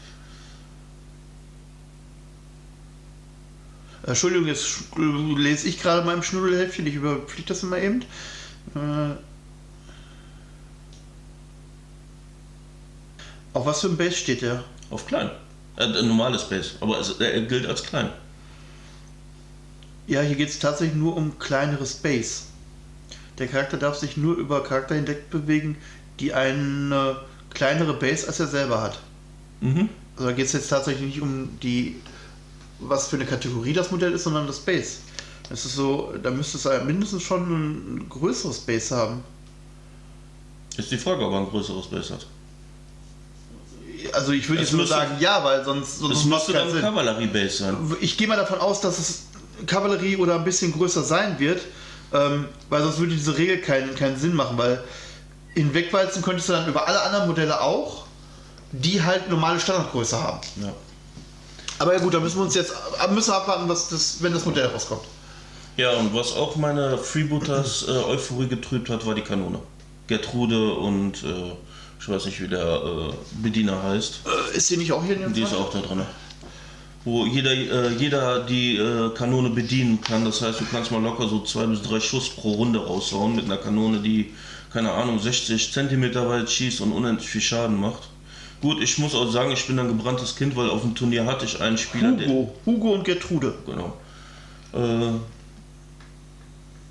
Entschuldigung, 4.07 4.47
jetzt 4.47 4.65
lese 4.97 5.69
ich 5.69 5.83
gerade 5.83 6.07
meinem 6.07 6.23
Schnuddelhäftchen, 6.23 6.87
ich 6.87 6.95
überfliege 6.95 7.47
das 7.47 7.63
immer 7.63 7.77
eben. 7.77 8.01
Äh, 8.75 9.17
auf 13.53 13.67
was 13.67 13.83
für 13.83 13.89
ein 13.89 13.99
Base 13.99 14.17
steht 14.17 14.41
der? 14.41 14.65
Auf 14.89 15.07
klein. 15.07 15.31
Äh, 15.77 15.83
ein 15.83 16.09
normales 16.09 16.49
Base, 16.49 16.77
aber 16.81 16.99
es, 17.01 17.21
er 17.21 17.43
gilt 17.43 17.67
als 17.67 17.83
klein. 17.83 18.09
Ja, 20.07 20.23
hier 20.23 20.37
geht 20.37 20.49
es 20.49 20.59
tatsächlich 20.59 20.97
nur 20.97 21.15
um 21.15 21.39
kleineres 21.39 21.97
Base. 21.97 22.45
Der 23.39 23.49
Charakter 23.49 23.77
darf 23.77 23.97
sich 23.97 24.17
nur 24.17 24.37
über 24.37 24.65
Charakter 24.65 24.95
hinweg 24.95 25.29
bewegen, 25.29 25.77
die 26.21 26.33
eine 26.33 27.17
kleinere 27.53 27.95
Base 27.95 28.27
als 28.27 28.41
er 28.41 28.47
selber 28.47 28.83
hat. 28.83 28.99
Mhm. 29.61 29.89
Also 30.17 30.29
da 30.29 30.33
geht 30.33 30.47
es 30.47 30.53
jetzt 30.53 30.69
tatsächlich 30.69 31.07
nicht 31.07 31.21
um 31.21 31.59
die, 31.63 31.97
was 32.79 33.09
für 33.09 33.17
eine 33.17 33.27
Kategorie 33.27 33.73
das 33.73 33.91
Modell 33.91 34.13
ist, 34.13 34.25
sondern 34.25 34.47
das 34.47 34.61
Base. 34.61 34.99
Das 35.49 35.65
ist 35.65 35.77
so, 35.77 36.13
da 36.23 36.31
müsste 36.31 36.57
es 36.59 36.65
ja 36.65 36.83
mindestens 36.83 37.23
schon 37.23 37.97
ein 37.97 38.09
größeres 38.09 38.61
Base 38.61 38.97
haben. 38.97 39.23
Ist 40.77 40.91
die 40.91 40.99
Frage, 40.99 41.25
ob 41.25 41.33
er 41.33 41.39
ein 41.39 41.49
größeres 41.49 41.87
Base 41.87 42.15
hat. 42.15 42.27
Also 44.13 44.33
ich 44.33 44.49
würde 44.49 44.63
Es 44.63 44.71
jetzt 44.71 44.77
nur 44.77 44.87
sagen, 44.87 45.17
ja, 45.21 45.43
weil 45.43 45.65
sonst, 45.65 45.99
sonst 45.99 46.19
Das 46.19 46.25
müsste 46.25 46.53
dann 46.53 46.69
ein. 46.69 46.81
Kavallerie-Base 46.81 47.57
sein. 47.59 47.77
Ich 48.01 48.17
gehe 48.17 48.29
mal 48.29 48.37
davon 48.37 48.59
aus, 48.59 48.81
dass 48.81 48.99
es 48.99 49.23
Kavallerie 49.67 50.17
oder 50.17 50.35
ein 50.37 50.45
bisschen 50.45 50.73
größer 50.73 51.03
sein 51.03 51.39
wird, 51.39 51.63
ähm, 52.13 52.47
weil 52.69 52.83
sonst 52.83 52.99
würde 52.99 53.15
diese 53.15 53.37
Regel 53.39 53.59
keinen, 53.61 53.95
keinen 53.95 54.19
Sinn 54.19 54.35
machen, 54.35 54.59
weil 54.59 54.83
hinwegwalzen 55.57 56.23
könntest 56.23 56.49
du 56.49 56.53
dann 56.53 56.69
über 56.69 56.87
alle 56.87 57.01
anderen 57.03 57.27
Modelle 57.27 57.61
auch, 57.61 58.05
die 58.73 59.03
halt 59.03 59.29
normale 59.31 59.59
Standardgröße 59.59 60.23
haben. 60.23 60.41
Ja. 60.63 60.73
Aber 61.79 61.95
ja 61.95 61.99
gut, 62.01 62.15
da 62.15 62.21
müssen 62.21 62.37
wir 62.39 62.45
uns 62.45 62.55
jetzt 62.55 62.73
müssen 63.13 63.31
wir 63.31 63.37
abwarten, 63.37 63.69
was 63.69 63.89
das, 63.89 64.19
wenn 64.21 64.33
das 64.33 64.45
Modell 64.47 64.67
rauskommt. 64.67 65.03
ja, 65.77 65.91
und 65.93 66.15
was 66.15 66.33
auch 66.35 66.57
meine 66.57 66.97
Freebooters 66.99 67.87
äh, 67.89 67.91
Euphorie 67.91 68.49
getrübt 68.49 68.89
hat, 68.89 69.05
war 69.07 69.15
die 69.15 69.23
Kanone. 69.23 69.59
Gertrude 70.07 70.75
und 70.75 71.23
äh, 71.25 71.53
ich 72.01 72.09
weiß 72.09 72.27
nicht, 72.27 72.41
wie 72.41 72.49
der 72.49 72.65
äh, 72.65 73.13
Bediener 73.43 73.83
heißt. 73.83 74.21
Äh, 74.53 74.57
ist 74.57 74.71
die 74.71 74.77
nicht 74.77 74.93
auch 74.93 75.03
hier 75.05 75.17
in 75.17 75.23
dem 75.23 75.33
Die 75.35 75.43
ist 75.43 75.51
Fall? 75.51 75.59
auch 75.59 75.71
da 75.73 75.81
drin. 75.81 76.03
Wo 77.05 77.25
jeder, 77.27 77.53
äh, 77.53 77.93
jeder 77.99 78.41
die 78.41 78.77
äh, 78.77 79.11
Kanone 79.15 79.51
bedienen 79.51 80.01
kann. 80.01 80.25
Das 80.25 80.41
heißt, 80.43 80.61
du 80.61 80.65
kannst 80.71 80.91
mal 80.91 81.03
locker 81.03 81.29
so 81.29 81.41
zwei 81.45 81.67
bis 81.67 81.83
drei 81.83 82.01
Schuss 82.01 82.29
pro 82.31 82.53
Runde 82.55 82.85
raushauen 82.85 83.37
mit 83.37 83.45
einer 83.45 83.59
Kanone, 83.59 83.99
die, 84.01 84.35
keine 84.77 84.93
Ahnung, 84.93 85.19
60 85.19 85.73
Zentimeter 85.73 86.29
weit 86.29 86.51
schießt 86.51 86.83
und 86.83 86.93
unendlich 86.93 87.27
viel 87.27 87.41
Schaden 87.41 87.81
macht. 87.81 88.11
Gut, 88.61 88.83
ich 88.83 88.99
muss 88.99 89.15
auch 89.15 89.31
sagen, 89.33 89.51
ich 89.51 89.67
bin 89.67 89.79
ein 89.79 89.89
gebranntes 89.89 90.37
Kind, 90.37 90.55
weil 90.55 90.69
auf 90.69 90.83
dem 90.83 90.95
Turnier 90.95 91.25
hatte 91.25 91.47
ich 91.47 91.63
einen 91.63 91.79
Spieler, 91.79 92.11
Hugo. 92.11 92.55
Hugo 92.67 92.93
und 92.93 93.05
Gertrude. 93.05 93.55
genau. 93.65 93.97
Äh, 94.75 95.13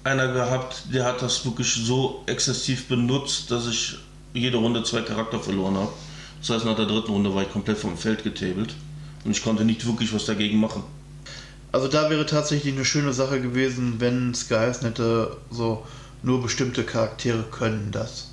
einer 0.04 0.34
gehabt, 0.34 0.86
der 0.92 1.06
hat 1.06 1.22
das 1.22 1.46
wirklich 1.46 1.72
so 1.76 2.24
exzessiv 2.26 2.88
benutzt, 2.88 3.52
dass 3.52 3.68
ich 3.68 4.00
jede 4.34 4.58
Runde 4.58 4.82
zwei 4.82 5.02
Charakter 5.02 5.40
verloren 5.40 5.76
habe. 5.76 5.92
Das 6.42 6.50
heißt, 6.50 6.66
nach 6.66 6.76
der 6.76 6.88
dritten 6.88 7.12
Runde 7.12 7.36
war 7.36 7.44
ich 7.44 7.52
komplett 7.52 7.78
vom 7.78 7.96
Feld 7.96 8.24
getabelt 8.24 8.74
und 9.26 9.30
ich 9.30 9.44
konnte 9.44 9.64
nicht 9.64 9.86
wirklich 9.86 10.12
was 10.12 10.26
dagegen 10.26 10.60
machen. 10.60 10.82
Also 11.72 11.88
da 11.88 12.10
wäre 12.10 12.26
tatsächlich 12.26 12.74
eine 12.74 12.86
schöne 12.86 13.14
Sache 13.14 13.42
gewesen, 13.42 13.96
wenn 14.00 14.32
es 14.32 14.48
geheißen 14.48 14.88
hätte, 14.88 15.38
so 15.52 15.86
nur 16.24 16.42
bestimmte 16.42 16.84
Charaktere 16.84 17.44
können 17.52 17.90
das. 17.92 18.32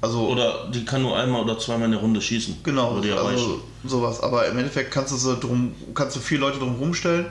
Also 0.00 0.26
Oder 0.28 0.68
die 0.74 0.84
kann 0.84 1.02
nur 1.02 1.16
einmal 1.16 1.42
oder 1.42 1.58
zweimal 1.58 1.84
in 1.86 1.92
der 1.92 2.00
Runde 2.00 2.20
schießen. 2.20 2.56
genau, 2.64 2.96
reichen. 2.98 3.12
also 3.18 3.60
sowas. 3.84 4.20
Aber 4.20 4.46
im 4.46 4.58
Endeffekt 4.58 4.90
kannst 4.90 5.12
du 5.12 5.16
so 5.16 5.38
drum, 5.38 5.74
kannst 5.94 6.16
du 6.16 6.20
vier 6.20 6.38
Leute 6.40 6.58
drum 6.58 6.74
rumstellen. 6.74 7.26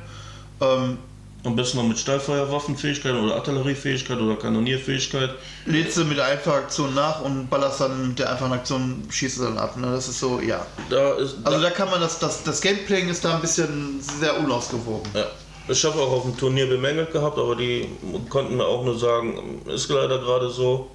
Ähm, 0.61 0.97
Am 1.43 1.55
besten 1.55 1.77
noch 1.79 1.83
mit 1.85 1.97
Steilfeuerwaffenfähigkeit 1.99 3.13
oder 3.13 3.35
Artilleriefähigkeit 3.35 4.17
oder 4.19 4.35
Kanonierfähigkeit. 4.37 5.31
lädst 5.65 5.97
du 5.97 6.05
mit 6.05 6.17
der 6.17 6.25
einfachen 6.27 6.59
Aktion 6.59 6.93
nach 6.95 7.19
und 7.21 7.49
ballerst 7.49 7.81
dann 7.81 8.09
mit 8.09 8.19
der 8.19 8.31
einfachen 8.31 8.53
Aktion, 8.53 9.03
schießt 9.09 9.39
du 9.39 9.43
dann 9.45 9.57
ab. 9.57 9.75
Ne? 9.75 9.87
Das 9.87 10.07
ist 10.07 10.19
so, 10.19 10.39
ja. 10.39 10.65
Da 10.89 11.13
ist, 11.15 11.35
Also 11.43 11.57
da, 11.59 11.63
da 11.69 11.71
kann 11.71 11.89
man 11.89 11.99
das, 11.99 12.19
das, 12.19 12.43
das 12.43 12.61
Gameplay 12.61 13.01
ist 13.01 13.25
da 13.25 13.35
ein 13.35 13.41
bisschen 13.41 13.99
sehr 14.01 14.39
unausgewogen. 14.39 15.11
ja. 15.13 15.25
Ich 15.67 15.85
habe 15.85 15.99
auch 15.99 16.11
auf 16.11 16.23
dem 16.23 16.37
Turnier 16.37 16.67
bemängelt 16.67 17.11
gehabt, 17.11 17.37
aber 17.37 17.55
die 17.55 17.87
konnten 18.29 18.57
mir 18.57 18.65
auch 18.65 18.83
nur 18.83 18.97
sagen, 18.97 19.61
ist 19.67 19.89
leider 19.89 20.19
gerade 20.19 20.49
so. 20.49 20.89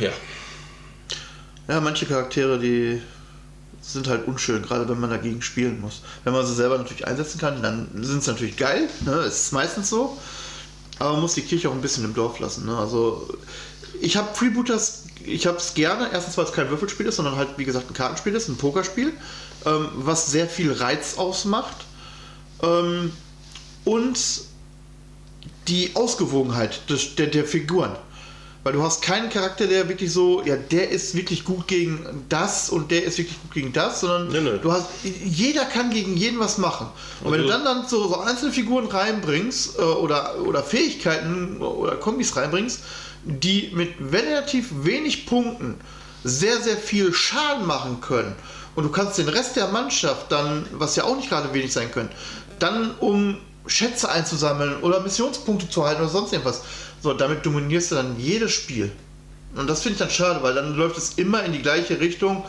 Ja. 0.00 0.10
Ja, 1.68 1.80
manche 1.80 2.06
Charaktere, 2.06 2.58
die 2.58 3.02
sind 3.80 4.08
halt 4.08 4.26
unschön, 4.26 4.62
gerade 4.62 4.88
wenn 4.88 5.00
man 5.00 5.10
dagegen 5.10 5.42
spielen 5.42 5.80
muss. 5.80 6.02
Wenn 6.24 6.32
man 6.32 6.46
sie 6.46 6.54
selber 6.54 6.78
natürlich 6.78 7.06
einsetzen 7.06 7.38
kann, 7.38 7.62
dann 7.62 7.88
sind 8.02 8.18
es 8.18 8.26
natürlich 8.26 8.56
geil, 8.56 8.88
ne? 9.04 9.12
Es 9.12 9.42
ist 9.42 9.52
meistens 9.52 9.90
so. 9.90 10.16
Aber 10.98 11.12
man 11.12 11.22
muss 11.22 11.34
die 11.34 11.42
Kirche 11.42 11.68
auch 11.68 11.74
ein 11.74 11.80
bisschen 11.80 12.04
im 12.04 12.14
Dorf 12.14 12.38
lassen. 12.38 12.64
Ne? 12.66 12.76
Also 12.76 13.28
ich 14.00 14.16
habe 14.16 14.34
Freebooters, 14.34 15.04
ich 15.24 15.46
habe 15.46 15.56
es 15.56 15.74
gerne, 15.74 16.08
erstens 16.12 16.36
weil 16.36 16.44
es 16.44 16.52
kein 16.52 16.70
Würfelspiel 16.70 17.06
ist, 17.06 17.16
sondern 17.16 17.36
halt 17.36 17.50
wie 17.56 17.64
gesagt 17.64 17.90
ein 17.90 17.94
Kartenspiel 17.94 18.34
ist, 18.34 18.48
ein 18.48 18.56
Pokerspiel, 18.56 19.12
ähm, 19.66 19.88
was 19.94 20.30
sehr 20.30 20.46
viel 20.46 20.72
Reiz 20.72 21.18
ausmacht. 21.18 21.76
Ähm, 22.62 23.12
und 23.84 24.18
die 25.68 25.90
Ausgewogenheit 25.94 26.88
des, 26.90 27.14
der, 27.16 27.26
der 27.28 27.44
Figuren. 27.44 27.96
Weil 28.64 28.74
du 28.74 28.82
hast 28.84 29.02
keinen 29.02 29.28
Charakter, 29.28 29.66
der 29.66 29.88
wirklich 29.88 30.12
so, 30.12 30.40
ja, 30.44 30.54
der 30.54 30.90
ist 30.90 31.16
wirklich 31.16 31.44
gut 31.44 31.66
gegen 31.66 32.24
das 32.28 32.70
und 32.70 32.92
der 32.92 33.02
ist 33.02 33.18
wirklich 33.18 33.40
gut 33.42 33.52
gegen 33.54 33.72
das, 33.72 34.00
sondern 34.02 34.28
Nee, 34.28 34.50
nee. 34.52 34.58
du 34.62 34.70
hast, 34.70 34.86
jeder 35.24 35.64
kann 35.64 35.90
gegen 35.90 36.16
jeden 36.16 36.38
was 36.38 36.58
machen. 36.58 36.86
Und 37.24 37.32
wenn 37.32 37.42
du 37.42 37.46
Also- 37.52 37.64
dann 37.64 37.78
dann 37.80 37.88
so, 37.88 38.06
so 38.06 38.20
einzelne 38.20 38.52
Figuren 38.52 38.86
reinbringst 38.86 39.78
äh, 39.80 39.82
oder, 39.82 40.36
oder 40.46 40.62
Fähigkeiten 40.62 41.60
oder 41.60 41.96
Kombis 41.96 42.36
reinbringst, 42.36 42.80
die 43.24 43.72
mit 43.74 43.94
relativ 44.12 44.68
wenig 44.84 45.26
Punkten 45.26 45.74
sehr, 46.22 46.60
sehr 46.60 46.76
viel 46.76 47.12
Schaden 47.12 47.66
machen 47.66 48.00
können 48.00 48.36
und 48.76 48.84
du 48.84 48.90
kannst 48.90 49.18
den 49.18 49.28
Rest 49.28 49.56
der 49.56 49.68
Mannschaft 49.68 50.30
dann, 50.30 50.66
was 50.72 50.94
ja 50.94 51.02
auch 51.04 51.16
nicht 51.16 51.28
gerade 51.28 51.52
wenig 51.52 51.72
sein 51.72 51.90
können, 51.90 52.10
dann 52.62 52.94
um 53.00 53.38
Schätze 53.66 54.10
einzusammeln 54.10 54.82
oder 54.82 55.00
Missionspunkte 55.00 55.68
zu 55.68 55.84
halten 55.84 56.02
oder 56.02 56.10
sonst 56.10 56.32
irgendwas. 56.32 56.62
So, 57.02 57.12
damit 57.12 57.44
dominierst 57.44 57.90
du 57.90 57.94
dann 57.96 58.18
jedes 58.18 58.52
Spiel. 58.52 58.92
Und 59.54 59.68
das 59.68 59.82
finde 59.82 59.94
ich 59.94 59.98
dann 59.98 60.10
schade, 60.10 60.42
weil 60.42 60.54
dann 60.54 60.74
läuft 60.76 60.96
es 60.96 61.14
immer 61.14 61.44
in 61.44 61.52
die 61.52 61.62
gleiche 61.62 62.00
Richtung. 62.00 62.44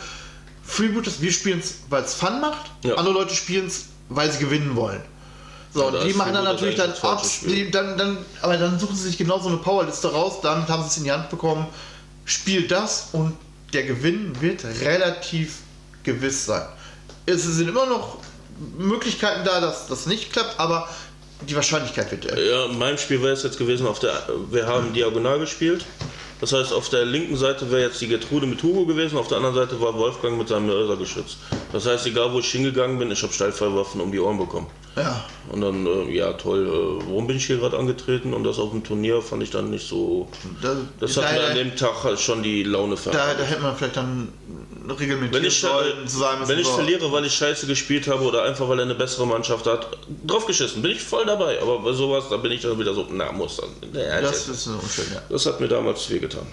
Freebooters, 0.64 1.22
wir 1.22 1.32
spielen 1.32 1.60
es, 1.60 1.76
weil 1.90 2.04
es 2.04 2.14
Fun 2.14 2.40
macht. 2.40 2.72
Ja. 2.84 2.96
Andere 2.96 3.14
Leute 3.14 3.36
spielen 3.36 3.68
es, 3.68 3.86
weil 4.10 4.32
sie 4.32 4.40
gewinnen 4.40 4.76
wollen. 4.76 5.02
So, 5.74 5.88
und 5.88 6.08
die 6.08 6.14
machen 6.14 6.34
dann 6.34 6.44
natürlich 6.44 6.76
dann 6.76 6.94
die, 7.48 7.72
dann, 7.72 7.98
dann, 7.98 8.18
aber 8.42 8.58
dann 8.58 8.80
suchen 8.80 8.96
sie 8.96 9.08
sich 9.08 9.18
genau 9.18 9.40
so 9.40 9.50
eine 9.50 9.58
Powerliste 9.58 10.12
raus, 10.12 10.40
damit 10.42 10.70
haben 10.70 10.84
sie 10.84 10.90
es 10.90 10.98
in 10.98 11.04
die 11.06 11.12
Hand 11.12 11.30
bekommen. 11.32 11.66
Spiel 12.26 12.68
das 12.68 13.10
und 13.12 13.36
der 13.74 13.84
Gewinn 13.84 14.40
wird 14.40 14.64
relativ 14.82 15.58
gewiss 16.04 16.46
sein. 16.46 16.62
Es 17.26 17.44
sind 17.44 17.68
immer 17.68 17.88
noch 17.88 18.20
Möglichkeiten 18.78 19.44
da, 19.44 19.62
dass 19.62 19.88
das 19.88 20.06
nicht 20.06 20.32
klappt, 20.32 20.60
aber 20.60 20.88
die 21.48 21.56
Wahrscheinlichkeit 21.56 22.12
wird 22.12 22.26
erhöht. 22.26 22.50
Ja, 22.50 22.66
in 22.66 22.78
meinem 22.78 22.98
Spiel 22.98 23.22
wäre 23.22 23.34
es 23.34 23.44
jetzt 23.44 23.58
gewesen, 23.58 23.88
auf 23.88 24.00
der, 24.00 24.28
wir 24.50 24.68
haben 24.68 24.94
diagonal 24.94 25.40
gespielt. 25.40 25.86
Das 26.40 26.52
heißt, 26.52 26.74
auf 26.74 26.90
der 26.90 27.06
linken 27.06 27.38
Seite 27.38 27.72
wäre 27.72 27.84
jetzt 27.84 28.02
die 28.02 28.08
Gertrude 28.08 28.46
mit 28.48 28.62
Hugo 28.62 28.86
gewesen, 28.86 29.18
auf 29.18 29.28
der 29.28 29.38
anderen 29.38 29.56
Seite 29.56 29.80
war 29.80 29.94
Wolfgang 29.94 30.38
mit 30.38 30.50
seinem 30.50 30.66
Mörsergeschütz. 30.68 31.38
Das 31.74 31.88
heißt, 31.88 32.06
egal 32.06 32.32
wo 32.32 32.40
ich 32.40 32.52
hingegangen 32.52 33.00
bin, 33.00 33.12
ich 33.12 33.22
habe 33.24 33.34
Steilfeuerwaffen 33.34 34.00
um 34.00 34.12
die 34.12 34.20
Ohren 34.20 34.38
bekommen. 34.38 34.68
Ja. 34.96 35.26
Und 35.52 35.62
dann, 35.62 35.88
äh, 35.88 36.12
ja 36.12 36.34
toll, 36.34 36.68
äh, 36.68 37.06
warum 37.08 37.26
bin 37.26 37.36
ich 37.36 37.48
hier 37.48 37.58
gerade 37.58 37.78
angetreten? 37.80 38.32
Und 38.34 38.44
das 38.44 38.60
auf 38.60 38.70
dem 38.70 38.84
Turnier 38.84 39.24
fand 39.24 39.42
ich 39.42 39.50
dann 39.50 39.72
nicht 39.72 39.88
so. 39.88 40.30
Da, 40.62 40.76
Das 41.00 41.18
hat 41.18 41.26
da, 41.26 41.32
mir 41.32 41.48
an 41.48 41.56
dem 41.56 41.76
Tag 41.76 41.96
schon 42.20 42.44
die 42.44 42.62
Laune 42.64 42.94
da, 42.94 43.02
verraten. 43.02 43.38
da 43.40 43.44
hätte 43.44 43.62
man 43.62 43.76
vielleicht 43.76 43.98
dann 43.98 44.32
reglementieren 44.88 45.34
Wenn 45.34 45.46
ich, 45.46 45.60
sollen, 45.60 46.08
zu 46.08 46.20
sagen, 46.20 46.48
wenn 46.48 46.60
ich 46.60 46.68
so, 46.68 46.74
verliere, 46.74 47.12
weil 47.12 47.26
ich 47.26 47.34
scheiße 47.34 47.66
gespielt 47.66 48.08
habe 48.08 48.24
oder 48.24 48.44
einfach 48.44 48.70
weil 48.70 48.78
er 48.78 48.86
eine 48.86 48.94
bessere 48.96 49.26
Mannschaft 49.26 49.66
hat, 49.66 49.98
draufgeschissen, 50.28 50.84
bin 50.84 50.92
ich 50.92 51.02
voll 51.02 51.26
dabei. 51.26 51.60
Aber 51.60 51.80
bei 51.80 51.94
sowas, 51.94 52.26
da 52.30 52.38
bin 52.38 52.52
ich 52.52 52.62
dann 52.62 52.78
wieder 52.78 52.94
so, 52.94 53.08
na, 53.10 53.32
muss 53.32 53.58
dann. 53.58 53.70
Ja, 54.00 54.22
Das 54.22 54.46
das, 54.46 54.50
ist 54.50 54.68
unschön, 54.68 55.06
ja. 55.12 55.22
das 55.28 55.46
hat 55.48 55.60
mir 55.60 55.68
damals 55.68 56.08
wehgetan. 56.10 56.46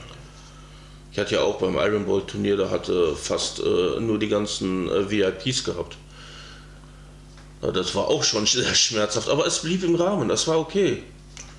Ich 1.12 1.18
hatte 1.18 1.34
ja 1.34 1.42
auch 1.42 1.58
beim 1.58 1.76
Iron 1.76 2.06
Ball 2.06 2.22
Turnier, 2.26 2.56
da 2.56 2.70
hatte 2.70 3.14
fast 3.16 3.61
äh, 3.61 4.00
nur 4.00 4.18
die 4.18 4.28
ganzen 4.28 4.88
äh, 4.88 5.11
VIPs 5.11 5.64
gehabt. 5.64 5.98
Ja, 7.62 7.70
Das 7.72 7.94
war 7.94 8.08
auch 8.08 8.24
schon 8.24 8.46
sehr 8.46 8.74
schmerzhaft, 8.74 9.28
aber 9.28 9.46
es 9.46 9.61
blieb 9.61 9.82
im 9.84 9.94
Rahmen, 9.94 10.28
das 10.28 10.46
war 10.48 10.58
okay. 10.58 11.02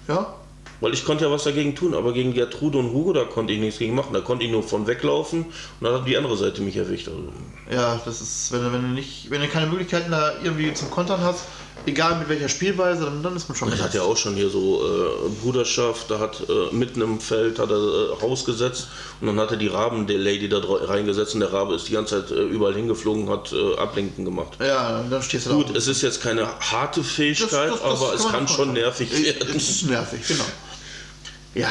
Ja, 0.07 0.35
Weil 0.79 0.93
ich 0.93 1.05
konnte 1.05 1.25
ja 1.25 1.31
was 1.31 1.43
dagegen 1.43 1.75
tun, 1.75 1.93
aber 1.93 2.11
gegen 2.13 2.33
Gertrude 2.33 2.79
und 2.79 2.91
Hugo, 2.91 3.13
da 3.13 3.23
konnte 3.25 3.53
ich 3.53 3.59
nichts 3.59 3.79
gegen 3.79 3.93
machen. 3.95 4.13
Da 4.13 4.21
konnte 4.21 4.45
ich 4.45 4.51
nur 4.51 4.63
von 4.63 4.87
weglaufen 4.87 5.45
und 5.45 5.53
dann 5.81 5.93
hat 5.93 6.07
die 6.07 6.17
andere 6.17 6.35
Seite 6.37 6.61
mich 6.63 6.75
erwischt. 6.77 7.07
Also, 7.07 7.31
ja, 7.71 8.01
das 8.03 8.21
ist, 8.21 8.51
wenn 8.51 8.63
du, 8.63 8.73
wenn 8.73 8.81
du 8.81 8.87
nicht, 8.89 9.29
wenn 9.29 9.41
du 9.41 9.47
keine 9.47 9.67
Möglichkeiten 9.67 10.11
da 10.11 10.33
irgendwie 10.43 10.73
zum 10.73 10.89
Kontern 10.89 11.21
hast, 11.21 11.45
egal 11.85 12.19
mit 12.19 12.29
welcher 12.29 12.49
Spielweise, 12.49 13.05
dann, 13.05 13.23
dann 13.23 13.35
ist 13.35 13.49
man 13.49 13.57
schon 13.57 13.71
Er 13.71 13.79
hat 13.79 13.93
ja 13.93 14.03
auch 14.03 14.15
schon 14.17 14.35
hier 14.35 14.49
so 14.49 14.81
äh, 14.85 15.29
Bruderschaft, 15.41 16.09
da 16.11 16.19
hat 16.19 16.41
äh, 16.47 16.73
mitten 16.75 17.01
im 17.01 17.19
Feld 17.19 17.57
hat 17.59 17.69
er 17.71 17.77
äh, 17.77 18.21
Haus 18.21 18.45
gesetzt 18.45 18.87
und 19.19 19.27
dann 19.27 19.39
hat 19.39 19.51
er 19.51 19.57
die 19.57 19.67
Raben-Lady 19.67 20.47
da 20.49 20.57
dra- 20.57 20.85
reingesetzt 20.87 21.33
und 21.33 21.39
der 21.39 21.51
Rabe 21.51 21.73
ist 21.75 21.87
die 21.87 21.93
ganze 21.93 22.21
Zeit 22.27 22.31
äh, 22.37 22.41
überall 22.41 22.73
hingeflogen, 22.75 23.29
hat 23.29 23.51
äh, 23.53 23.77
Ablenken 23.77 24.25
gemacht. 24.25 24.53
Ja, 24.59 25.03
dann 25.09 25.21
stehst 25.23 25.45
du 25.47 25.49
da. 25.51 25.55
Gut, 25.55 25.75
es 25.75 25.87
ist 25.87 26.01
jetzt 26.01 26.21
keine 26.21 26.47
harte 26.59 27.03
Fähigkeit, 27.03 27.71
Das- 27.71 27.81
das- 27.81 27.81
das 27.81 28.01
aber 28.01 28.13
es 28.13 28.21
kann 28.23 28.31
man 28.31 28.45
kann 28.45 28.47
schon 28.47 28.73
nervig 28.73 29.11
werden. 29.11 29.55
Es 29.57 29.69
ist 29.69 29.83
nervig, 29.89 30.21
genau. 30.27 30.43
Ja. 31.55 31.69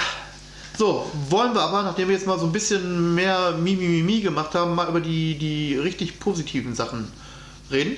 So, 0.77 1.11
wollen 1.29 1.53
wir 1.55 1.61
aber, 1.61 1.83
nachdem 1.83 2.09
wir 2.09 2.15
jetzt 2.17 2.27
mal 2.27 2.39
so 2.39 2.47
ein 2.47 2.53
bisschen 2.53 3.15
mehr 3.15 3.53
Mimi 3.53 3.87
Mimi 3.87 4.21
gemacht 4.21 4.55
haben, 4.55 4.75
mal 4.75 4.89
über 4.89 5.01
die, 5.01 5.37
die 5.37 5.77
richtig 5.77 6.19
positiven 6.21 6.75
Sachen 6.75 7.11
reden? 7.71 7.97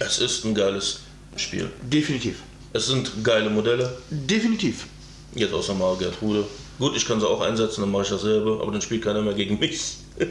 Es 0.00 0.18
ist 0.18 0.44
ein 0.44 0.54
geiles 0.56 1.00
Spiel. 1.36 1.70
Definitiv. 1.82 2.42
Es 2.72 2.86
sind 2.86 3.24
geile 3.24 3.50
Modelle. 3.50 3.96
Definitiv. 4.10 4.86
Jetzt 5.34 5.52
außer 5.52 5.74
mal 5.74 5.96
Gertrude. 5.96 6.44
Gut, 6.78 6.96
ich 6.96 7.06
kann 7.06 7.20
sie 7.20 7.28
auch 7.28 7.40
einsetzen, 7.40 7.82
dann 7.82 7.90
mache 7.90 8.02
ich 8.02 8.08
dasselbe, 8.08 8.58
aber 8.60 8.72
dann 8.72 8.80
spielt 8.80 9.04
keiner 9.04 9.22
mehr 9.22 9.34
gegen 9.34 9.58
mich. 9.58 9.98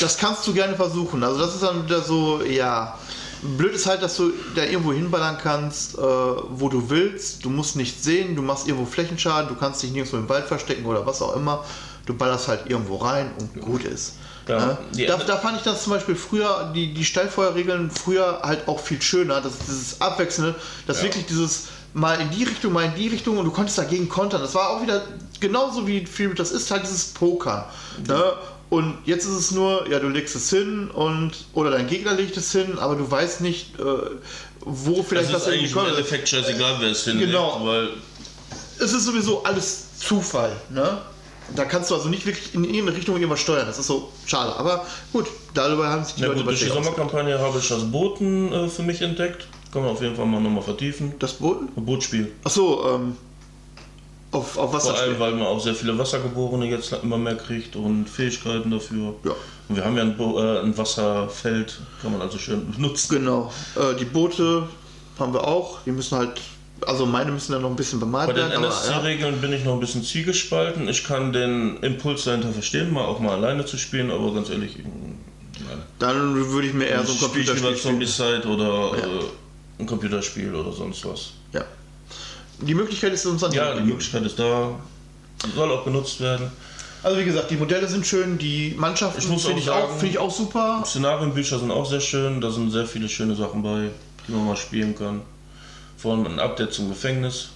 Das 0.00 0.18
kannst 0.18 0.46
du 0.46 0.52
gerne 0.52 0.76
versuchen. 0.76 1.22
Also 1.24 1.38
das 1.38 1.54
ist 1.54 1.62
dann 1.62 1.82
wieder 1.84 2.02
so, 2.02 2.42
ja. 2.42 2.98
Blöd 3.56 3.72
ist 3.72 3.86
halt, 3.86 4.02
dass 4.02 4.16
du 4.16 4.32
da 4.54 4.64
irgendwo 4.64 4.92
hinballern 4.92 5.38
kannst, 5.42 5.96
äh, 5.96 6.00
wo 6.02 6.68
du 6.68 6.90
willst. 6.90 7.42
Du 7.42 7.48
musst 7.48 7.76
nichts 7.76 8.04
sehen, 8.04 8.36
du 8.36 8.42
machst 8.42 8.68
irgendwo 8.68 8.84
Flächenschaden, 8.84 9.48
du 9.48 9.54
kannst 9.54 9.82
dich 9.82 9.92
nirgendwo 9.92 10.18
im 10.18 10.28
Wald 10.28 10.44
verstecken 10.46 10.84
oder 10.84 11.06
was 11.06 11.22
auch 11.22 11.34
immer. 11.36 11.64
Du 12.04 12.14
ballerst 12.14 12.48
halt 12.48 12.68
irgendwo 12.68 12.96
rein 12.96 13.30
und 13.40 13.62
gut 13.62 13.84
ist. 13.84 14.16
Ja, 14.48 14.78
da, 15.06 15.16
da 15.18 15.36
fand 15.36 15.58
ich 15.58 15.62
das 15.62 15.82
zum 15.84 15.92
Beispiel 15.92 16.16
früher, 16.16 16.72
die, 16.74 16.94
die 16.94 17.04
Steilfeuerregeln 17.04 17.90
früher 17.90 18.40
halt 18.42 18.66
auch 18.68 18.80
viel 18.80 19.00
schöner. 19.02 19.40
Das 19.40 19.52
ist 19.54 19.62
dieses 19.68 20.00
Abwechselnde, 20.00 20.54
dass 20.86 20.98
Ja. 20.98 21.04
wirklich 21.04 21.26
dieses 21.26 21.66
mal 21.94 22.20
in 22.20 22.30
die 22.30 22.44
Richtung, 22.44 22.72
mal 22.72 22.84
in 22.84 22.94
die 22.94 23.08
Richtung 23.08 23.38
und 23.38 23.44
du 23.44 23.50
konntest 23.50 23.78
dagegen 23.78 24.08
kontern. 24.08 24.40
Das 24.40 24.54
war 24.54 24.70
auch 24.70 24.82
wieder 24.82 25.02
genauso 25.40 25.86
wie 25.86 26.06
viel 26.06 26.34
das 26.34 26.50
ist 26.52 26.70
halt 26.70 26.82
dieses 26.84 27.06
Pokern. 27.06 27.64
Ne? 28.06 28.22
Und 28.70 28.98
jetzt 29.06 29.24
ist 29.24 29.32
es 29.32 29.50
nur, 29.52 29.88
ja, 29.90 29.98
du 29.98 30.08
legst 30.08 30.36
es 30.36 30.50
hin 30.50 30.90
und 30.90 31.32
oder 31.54 31.70
dein 31.70 31.86
Gegner 31.86 32.12
legt 32.12 32.36
es 32.36 32.52
hin, 32.52 32.78
aber 32.78 32.96
du 32.96 33.10
weißt 33.10 33.40
nicht, 33.40 33.78
äh, 33.80 33.82
wo 34.60 35.02
vielleicht 35.02 35.28
Es 35.28 35.34
was 35.34 35.42
ist 35.42 35.48
eigentlich 35.48 35.70
im 35.72 35.78
kommt. 35.78 35.88
Endeffekt 35.88 36.28
scheißegal, 36.28 36.76
wer 36.80 36.90
es 36.90 37.04
hinlegt, 37.04 37.28
Genau. 37.32 37.60
weil 37.64 37.88
Es 38.78 38.92
ist 38.92 39.04
sowieso 39.06 39.42
alles 39.44 39.84
Zufall, 39.98 40.54
ne? 40.70 40.98
Da 41.56 41.64
kannst 41.64 41.90
du 41.90 41.94
also 41.94 42.08
nicht 42.08 42.26
wirklich 42.26 42.54
in 42.54 42.64
irgendeine 42.64 42.96
Richtung 42.96 43.16
irgendwas 43.16 43.40
steuern. 43.40 43.66
Das 43.66 43.78
ist 43.78 43.86
so 43.86 44.10
schade. 44.26 44.54
Aber 44.56 44.84
gut, 45.12 45.26
darüber 45.54 45.88
haben 45.88 46.04
sich 46.04 46.14
die 46.14 46.22
Ja 46.22 46.28
Leute 46.28 46.40
gut, 46.40 46.50
durch 46.50 46.60
die 46.60 46.66
Sommerkampagne 46.66 47.38
habe 47.38 47.58
ich 47.58 47.68
das 47.68 47.90
Booten 47.90 48.52
äh, 48.52 48.68
für 48.68 48.82
mich 48.82 49.00
entdeckt. 49.02 49.48
Kann 49.72 49.82
man 49.82 49.92
auf 49.92 50.02
jeden 50.02 50.16
Fall 50.16 50.26
mal 50.26 50.40
nochmal 50.40 50.62
vertiefen. 50.62 51.14
Das 51.18 51.34
Boot? 51.34 51.60
Ein 51.76 51.84
Bootspiel. 51.84 52.32
Achso, 52.44 52.94
ähm. 52.94 53.16
Auf, 54.30 54.58
auf 54.58 54.74
was 54.74 54.86
Vor 54.86 54.98
allem, 54.98 55.18
weil 55.18 55.32
man 55.32 55.46
auch 55.46 55.58
sehr 55.58 55.74
viele 55.74 55.96
Wassergeborene 55.96 56.66
jetzt 56.66 56.92
immer 57.02 57.16
mehr 57.16 57.36
kriegt 57.36 57.76
und 57.76 58.06
Fähigkeiten 58.06 58.70
dafür. 58.70 59.14
Ja. 59.24 59.32
Und 59.68 59.76
wir 59.76 59.84
haben 59.84 59.96
ja 59.96 60.02
ein, 60.02 60.18
Bo 60.18 60.38
äh, 60.38 60.60
ein 60.60 60.76
Wasserfeld, 60.76 61.80
kann 62.02 62.12
man 62.12 62.20
also 62.20 62.36
schön 62.36 62.70
benutzen. 62.70 63.16
Genau. 63.16 63.50
Äh, 63.74 63.96
die 63.96 64.04
Boote 64.04 64.68
haben 65.18 65.32
wir 65.32 65.46
auch. 65.46 65.78
Die 65.86 65.92
müssen 65.92 66.18
halt. 66.18 66.40
Also 66.86 67.06
meine 67.06 67.32
müssen 67.32 67.52
dann 67.52 67.62
noch 67.62 67.70
ein 67.70 67.76
bisschen 67.76 67.98
bemalt 68.00 68.28
Bei 68.28 68.32
den 68.34 68.50
werden. 68.50 68.64
aber, 68.64 68.66
ja. 68.68 68.70
NSC-Regeln 68.70 69.40
bin 69.40 69.52
ich 69.52 69.64
noch 69.64 69.74
ein 69.74 69.80
bisschen 69.80 70.02
zielgespalten. 70.04 70.88
Ich 70.88 71.04
kann 71.04 71.32
den 71.32 71.78
Impuls 71.78 72.24
dahinter 72.24 72.52
verstehen, 72.52 72.92
mal 72.92 73.04
auch 73.04 73.18
mal 73.20 73.32
alleine 73.34 73.64
zu 73.66 73.76
spielen, 73.76 74.10
aber 74.10 74.32
ganz 74.34 74.48
ehrlich, 74.50 74.76
nein. 74.76 75.82
Dann 75.98 76.34
würde 76.50 76.68
ich 76.68 76.74
mir 76.74 76.86
eher 76.86 77.04
so 77.04 77.12
ein 77.12 77.18
Computerspiel 77.18 77.68
über 77.68 77.76
Zombicide 77.76 78.42
oder 78.46 78.96
Ja. 78.98 79.04
äh, 79.04 79.24
ein 79.80 79.86
Computerspiel 79.86 80.54
oder 80.54 80.72
sonst 80.72 81.04
was. 81.04 81.30
Ja. 81.52 81.64
Die 82.60 82.74
Möglichkeit 82.74 83.12
ist 83.12 83.26
uns 83.26 83.42
an 83.44 83.52
Ja, 83.52 83.74
die 83.74 83.82
Möglichkeit 83.82 84.22
ist 84.24 84.38
da. 84.38 84.70
Soll 85.54 85.70
auch 85.70 85.84
genutzt 85.84 86.20
werden. 86.20 86.50
Also 87.02 87.18
wie 87.20 87.24
gesagt, 87.24 87.50
die 87.50 87.56
Modelle 87.56 87.86
sind 87.86 88.04
schön, 88.06 88.38
die 88.38 88.74
Mannschaften 88.76 89.20
Ich 89.20 89.26
finde 89.26 89.54
auch 89.54 89.56
ich, 89.58 89.70
auch, 89.70 89.90
finde 89.90 90.06
ich 90.06 90.18
auch 90.18 90.30
super. 90.32 90.82
Szenarienbücher 90.84 91.58
sind 91.60 91.70
auch 91.70 91.86
sehr 91.88 92.00
schön. 92.00 92.40
Da 92.40 92.50
sind 92.50 92.70
sehr 92.72 92.86
viele 92.86 93.08
schöne 93.08 93.36
Sachen 93.36 93.62
bei, 93.62 93.90
die 94.26 94.32
man 94.32 94.44
mal 94.46 94.56
spielen 94.56 94.96
kann. 94.96 95.22
Vor 95.98 96.12
allem 96.14 96.26
ein 96.26 96.38
Update 96.40 96.72
zum 96.72 96.88
Gefängnis. 96.88 97.48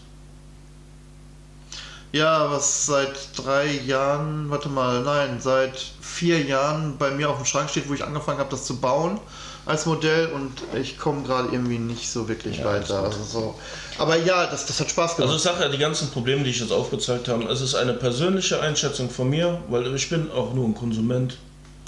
Ja, 2.13 2.51
was 2.51 2.85
seit 2.85 3.31
drei 3.37 3.67
Jahren, 3.87 4.51
warte 4.51 4.69
mal, 4.69 5.01
nein, 5.03 5.39
seit 5.41 5.79
vier 6.03 6.43
Jahren 6.43 6.99
bei 6.99 7.11
mir 7.11 7.31
auf 7.31 7.37
dem 7.39 7.47
Schrank 7.47 7.71
steht, 7.71 7.89
wo 7.89 7.95
ich 7.95 8.05
angefangen 8.05 8.39
habe, 8.39 8.51
das 8.51 8.67
zu 8.67 8.77
bauen 8.79 9.19
als 9.65 9.87
Modell 9.87 10.27
und 10.27 10.53
ich 10.75 10.99
komme 10.99 11.23
gerade 11.23 11.49
irgendwie 11.53 11.79
nicht 11.79 12.11
so 12.11 12.29
wirklich 12.29 12.59
Ja, 12.59 12.65
weiter. 12.67 13.05
Also 13.05 13.23
so. 13.25 13.55
Aber 13.97 14.17
ja, 14.17 14.47
das, 14.47 14.67
das 14.67 14.81
hat 14.81 14.91
Spaß 14.91 15.13
Also 15.13 15.23
gemacht. 15.23 15.37
ich 15.37 15.43
sage 15.43 15.63
ja, 15.63 15.69
die 15.71 15.79
ganzen 15.79 16.11
Probleme, 16.11 16.43
die 16.43 16.51
ich 16.51 16.61
jetzt 16.61 16.73
aufgezeigt 16.73 17.29
habe, 17.29 17.45
es 17.45 17.61
ist 17.63 17.77
eine 17.77 17.95
persönliche 17.95 18.61
Einschätzung 18.61 19.09
von 19.09 19.31
mir, 19.31 19.63
weil 19.69 19.95
ich 19.95 20.11
bin 20.11 20.31
auch 20.33 20.53
nur 20.53 20.67
ein 20.67 20.75
Konsument. 20.75 21.39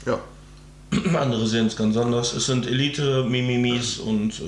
ja. 0.07 0.19
Andere 1.19 1.47
sehen 1.47 1.67
es 1.67 1.77
ganz 1.77 1.97
anders. 1.97 2.33
Es 2.35 2.47
sind 2.47 2.67
Elite, 2.67 3.25
Mimimis 3.25 3.99
und 3.99 4.41
äh, 4.41 4.43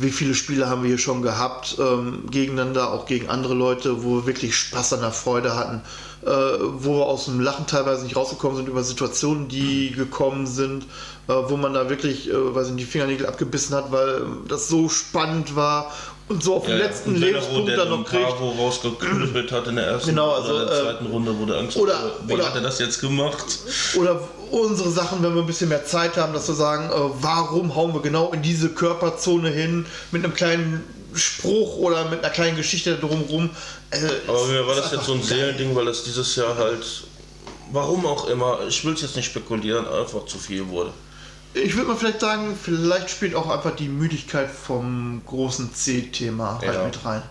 Wie 0.00 0.10
viele 0.10 0.34
Spiele 0.34 0.68
haben 0.68 0.82
wir 0.82 0.88
hier 0.88 0.98
schon 0.98 1.22
gehabt, 1.22 1.76
ähm, 1.78 2.24
gegeneinander, 2.30 2.92
auch 2.92 3.06
gegen 3.06 3.28
andere 3.28 3.54
Leute, 3.54 4.02
wo 4.04 4.16
wir 4.16 4.26
wirklich 4.26 4.54
Spaß 4.56 4.94
an 4.94 5.00
der 5.00 5.12
Freude 5.12 5.54
hatten, 5.54 5.82
äh, 6.24 6.28
wo 6.28 6.98
wir 6.98 7.06
aus 7.06 7.26
dem 7.26 7.40
Lachen 7.40 7.66
teilweise 7.66 8.04
nicht 8.04 8.16
rausgekommen 8.16 8.56
sind 8.56 8.68
über 8.68 8.82
Situationen, 8.82 9.48
die 9.48 9.92
gekommen 9.92 10.46
sind, 10.46 10.84
äh, 11.28 11.32
wo 11.48 11.56
man 11.56 11.74
da 11.74 11.88
wirklich, 11.90 12.28
äh, 12.30 12.54
weiß 12.54 12.68
ich 12.68 12.74
nicht, 12.74 12.86
die 12.86 12.90
Fingernägel 12.90 13.26
abgebissen 13.26 13.74
hat, 13.76 13.92
weil 13.92 14.22
ähm, 14.22 14.38
das 14.48 14.68
so 14.68 14.88
spannend 14.88 15.54
war 15.56 15.92
und 16.28 16.42
so 16.42 16.54
auf 16.56 16.64
den 16.66 16.78
ja, 16.78 16.84
letzten 16.86 17.10
und 17.14 17.20
Benero, 17.20 17.32
Lebenspunkt 17.40 17.68
der 17.68 17.76
dann 17.76 17.90
noch 17.90 17.96
den 17.98 18.04
kriegt. 18.06 18.28
Bravo 18.28 18.50
rausgeknüppelt 18.50 19.52
hat 19.52 19.66
in 19.66 19.76
der 19.76 19.86
ersten 19.86 20.10
Genau, 20.10 20.30
also, 20.30 20.54
oder 20.54 20.66
der 20.66 20.74
äh, 20.76 20.80
zweiten 20.82 21.06
Runde, 21.06 21.34
wo 21.38 21.44
der 21.44 21.58
Angst 21.58 21.76
oder- 21.76 21.98
hatte, 21.98 22.12
wie 22.26 22.32
oder- 22.34 22.46
hat 22.46 22.54
er 22.54 22.60
das 22.62 22.78
jetzt 22.78 23.00
gemacht? 23.00 23.44
Oder 23.96 24.20
unsere 24.52 24.90
Sachen, 24.90 25.22
wenn 25.22 25.34
wir 25.34 25.40
ein 25.42 25.46
bisschen 25.46 25.68
mehr 25.70 25.84
Zeit 25.84 26.16
haben, 26.16 26.32
dass 26.32 26.46
wir 26.48 26.54
sagen, 26.54 26.90
äh, 26.90 27.10
warum 27.20 27.74
hauen 27.74 27.94
wir 27.94 28.00
genau 28.02 28.32
in 28.32 28.42
diese 28.42 28.68
Körperzone 28.68 29.48
hin 29.50 29.86
mit 30.10 30.24
einem 30.24 30.34
kleinen 30.34 30.84
Spruch 31.14 31.76
oder 31.76 32.08
mit 32.08 32.20
einer 32.24 32.32
kleinen 32.32 32.56
Geschichte 32.56 32.96
drumherum. 32.96 33.50
Äh, 33.90 33.98
Aber 34.26 34.46
mir 34.46 34.66
war 34.66 34.74
das 34.76 34.92
jetzt 34.92 35.04
so 35.04 35.14
ein. 35.14 35.22
Seelending, 35.22 35.74
weil 35.74 35.84
das 35.86 36.04
dieses 36.04 36.36
Jahr 36.36 36.56
halt, 36.56 36.84
warum 37.70 38.06
auch 38.06 38.28
immer, 38.28 38.60
ich 38.68 38.84
will 38.84 38.94
es 38.94 39.02
jetzt 39.02 39.16
nicht 39.16 39.26
spekulieren, 39.26 39.86
einfach 39.86 40.24
zu 40.26 40.38
viel 40.38 40.68
wurde. 40.68 40.92
Ich 41.54 41.76
würde 41.76 41.88
mal 41.88 41.96
vielleicht 41.96 42.20
sagen, 42.20 42.58
vielleicht 42.60 43.10
spielt 43.10 43.34
auch 43.34 43.50
einfach 43.50 43.76
die 43.76 43.88
Müdigkeit 43.88 44.50
vom 44.50 45.20
großen 45.26 45.74
C-Thema 45.74 46.58
halt 46.62 46.74
Ja. 46.74 46.84
mit 46.84 47.04
rein. 47.04 47.22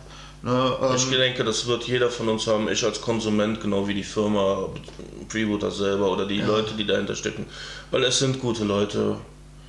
Ne, 0.44 0.78
ähm, 0.82 0.96
Ich 0.96 1.10
denke, 1.10 1.44
das 1.44 1.68
wird 1.68 1.84
jeder 1.84 2.10
von 2.10 2.28
uns 2.30 2.48
haben. 2.48 2.68
Ich 2.70 2.84
als 2.84 3.02
Konsument, 3.02 3.62
genau 3.62 3.88
wie 3.88 3.94
die 3.94 4.04
Firma, 4.04 4.70
Freebooter 5.30 5.70
selber 5.70 6.12
oder 6.12 6.26
die 6.26 6.42
Leute, 6.42 6.74
die 6.74 6.86
dahinter 6.86 7.16
stecken. 7.16 7.46
Weil 7.92 8.04
es 8.04 8.20
sind 8.20 8.39
gute 8.39 8.64
Leute. 8.64 9.18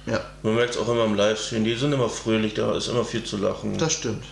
ja, 0.07 0.20
Man 0.43 0.55
merkt 0.55 0.75
es 0.75 0.81
auch 0.81 0.89
immer 0.89 1.05
im 1.05 1.14
Livestream, 1.14 1.64
die 1.64 1.75
sind 1.75 1.93
immer 1.93 2.09
fröhlich, 2.09 2.55
da 2.55 2.75
ist 2.75 2.89
immer 2.89 3.05
viel 3.05 3.23
zu 3.23 3.37
lachen. 3.37 3.77
das 3.77 3.93
stimmt. 3.93 4.25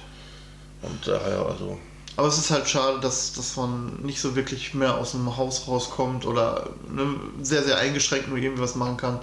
Und 0.83 1.07
daher, 1.07 1.45
also. 1.45 1.79
Aber 2.17 2.29
es 2.29 2.39
ist 2.39 2.51
halt 2.51 2.69
schade, 2.69 3.01
dass, 3.01 3.35
dass 3.35 3.57
man 3.57 3.99
nicht 4.03 4.21
so 4.21 4.35
wirklich 4.35 4.75
mehr 4.75 4.97
aus 4.97 5.13
dem 5.13 5.37
Haus 5.37 5.69
rauskommt 5.69 6.25
oder 6.27 6.71
ne, 6.91 7.17
sehr, 7.43 7.63
sehr 7.63 7.79
eingeschränkt 7.79 8.29
nur 8.29 8.39
irgendwie 8.39 8.63
was 8.63 8.75
machen 8.77 8.97
kann. 8.97 9.21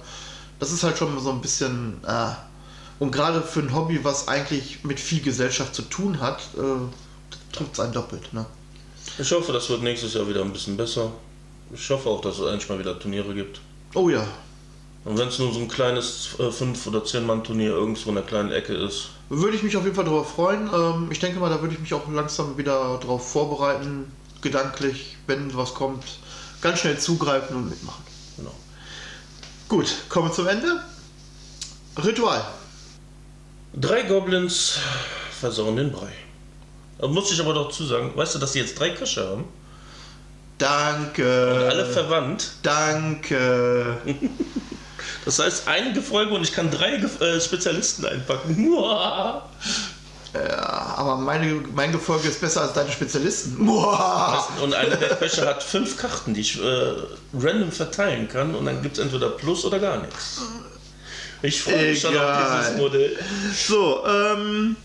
Das 0.60 0.72
ist 0.72 0.82
halt 0.84 0.98
schon 0.98 1.18
so 1.18 1.30
ein 1.30 1.40
bisschen. 1.40 2.00
Äh, 2.06 2.30
und 3.00 3.12
gerade 3.12 3.42
für 3.42 3.60
ein 3.60 3.74
Hobby, 3.74 4.00
was 4.04 4.26
eigentlich 4.28 4.84
mit 4.84 4.98
viel 4.98 5.20
Gesellschaft 5.20 5.74
zu 5.74 5.82
tun 5.82 6.20
hat, 6.20 6.40
äh, 6.56 6.60
trifft 7.52 7.72
es 7.74 7.80
einen 7.80 7.92
doppelt. 7.92 8.32
Ne? 8.32 8.46
Ich 9.18 9.30
hoffe, 9.32 9.52
das 9.52 9.68
wird 9.70 9.82
nächstes 9.82 10.14
Jahr 10.14 10.28
wieder 10.28 10.42
ein 10.42 10.52
bisschen 10.52 10.76
besser. 10.76 11.10
Ich 11.72 11.88
hoffe 11.90 12.08
auch, 12.08 12.20
dass 12.20 12.38
es 12.38 12.46
endlich 12.46 12.68
mal 12.68 12.78
wieder 12.78 12.98
Turniere 12.98 13.34
gibt. 13.34 13.60
Oh 13.94 14.08
ja. 14.08 14.26
Und 15.04 15.16
wenn 15.18 15.28
es 15.28 15.38
nur 15.38 15.52
so 15.52 15.60
ein 15.60 15.68
kleines 15.68 16.28
5- 16.38 16.86
oder 16.88 17.00
10-Mann-Turnier 17.00 17.70
irgendwo 17.70 18.08
in 18.10 18.16
der 18.16 18.24
kleinen 18.24 18.52
Ecke 18.52 18.74
ist, 18.74 19.08
Würde 19.30 19.56
ich 19.56 19.62
mich 19.62 19.76
auf 19.76 19.84
jeden 19.84 19.94
Fall 19.94 20.04
darauf 20.04 20.32
freuen. 20.32 20.68
Ähm, 20.72 21.08
ich 21.10 21.18
denke 21.18 21.38
mal, 21.40 21.50
da 21.50 21.60
würde 21.60 21.74
ich 21.74 21.80
mich 21.80 21.94
auch 21.94 22.08
langsam 22.10 22.56
wieder 22.58 22.98
darauf 23.00 23.30
vorbereiten, 23.30 24.10
gedanklich, 24.42 25.16
wenn 25.26 25.54
was 25.56 25.74
kommt, 25.74 26.04
ganz 26.60 26.80
schnell 26.80 26.98
zugreifen 26.98 27.56
und 27.56 27.68
mitmachen. 27.70 28.02
genau. 28.36 28.54
Gut, 29.68 29.94
kommen 30.08 30.28
wir 30.28 30.32
zum 30.34 30.48
Ende. 30.48 30.82
Ritual. 32.02 32.44
Drei 33.74 34.02
Goblins 34.02 34.78
versauen 35.40 35.76
den 35.76 35.92
Brei. 35.92 36.12
Muss 37.00 37.30
ich 37.30 37.40
aber 37.40 37.54
doch 37.54 37.70
zusagen, 37.70 38.16
weißt 38.16 38.34
du, 38.34 38.38
dass 38.38 38.52
sie 38.52 38.60
jetzt 38.60 38.78
drei 38.78 38.90
Köche 38.90 39.26
haben? 39.26 39.44
Danke. 40.58 41.68
Alle 41.70 41.86
verwandt. 41.86 42.52
Danke. 42.62 43.98
Das 45.24 45.38
heißt, 45.38 45.68
einige 45.68 46.00
Folge 46.00 46.32
und 46.32 46.42
ich 46.42 46.52
kann 46.52 46.70
drei 46.70 46.94
äh, 46.94 47.40
Spezialisten 47.40 48.06
einpacken. 48.06 48.66
Ja, 50.34 50.94
aber 50.96 51.16
meine, 51.16 51.62
mein 51.74 51.90
Gefolge 51.90 52.28
ist 52.28 52.40
besser 52.40 52.62
als 52.62 52.74
deine 52.74 52.92
Spezialisten. 52.92 53.64
Muah. 53.64 54.46
Und 54.62 54.74
einer 54.74 54.96
der 54.96 55.16
Köche 55.16 55.46
hat 55.46 55.62
fünf 55.62 55.96
Karten, 55.96 56.34
die 56.34 56.42
ich 56.42 56.62
äh, 56.62 56.92
random 57.34 57.72
verteilen 57.72 58.28
kann 58.28 58.54
und 58.54 58.66
dann 58.66 58.82
gibt 58.82 58.98
es 58.98 59.02
entweder 59.02 59.30
Plus 59.30 59.64
oder 59.64 59.78
gar 59.78 60.02
nichts. 60.02 60.42
Ich 61.40 61.62
freue 61.62 61.90
mich 61.90 62.00
schon 62.00 62.16
auf 62.16 62.36
dieses 62.60 62.76
Modell. 62.76 63.16
So, 63.54 64.04
ähm, 64.06 64.76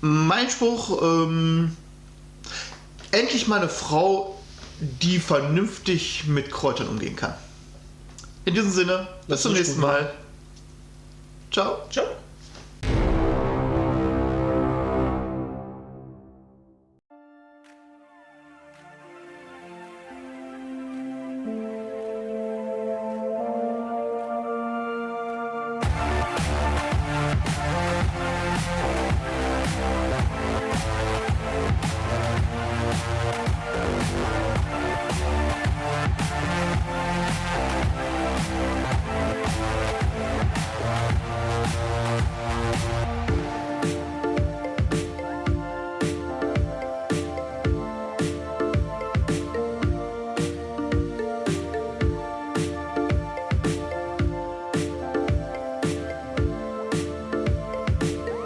mein 0.00 0.50
Spruch, 0.50 1.02
ähm, 1.02 1.76
endlich 3.10 3.48
mal 3.48 3.58
eine 3.58 3.68
Frau, 3.68 4.40
die 4.80 5.18
vernünftig 5.18 6.24
mit 6.26 6.50
Kräutern 6.50 6.88
umgehen 6.88 7.16
kann. 7.16 7.34
In 8.44 8.54
diesem 8.54 8.70
Sinne, 8.70 9.08
bis 9.28 9.42
zum 9.42 9.52
nächsten. 9.52 9.80
Mal. 9.80 10.12
Ciao. 11.50 11.78
Ciao. 11.90 12.06